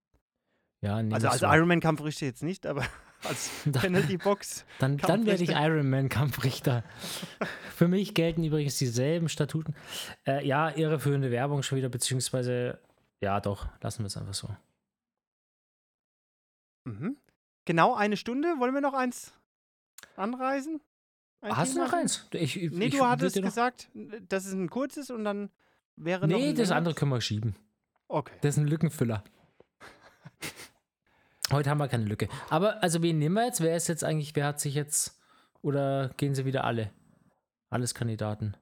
Ja, 0.83 1.03
nee, 1.03 1.15
also 1.15 1.29
als 1.29 1.41
so. 1.41 1.47
Ironman-Kampfrichter 1.47 2.27
jetzt 2.27 2.43
nicht, 2.43 2.67
aber 2.67 2.85
als 3.25 3.51
Da- 3.65 3.81
Penalty-Box. 3.81 4.65
Dann, 4.79 4.99
dann 4.99 5.27
werde 5.27 5.43
ich 5.43 5.51
Kampfrichter. 5.51 5.75
Ironman-Kampfrichter. 5.75 6.85
Für 7.77 7.89
mich 7.89 8.15
gelten 8.15 8.45
übrigens 8.45 8.77
dieselben 8.79 9.29
Statuten. 9.29 9.75
Äh, 10.27 10.47
ja, 10.47 10.71
irreführende 10.71 11.31
Werbung 11.31 11.63
schon 11.63 11.79
wieder, 11.79 11.89
beziehungsweise, 11.89 12.79
ja, 13.21 13.41
doch, 13.41 13.67
lassen 13.81 14.03
wir 14.03 14.07
es 14.09 14.17
einfach 14.17 14.35
so. 14.35 14.49
Mhm. 16.85 17.17
Genau 17.65 17.95
eine 17.95 18.17
Stunde. 18.17 18.49
Wollen 18.59 18.75
wir 18.75 18.81
noch 18.81 18.95
eins 18.95 19.33
anreisen? 20.17 20.81
Ein 21.41 21.57
Hast 21.57 21.73
du 21.73 21.75
Thema? 21.77 21.87
noch 21.87 21.93
eins? 21.95 22.29
Ich, 22.33 22.61
ich, 22.61 22.73
Nee, 22.73 22.87
ich 22.87 22.95
du 22.97 23.05
hattest 23.07 23.41
gesagt, 23.41 23.89
das 24.29 24.47
ist 24.47 24.53
ein 24.53 24.69
kurzes 24.71 25.11
und 25.11 25.25
dann 25.25 25.51
wäre 25.97 26.27
noch. 26.27 26.37
Nee, 26.37 26.53
das 26.55 26.71
andere 26.73 26.95
können 26.95 27.13
wir 27.13 27.21
schieben. 27.21 27.55
Okay. 28.09 28.35
Das 28.43 28.57
ist 28.57 28.59
ein 28.59 28.67
Lückenfüller. 28.69 29.23
Heute 31.53 31.69
haben 31.69 31.79
wir 31.79 31.89
keine 31.89 32.07
Lücke. 32.07 32.29
Aber, 32.49 32.83
also, 32.83 33.03
wen 33.03 33.19
nehmen 33.19 33.35
wir 33.35 33.45
jetzt? 33.45 33.61
Wer 33.61 33.77
ist 33.77 33.87
jetzt 33.89 34.05
eigentlich, 34.05 34.35
wer 34.35 34.47
hat 34.47 34.59
sich 34.59 34.75
jetzt, 34.75 35.21
oder 35.61 36.09
gehen 36.17 36.35
sie 36.35 36.47
wieder 36.47 36.65
alle? 36.65 36.91
Alles 37.69 37.95
Kandidaten. 37.95 38.57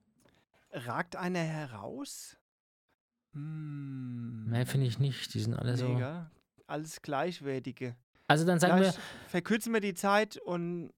Ragt 0.72 1.14
einer 1.14 1.38
heraus? 1.38 2.36
Hm. 3.32 4.46
Nein, 4.48 4.66
finde 4.66 4.86
ich 4.86 4.98
nicht. 4.98 5.34
Die 5.34 5.40
sind 5.40 5.54
alle 5.54 5.76
so. 5.76 5.88
Mega. 5.88 6.30
Alles 6.66 7.00
Gleichwertige. 7.00 7.96
Also, 8.26 8.44
dann 8.44 8.58
sagen 8.58 8.78
Vielleicht 8.78 8.96
wir, 8.96 9.02
verkürzen 9.28 9.72
wir 9.72 9.80
die 9.80 9.94
Zeit 9.94 10.36
und 10.36 10.92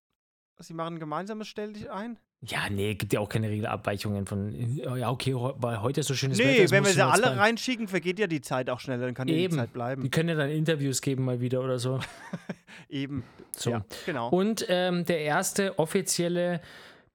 sie 0.58 0.74
machen 0.74 0.94
ein 0.94 1.00
gemeinsames 1.00 1.48
Stell 1.48 1.74
dich 1.74 1.90
ein? 1.90 2.18
Ja, 2.44 2.68
nee, 2.70 2.94
gibt 2.94 3.12
ja 3.12 3.20
auch 3.20 3.28
keine 3.28 3.48
Regelabweichungen 3.48 4.26
von, 4.26 4.76
ja, 4.76 5.10
okay, 5.10 5.34
weil 5.34 5.80
heute 5.80 6.02
so 6.02 6.14
schönes 6.14 6.38
Wetter 6.38 6.48
Nee, 6.50 6.56
ist, 6.64 6.70
wenn 6.72 6.84
wir 6.84 6.92
sie 6.92 7.00
alle 7.02 7.22
zwei- 7.22 7.34
reinschicken, 7.34 7.86
vergeht 7.88 8.18
ja 8.18 8.26
die 8.26 8.40
Zeit 8.40 8.68
auch 8.68 8.80
schneller, 8.80 9.06
dann 9.06 9.14
kann 9.14 9.28
ja 9.28 9.34
die 9.34 9.40
Eben. 9.42 9.54
Zeit 9.56 9.72
bleiben. 9.72 10.02
Die 10.02 10.10
können 10.10 10.28
ja 10.30 10.34
dann 10.34 10.50
Interviews 10.50 11.00
geben 11.00 11.24
mal 11.24 11.40
wieder 11.40 11.60
oder 11.62 11.78
so. 11.78 12.00
Eben. 12.88 13.22
so. 13.56 13.70
Ja, 13.70 13.84
genau. 14.06 14.28
Und 14.30 14.66
ähm, 14.68 15.04
der 15.04 15.20
erste 15.20 15.78
offizielle 15.78 16.60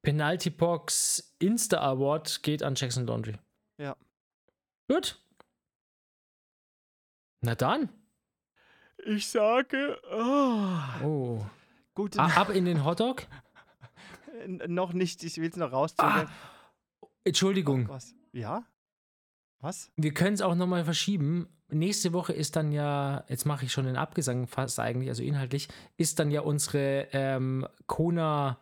Penalty 0.01 0.49
Box 0.49 1.36
Insta 1.39 1.80
Award 1.82 2.41
geht 2.43 2.63
an 2.63 2.75
Jackson 2.75 3.05
Laundry. 3.05 3.34
Ja. 3.78 3.95
Gut. 4.89 5.19
Na 7.41 7.55
dann. 7.55 7.89
Ich 9.05 9.28
sage, 9.28 9.97
oh, 10.11 11.03
Oh. 11.05 11.45
gute 11.93 12.19
A- 12.19 12.28
Ab 12.41 12.49
in 12.49 12.65
den 12.65 12.84
Hotdog. 12.86 13.28
Noch 14.67 14.93
nicht, 14.93 15.23
ich 15.23 15.38
will 15.38 15.49
es 15.49 15.55
noch 15.57 15.71
rauszögern. 15.71 16.29
Entschuldigung, 17.23 17.89
Was? 17.89 18.15
Ja? 18.31 18.65
Was? 19.59 19.91
wir 19.95 20.13
können 20.13 20.35
es 20.35 20.41
auch 20.41 20.55
nochmal 20.55 20.85
verschieben. 20.85 21.47
Nächste 21.69 22.13
Woche 22.13 22.31
ist 22.31 22.55
dann 22.55 22.71
ja, 22.71 23.25
jetzt 23.27 23.45
mache 23.45 23.65
ich 23.65 23.71
schon 23.71 23.85
den 23.85 23.97
Abgesang 23.97 24.47
fast 24.47 24.79
eigentlich, 24.79 25.09
also 25.09 25.23
inhaltlich, 25.23 25.67
ist 25.97 26.19
dann 26.19 26.31
ja 26.31 26.41
unsere 26.41 27.07
ähm, 27.11 27.67
Kona 27.88 28.57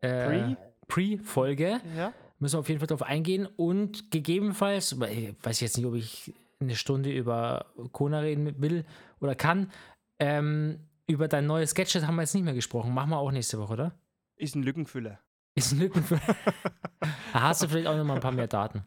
äh, 0.00 0.26
Pre? 0.26 0.56
Pre-Folge. 0.88 1.80
Ja? 1.96 2.12
Müssen 2.38 2.54
wir 2.54 2.60
auf 2.60 2.68
jeden 2.68 2.80
Fall 2.80 2.86
drauf 2.86 3.02
eingehen 3.02 3.46
und 3.56 4.10
gegebenenfalls, 4.10 4.98
weil 5.00 5.12
ich 5.12 5.34
weiß 5.42 5.60
jetzt 5.60 5.76
nicht, 5.76 5.86
ob 5.86 5.94
ich 5.94 6.32
eine 6.60 6.76
Stunde 6.76 7.12
über 7.12 7.66
Kona 7.92 8.20
reden 8.20 8.60
will 8.60 8.84
oder 9.20 9.34
kann, 9.34 9.70
ähm, 10.18 10.80
über 11.06 11.28
dein 11.28 11.46
neues 11.46 11.74
Gadget 11.74 12.06
haben 12.06 12.16
wir 12.16 12.22
jetzt 12.22 12.34
nicht 12.34 12.44
mehr 12.44 12.54
gesprochen. 12.54 12.94
Machen 12.94 13.10
wir 13.10 13.18
auch 13.18 13.30
nächste 13.30 13.58
Woche, 13.58 13.72
oder? 13.74 13.98
Ist 14.36 14.54
ein 14.54 14.62
Lückenfüller. 14.62 15.18
Ist 15.54 15.72
ein 15.72 15.78
Lücken 15.78 16.04
für. 16.04 16.20
da 17.32 17.42
hast 17.42 17.62
du 17.62 17.68
vielleicht 17.68 17.86
auch 17.86 17.96
noch 17.96 18.04
mal 18.04 18.14
ein 18.14 18.20
paar 18.20 18.32
mehr 18.32 18.46
Daten. 18.46 18.86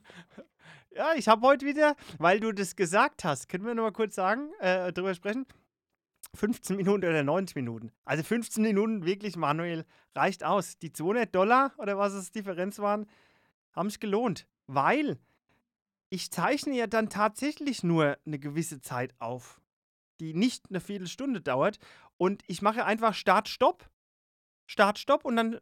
Ja, 0.92 1.14
ich 1.16 1.28
habe 1.28 1.46
heute 1.48 1.66
wieder, 1.66 1.96
weil 2.18 2.40
du 2.40 2.52
das 2.52 2.76
gesagt 2.76 3.24
hast, 3.24 3.50
können 3.50 3.66
wir 3.66 3.74
noch 3.74 3.84
mal 3.84 3.92
kurz 3.92 4.16
sagen, 4.16 4.52
äh, 4.60 4.94
drüber 4.94 5.16
sprechen? 5.16 5.46
15 6.36 6.76
Minuten 6.76 7.06
oder 7.06 7.24
90 7.24 7.56
Minuten. 7.56 7.92
Also 8.06 8.24
15 8.24 8.62
Minuten 8.64 9.06
wirklich, 9.06 9.36
Manuel, 9.36 9.86
reicht 10.14 10.44
aus. 10.44 10.78
Die 10.78 10.92
200 10.92 11.34
Dollar 11.34 11.74
oder 11.78 11.98
was 11.98 12.14
es 12.14 12.32
Differenz 12.32 12.80
waren, 12.80 13.08
haben 13.74 13.90
sich 13.90 14.00
gelohnt. 14.00 14.46
Weil 14.68 15.18
ich 16.10 16.32
zeichne 16.32 16.76
ja 16.76 16.86
dann 16.88 17.10
tatsächlich 17.10 17.84
nur 17.84 18.18
eine 18.26 18.38
gewisse 18.38 18.82
Zeit 18.82 19.16
auf, 19.20 19.60
die 20.20 20.34
nicht 20.34 20.66
eine 20.70 20.82
Viertelstunde 20.82 21.42
dauert. 21.42 21.80
Und 22.18 22.44
ich 22.48 22.62
mache 22.62 22.86
einfach 22.86 23.14
Start-Stopp, 23.14 23.90
Start-Stopp 24.70 25.26
und 25.26 25.36
dann 25.36 25.54
äh, 25.54 25.60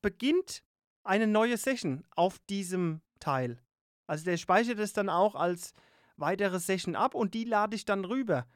beginnt 0.00 0.62
eine 1.04 1.26
neue 1.26 1.58
Session 1.58 2.06
auf 2.16 2.38
diesem 2.50 3.02
Teil. 3.20 3.62
Also 4.06 4.24
der 4.24 4.38
speichert 4.38 4.78
es 4.78 4.94
dann 4.94 5.10
auch 5.10 5.34
als 5.34 5.74
weitere 6.16 6.60
Session 6.60 6.96
ab 6.96 7.14
und 7.14 7.34
die 7.34 7.44
lade 7.44 7.76
ich 7.76 7.84
dann 7.84 8.06
rüber. 8.06 8.46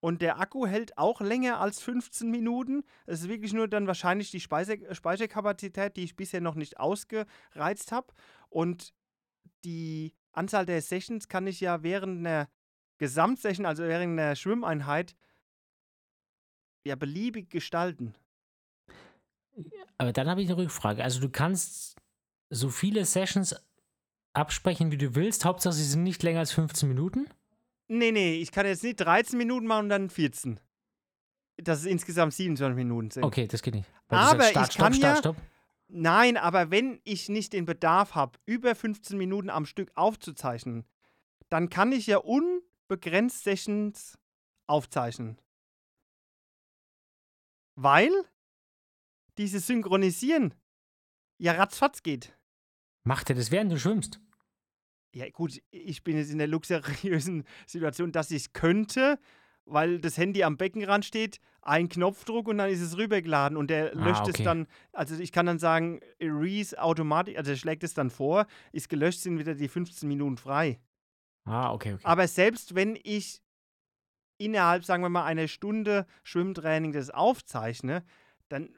Und 0.00 0.20
der 0.20 0.40
Akku 0.40 0.66
hält 0.66 0.98
auch 0.98 1.20
länger 1.20 1.60
als 1.60 1.80
15 1.80 2.28
Minuten. 2.28 2.82
Es 3.06 3.20
ist 3.20 3.28
wirklich 3.28 3.52
nur 3.52 3.68
dann 3.68 3.86
wahrscheinlich 3.86 4.32
die 4.32 4.40
Speise 4.40 4.78
Speicherkapazität, 4.92 5.96
die 5.96 6.02
ich 6.02 6.16
bisher 6.16 6.40
noch 6.40 6.56
nicht 6.56 6.80
ausgereizt 6.80 7.92
habe. 7.92 8.12
Und 8.48 8.94
die 9.64 10.12
Anzahl 10.32 10.66
der 10.66 10.82
Sessions 10.82 11.28
kann 11.28 11.46
ich 11.46 11.60
ja 11.60 11.84
während 11.84 12.26
einer 12.26 12.48
Gesamtsession, 12.98 13.64
also 13.64 13.84
während 13.84 14.18
einer 14.18 14.34
Schwimmeinheit, 14.34 15.14
ja 16.84 16.96
beliebig 16.96 17.50
gestalten. 17.50 18.14
Aber 19.98 20.12
dann 20.12 20.28
habe 20.28 20.42
ich 20.42 20.48
eine 20.48 20.56
Rückfrage. 20.56 21.04
Also 21.04 21.20
du 21.20 21.28
kannst 21.28 21.96
so 22.50 22.68
viele 22.70 23.04
Sessions 23.04 23.54
absprechen, 24.32 24.90
wie 24.90 24.98
du 24.98 25.14
willst. 25.14 25.44
Hauptsache, 25.44 25.74
sie 25.74 25.84
sind 25.84 26.02
nicht 26.02 26.22
länger 26.22 26.40
als 26.40 26.52
15 26.52 26.88
Minuten. 26.88 27.26
Nee, 27.88 28.12
nee, 28.12 28.34
ich 28.36 28.50
kann 28.52 28.64
jetzt 28.66 28.82
nicht 28.82 28.96
13 28.96 29.36
Minuten 29.36 29.66
machen 29.66 29.84
und 29.84 29.88
dann 29.90 30.10
14. 30.10 30.58
Dass 31.58 31.80
es 31.80 31.84
insgesamt 31.86 32.32
27 32.32 32.74
Minuten 32.74 33.10
sind. 33.10 33.22
Okay, 33.22 33.46
das 33.46 33.62
geht 33.62 33.74
nicht. 33.74 33.88
Aber 34.08 34.42
sagst 34.42 34.72
ich 34.72 34.78
kann 34.78 34.94
ja- 34.94 35.16
Stopp. 35.16 35.36
Nein, 35.88 36.38
aber 36.38 36.70
wenn 36.70 37.00
ich 37.04 37.28
nicht 37.28 37.52
den 37.52 37.66
Bedarf 37.66 38.14
habe, 38.14 38.38
über 38.46 38.74
15 38.74 39.18
Minuten 39.18 39.50
am 39.50 39.66
Stück 39.66 39.92
aufzuzeichnen, 39.94 40.86
dann 41.50 41.68
kann 41.68 41.92
ich 41.92 42.06
ja 42.06 42.16
unbegrenzt 42.16 43.44
Sessions 43.44 44.18
aufzeichnen. 44.66 45.36
Weil 47.74 48.10
dieses 49.38 49.66
Synchronisieren 49.66 50.54
ja 51.38 51.52
ratzfatz 51.52 52.02
geht. 52.02 52.36
Macht 53.04 53.30
er 53.30 53.36
das, 53.36 53.50
während 53.50 53.72
du 53.72 53.78
schwimmst? 53.78 54.20
Ja, 55.14 55.28
gut, 55.30 55.60
ich 55.70 56.04
bin 56.04 56.16
jetzt 56.16 56.30
in 56.30 56.38
der 56.38 56.46
luxuriösen 56.46 57.44
Situation, 57.66 58.12
dass 58.12 58.30
ich 58.30 58.52
könnte, 58.52 59.18
weil 59.64 60.00
das 60.00 60.16
Handy 60.16 60.42
am 60.44 60.56
Beckenrand 60.56 61.04
steht, 61.04 61.38
ein 61.60 61.88
Knopfdruck 61.88 62.48
und 62.48 62.58
dann 62.58 62.70
ist 62.70 62.80
es 62.80 62.96
rübergeladen 62.96 63.56
und 63.56 63.68
der 63.70 63.94
Ah, 63.96 64.04
löscht 64.04 64.22
okay. 64.22 64.32
es 64.38 64.44
dann. 64.44 64.66
Also 64.92 65.16
ich 65.18 65.32
kann 65.32 65.46
dann 65.46 65.58
sagen, 65.58 66.00
Erase 66.18 66.80
automatisch, 66.80 67.36
also 67.36 67.50
er 67.52 67.56
schlägt 67.56 67.84
es 67.84 67.94
dann 67.94 68.10
vor, 68.10 68.46
ist 68.72 68.88
gelöscht, 68.88 69.20
sind 69.20 69.38
wieder 69.38 69.54
die 69.54 69.68
15 69.68 70.08
Minuten 70.08 70.36
frei. 70.36 70.80
Ah, 71.44 71.72
okay, 71.72 71.94
okay. 71.94 72.04
Aber 72.04 72.26
selbst 72.28 72.74
wenn 72.74 72.98
ich 73.02 73.42
innerhalb, 74.44 74.84
sagen 74.84 75.02
wir 75.02 75.08
mal, 75.08 75.24
einer 75.24 75.48
Stunde 75.48 76.06
Schwimmtraining 76.22 76.92
das 76.92 77.10
aufzeichne, 77.10 78.04
dann 78.48 78.70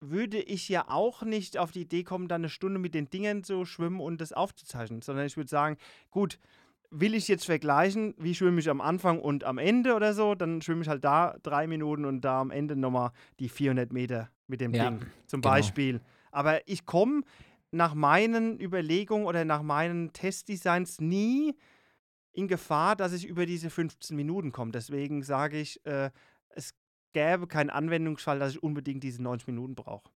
würde 0.00 0.40
ich 0.40 0.68
ja 0.68 0.86
auch 0.88 1.22
nicht 1.22 1.58
auf 1.58 1.70
die 1.70 1.82
Idee 1.82 2.02
kommen, 2.02 2.26
dann 2.28 2.42
eine 2.42 2.48
Stunde 2.48 2.78
mit 2.80 2.94
den 2.94 3.08
Dingern 3.08 3.44
zu 3.44 3.64
schwimmen 3.64 4.00
und 4.00 4.20
das 4.20 4.32
aufzuzeichnen, 4.32 5.00
sondern 5.00 5.26
ich 5.26 5.36
würde 5.36 5.48
sagen, 5.48 5.76
gut, 6.10 6.38
will 6.90 7.14
ich 7.14 7.28
jetzt 7.28 7.46
vergleichen, 7.46 8.14
wie 8.18 8.34
schwimme 8.34 8.60
ich 8.60 8.68
am 8.68 8.80
Anfang 8.80 9.20
und 9.20 9.44
am 9.44 9.58
Ende 9.58 9.94
oder 9.94 10.12
so, 10.12 10.34
dann 10.34 10.60
schwimme 10.60 10.82
ich 10.82 10.88
halt 10.88 11.04
da 11.04 11.36
drei 11.42 11.66
Minuten 11.66 12.04
und 12.04 12.20
da 12.20 12.40
am 12.40 12.50
Ende 12.50 12.76
nochmal 12.76 13.12
die 13.38 13.48
400 13.48 13.92
Meter 13.92 14.30
mit 14.46 14.60
dem 14.60 14.74
Ja, 14.74 14.90
Ding, 14.90 15.00
zum 15.26 15.40
genau. 15.40 15.54
Beispiel. 15.54 16.00
Aber 16.32 16.66
ich 16.68 16.84
komme 16.84 17.22
nach 17.70 17.94
meinen 17.94 18.60
Überlegungen 18.60 19.24
oder 19.24 19.44
nach 19.44 19.62
meinen 19.62 20.12
Testdesigns 20.12 21.00
nie 21.00 21.54
in 22.32 22.48
Gefahr, 22.48 22.96
dass 22.96 23.12
ich 23.12 23.26
über 23.26 23.46
diese 23.46 23.70
15 23.70 24.16
Minuten 24.16 24.52
komme. 24.52 24.72
Deswegen 24.72 25.22
sage 25.22 25.58
ich, 25.60 25.84
äh, 25.86 26.10
es 26.50 26.74
gäbe 27.12 27.46
keinen 27.46 27.70
Anwendungsfall, 27.70 28.38
dass 28.38 28.52
ich 28.52 28.62
unbedingt 28.62 29.02
diese 29.02 29.22
90 29.22 29.48
Minuten 29.48 29.74
brauche. 29.74 30.10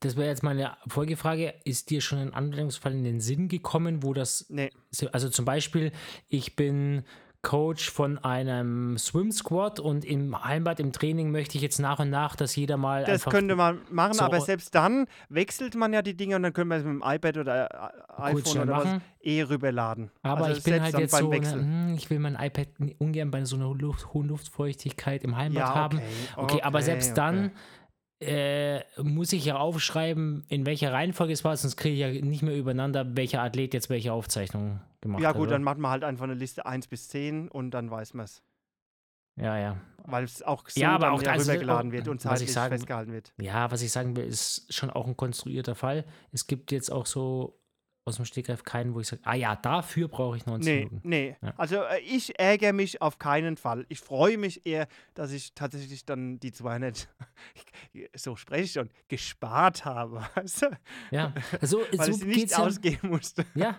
Das 0.00 0.16
wäre 0.16 0.28
jetzt 0.28 0.42
meine 0.42 0.76
Folgefrage. 0.88 1.54
Ist 1.64 1.90
dir 1.90 2.00
schon 2.00 2.18
ein 2.18 2.34
Anwendungsfall 2.34 2.92
in 2.92 3.04
den 3.04 3.20
Sinn 3.20 3.48
gekommen, 3.48 4.02
wo 4.02 4.14
das, 4.14 4.46
Nee, 4.48 4.70
also 5.12 5.28
zum 5.28 5.44
Beispiel, 5.44 5.92
ich 6.28 6.56
bin 6.56 7.04
Coach 7.42 7.90
von 7.90 8.18
einem 8.18 8.98
Swim 8.98 9.32
Squad 9.32 9.80
und 9.80 10.04
im 10.04 10.44
Heimbad 10.44 10.78
im 10.78 10.92
Training 10.92 11.30
möchte 11.30 11.56
ich 11.56 11.62
jetzt 11.62 11.78
nach 11.78 11.98
und 11.98 12.10
nach, 12.10 12.36
dass 12.36 12.54
jeder 12.54 12.76
mal 12.76 13.04
das 13.04 13.24
könnte 13.24 13.56
man 13.56 13.78
machen, 13.90 14.12
so- 14.14 14.24
aber 14.24 14.40
selbst 14.42 14.74
dann 14.74 15.06
wechselt 15.30 15.74
man 15.74 15.92
ja 15.94 16.02
die 16.02 16.14
Dinge 16.14 16.36
und 16.36 16.42
dann 16.42 16.52
können 16.52 16.68
wir 16.68 16.76
es 16.76 16.84
mit 16.84 16.92
dem 16.92 17.02
iPad 17.02 17.38
oder 17.38 17.92
äh, 18.18 18.22
iPhone 18.22 18.58
oder 18.58 18.72
was 18.76 18.84
machen. 18.84 19.02
eh 19.22 19.40
rüberladen. 19.42 20.10
Aber 20.22 20.44
Also 20.46 20.58
ich 20.58 20.64
bin 20.64 20.82
halt 20.82 20.98
jetzt 20.98 21.16
so, 21.16 21.30
ne, 21.32 21.52
hm, 21.52 21.94
ich 21.96 22.10
will 22.10 22.18
mein 22.18 22.36
iPad 22.38 22.68
ungern 22.98 23.30
bei 23.30 23.42
so 23.46 23.56
einer 23.56 23.72
Luft, 23.74 24.12
hohen 24.12 24.28
Luftfeuchtigkeit 24.28 25.24
im 25.24 25.34
Heimbad 25.36 25.68
Ja, 25.68 25.74
haben. 25.74 25.96
okay, 25.98 26.06
Okay, 26.36 26.62
aber 26.62 26.78
okay, 26.80 26.84
selbst 26.84 27.10
okay. 27.12 27.16
dann 27.16 27.50
äh, 28.20 28.80
muss 29.02 29.32
ich 29.32 29.44
ja 29.46 29.56
aufschreiben, 29.56 30.44
in 30.48 30.66
welcher 30.66 30.92
Reihenfolge 30.92 31.32
es 31.32 31.42
war, 31.44 31.56
sonst 31.56 31.76
kriege 31.76 31.94
ich 31.94 32.00
ja 32.00 32.24
nicht 32.24 32.42
mehr 32.42 32.56
übereinander, 32.56 33.16
welcher 33.16 33.42
Athlet 33.42 33.72
jetzt 33.74 33.88
welche 33.90 34.12
Aufzeichnung 34.12 34.80
gemacht 35.00 35.22
Ja 35.22 35.30
hat. 35.30 35.36
gut, 35.36 35.44
oder? 35.44 35.52
dann 35.52 35.62
macht 35.64 35.78
man 35.78 35.90
halt 35.90 36.04
einfach 36.04 36.24
eine 36.24 36.34
Liste 36.34 36.66
1 36.66 36.86
bis 36.88 37.08
10 37.08 37.48
und 37.48 37.70
dann 37.70 37.90
weiß 37.90 38.14
man 38.14 38.24
es. 38.24 38.42
Ja, 39.36 39.56
ja. 39.58 39.76
Weil 40.04 40.24
es 40.24 40.42
auch 40.42 40.68
so 40.68 40.78
Ja, 40.80 40.94
aber 40.96 41.12
auch- 41.12 41.22
ja 41.22 41.32
also, 41.32 41.50
rübergeladen 41.50 41.90
auch, 41.90 41.94
wird 41.94 42.08
und 42.08 42.20
zeitlich 42.20 42.52
sagen- 42.52 42.74
festgehalten 42.74 43.12
wird. 43.12 43.32
Ja, 43.40 43.70
was 43.70 43.80
ich 43.80 43.90
sagen 43.92 44.14
will, 44.16 44.24
ist 44.26 44.66
schon 44.74 44.90
auch 44.90 45.06
ein 45.06 45.16
konstruierter 45.16 45.74
Fall. 45.74 46.04
Es 46.32 46.46
gibt 46.46 46.72
jetzt 46.72 46.90
auch 46.92 47.06
so 47.06 47.59
aus 48.10 48.16
dem 48.16 48.24
Stegreif 48.26 48.62
keinen, 48.64 48.94
wo 48.94 49.00
ich 49.00 49.06
sage, 49.08 49.22
ah 49.24 49.34
ja, 49.34 49.56
dafür 49.56 50.08
brauche 50.08 50.36
ich 50.36 50.44
90 50.46 50.66
Nee, 50.66 50.78
Minuten. 50.84 51.08
nee. 51.08 51.36
Ja. 51.42 51.54
Also 51.56 51.76
äh, 51.82 52.00
ich 52.00 52.38
ärgere 52.38 52.72
mich 52.74 53.00
auf 53.00 53.18
keinen 53.18 53.56
Fall. 53.56 53.86
Ich 53.88 54.00
freue 54.00 54.36
mich 54.36 54.66
eher, 54.66 54.86
dass 55.14 55.32
ich 55.32 55.54
tatsächlich 55.54 56.04
dann 56.04 56.38
die 56.40 56.52
200, 56.52 57.08
so 58.14 58.36
spreche 58.36 58.64
ich 58.64 58.72
schon, 58.72 58.90
gespart 59.08 59.84
habe. 59.84 60.22
Weißt 60.34 60.62
du? 60.62 60.66
Ja, 61.10 61.32
also 61.60 61.80
Weil 61.96 62.12
so 62.12 62.18
ich 62.18 62.24
nicht 62.26 62.38
geht's 62.40 62.52
ja. 62.52 62.58
ausgeben 62.58 63.08
musste. 63.08 63.46
Ja, 63.54 63.78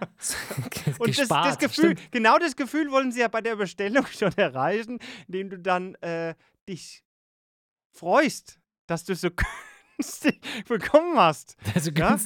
Und 0.97 1.09
das, 1.09 1.17
gespart. 1.17 1.45
das 1.45 1.57
Gefühl, 1.59 1.97
stimmt. 1.97 2.11
genau 2.11 2.37
das 2.39 2.55
Gefühl 2.55 2.89
wollen 2.91 3.11
sie 3.11 3.19
ja 3.19 3.27
bei 3.27 3.41
der 3.41 3.55
Bestellung 3.55 4.05
schon 4.07 4.31
erreichen, 4.37 4.99
indem 5.27 5.49
du 5.51 5.59
dann 5.59 5.95
äh, 5.95 6.33
dich 6.67 7.03
freust, 7.91 8.59
dass 8.87 9.03
du 9.05 9.15
so 9.15 9.29
günstig 9.97 10.41
bekommen 10.67 11.17
hast. 11.17 11.55
Also 11.75 11.91
Ja? 11.91 12.17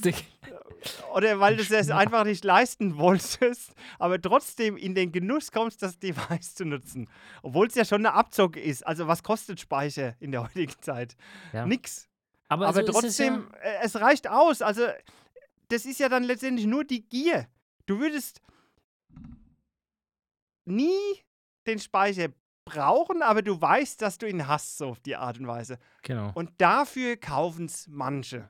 Oder 1.14 1.40
weil 1.40 1.56
du 1.58 1.64
es 1.64 1.88
Ja. 1.88 1.98
einfach 1.98 2.24
nicht 2.24 2.44
leisten 2.44 2.98
wolltest, 2.98 3.74
aber 4.00 4.22
trotzdem 4.22 4.78
in 4.78 4.96
den 4.96 5.12
Genuss 5.12 5.52
kommst, 5.52 5.82
das 5.82 5.98
Device 6.00 6.56
zu 6.56 6.66
nutzen. 6.66 7.10
Obwohl 7.44 7.68
es 7.68 7.76
ja 7.76 7.86
schon 7.86 8.06
eine 8.06 8.14
Abzocke 8.16 8.60
ist. 8.60 8.86
Also 8.86 9.08
was 9.08 9.24
kostet 9.24 9.60
Speicher 9.60 10.16
in 10.20 10.32
der 10.32 10.44
heutigen 10.48 10.74
Zeit? 10.82 11.16
Ja. 11.54 11.66
Nix. 11.66 12.08
Aber, 12.48 12.68
aber 12.68 12.74
so 12.76 12.82
ist 12.82 12.88
es 12.90 12.94
trotzdem, 13.18 13.52
äh, 13.62 13.78
es 13.84 13.96
reicht 14.00 14.28
aus. 14.30 14.62
Also 14.62 14.84
das 15.70 15.86
ist 15.86 16.00
ja 16.00 16.10
dann 16.10 16.24
letztendlich 16.24 16.68
nur 16.68 16.84
die 16.84 17.08
Gier. 17.08 17.48
Du 17.88 18.00
würdest 18.00 18.42
nie 20.66 21.24
den 21.68 21.80
Speicher 21.80 22.28
brauchen, 22.66 23.22
aber 23.22 23.42
du 23.42 23.60
weißt, 23.60 24.02
dass 24.02 24.18
du 24.18 24.28
ihn 24.28 24.48
hast, 24.48 24.78
so 24.78 24.88
auf 24.90 25.00
die 25.00 25.16
Art 25.16 25.40
und 25.40 25.48
Weise. 25.48 25.74
Ja, 25.74 25.80
genau. 26.02 26.32
Und 26.34 26.52
dafür 26.60 27.16
kaufen 27.18 27.66
es 27.66 27.88
manche. 27.88 28.50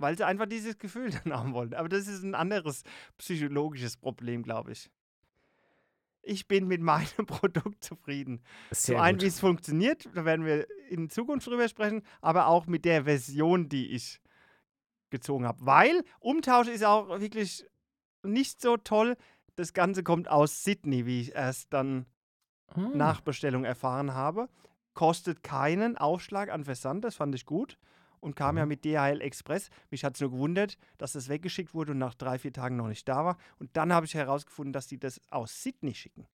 Weil 0.00 0.16
sie 0.16 0.24
einfach 0.26 0.46
dieses 0.46 0.78
Gefühl 0.78 1.10
dann 1.24 1.32
haben 1.32 1.52
wollen. 1.52 1.74
Aber 1.74 1.88
das 1.88 2.06
ist 2.06 2.22
ein 2.22 2.34
anderes 2.34 2.82
psychologisches 3.18 3.96
Problem, 3.96 4.42
glaube 4.42 4.72
ich. 4.72 4.90
Ich 6.22 6.48
bin 6.48 6.66
mit 6.68 6.80
meinem 6.82 7.06
Produkt 7.26 7.84
zufrieden. 7.84 8.42
Sehr 8.70 9.00
einen, 9.00 9.18
gut. 9.18 9.24
wie 9.24 9.28
es 9.28 9.40
funktioniert, 9.40 10.08
da 10.14 10.24
werden 10.24 10.44
wir 10.44 10.66
in 10.88 11.08
Zukunft 11.08 11.46
drüber 11.46 11.68
sprechen, 11.68 12.02
aber 12.20 12.46
auch 12.46 12.66
mit 12.66 12.84
der 12.84 13.04
Version, 13.04 13.68
die 13.68 13.92
ich 13.92 14.20
gezogen 15.10 15.46
habe. 15.46 15.64
Weil 15.64 16.02
Umtausch 16.20 16.68
ist 16.68 16.84
auch 16.84 17.08
wirklich 17.20 17.66
nicht 18.22 18.60
so 18.60 18.76
toll. 18.76 19.16
Das 19.56 19.72
Ganze 19.72 20.02
kommt 20.02 20.28
aus 20.28 20.62
Sydney, 20.62 21.06
wie 21.06 21.20
ich 21.20 21.34
erst 21.34 21.72
dann 21.72 22.06
Hm. 22.74 22.96
nach 22.96 23.20
Bestellung 23.20 23.64
erfahren 23.64 24.14
habe. 24.14 24.48
Kostet 24.94 25.42
keinen 25.42 25.96
Aufschlag 25.96 26.50
an 26.50 26.64
Versand, 26.64 27.04
das 27.04 27.16
fand 27.16 27.34
ich 27.34 27.46
gut. 27.46 27.78
Und 28.20 28.36
kam 28.36 28.58
ja 28.58 28.64
Mhm. 28.64 28.68
mit 28.68 28.84
DHL 28.84 29.20
Express. 29.22 29.70
Mich 29.90 30.04
hat 30.04 30.14
es 30.14 30.20
nur 30.20 30.30
gewundert, 30.30 30.76
dass 30.98 31.12
das 31.12 31.28
weggeschickt 31.30 31.72
wurde 31.72 31.92
und 31.92 31.98
nach 31.98 32.14
drei, 32.14 32.38
vier 32.38 32.52
Tagen 32.52 32.76
noch 32.76 32.88
nicht 32.88 33.08
da 33.08 33.24
war. 33.24 33.38
Und 33.58 33.70
dann 33.76 33.92
habe 33.94 34.04
ich 34.06 34.14
herausgefunden, 34.14 34.72
dass 34.74 34.86
die 34.86 34.98
das 34.98 35.20
aus 35.30 35.62
Sydney 35.62 35.94
schicken. 35.94 36.26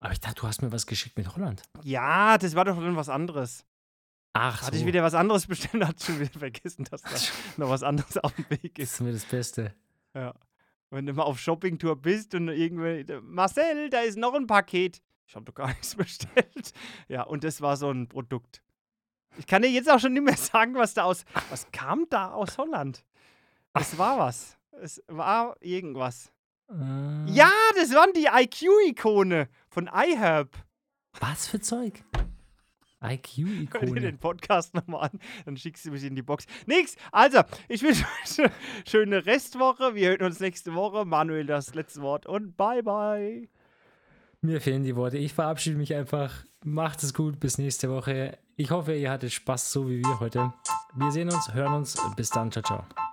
Aber 0.00 0.12
ich 0.12 0.20
dachte, 0.20 0.36
du 0.42 0.46
hast 0.46 0.60
mir 0.62 0.70
was 0.72 0.86
geschickt 0.86 1.16
mit 1.16 1.34
Holland. 1.34 1.62
Ja, 1.82 2.36
das 2.38 2.54
war 2.54 2.64
doch 2.66 2.76
dann 2.76 2.96
was 2.96 3.08
anderes. 3.08 3.64
Ach, 4.34 4.62
Hatte 4.62 4.76
so. 4.76 4.80
ich 4.82 4.86
wieder 4.86 5.02
was 5.02 5.14
anderes 5.14 5.46
bestellt, 5.48 5.84
hatte 5.84 6.04
schon 6.04 6.20
wieder 6.20 6.38
vergessen, 6.38 6.84
dass 6.84 7.02
da 7.02 7.10
noch 7.56 7.70
was 7.70 7.82
anderes 7.82 8.16
auf 8.18 8.34
dem 8.34 8.48
Weg 8.50 8.74
Das 8.76 8.84
ist. 8.84 8.92
ist 8.94 9.00
mir 9.00 9.12
das 9.12 9.24
Beste. 9.24 9.74
Ja. 10.14 10.34
Wenn 10.90 11.06
du 11.06 11.12
mal 11.14 11.22
auf 11.22 11.38
Shoppingtour 11.38 11.96
bist 11.96 12.34
und 12.34 12.48
irgendwie, 12.48 13.04
Marcel, 13.22 13.90
da 13.90 14.00
ist 14.00 14.18
noch 14.18 14.34
ein 14.34 14.46
Paket. 14.46 15.00
Ich 15.26 15.34
habe 15.36 15.44
doch 15.46 15.54
gar 15.54 15.68
nichts 15.68 15.94
bestellt. 15.94 16.72
Ja, 17.08 17.22
und 17.22 17.44
das 17.44 17.60
war 17.60 17.76
so 17.76 17.90
ein 17.90 18.08
Produkt. 18.08 18.62
Ich 19.38 19.46
kann 19.46 19.62
dir 19.62 19.70
jetzt 19.70 19.90
auch 19.90 19.98
schon 20.00 20.12
nicht 20.12 20.24
mehr 20.24 20.36
sagen, 20.36 20.74
was 20.74 20.94
da 20.94 21.04
aus. 21.04 21.24
Was 21.50 21.70
kam 21.72 22.06
da 22.10 22.32
aus 22.32 22.58
Holland? 22.58 23.04
Es 23.74 23.96
war 23.98 24.18
was. 24.18 24.56
Es 24.82 25.02
war 25.08 25.56
irgendwas. 25.60 26.32
Äh, 26.70 26.74
Ja, 27.30 27.50
das 27.76 27.94
waren 27.94 28.12
die 28.14 28.26
IQ-Ikone 28.26 29.48
von 29.68 29.88
iHerb. 29.92 30.56
Was 31.20 31.46
für 31.48 31.60
Zeug? 31.60 32.02
Hör 33.02 33.08
dir 33.08 33.14
IQ-Ikone. 33.16 34.00
den 34.00 34.18
Podcast 34.18 34.74
nochmal 34.74 35.08
an, 35.10 35.20
dann 35.46 35.56
schickst 35.56 35.86
du 35.86 35.90
mich 35.90 36.04
in 36.04 36.14
die 36.14 36.22
Box. 36.22 36.44
Nix, 36.66 36.96
also, 37.12 37.40
ich 37.68 37.82
wünsche 37.82 38.04
euch 38.04 38.38
eine 38.40 38.50
schöne 38.86 39.24
Restwoche. 39.26 39.94
Wir 39.94 40.10
hören 40.10 40.22
uns 40.22 40.38
nächste 40.38 40.74
Woche. 40.74 41.06
Manuel, 41.06 41.46
das 41.46 41.74
letzte 41.74 42.02
Wort 42.02 42.26
und 42.26 42.56
bye 42.58 42.82
bye. 42.82 43.48
Mir 44.42 44.60
fehlen 44.60 44.84
die 44.84 44.96
Worte. 44.96 45.16
Ich 45.16 45.32
verabschiede 45.32 45.76
mich 45.76 45.94
einfach. 45.94 46.44
Macht 46.64 47.02
es 47.02 47.14
gut. 47.14 47.40
Bis 47.40 47.58
nächste 47.58 47.90
Woche. 47.90 48.38
Ich 48.56 48.70
hoffe, 48.70 48.94
ihr 48.94 49.10
hattet 49.10 49.32
Spaß, 49.32 49.72
so 49.72 49.88
wie 49.88 50.02
wir 50.04 50.20
heute. 50.20 50.52
Wir 50.94 51.10
sehen 51.10 51.30
uns, 51.30 51.54
hören 51.54 51.74
uns. 51.74 51.96
Bis 52.16 52.30
dann. 52.30 52.50
Ciao, 52.50 52.62
ciao. 52.62 53.09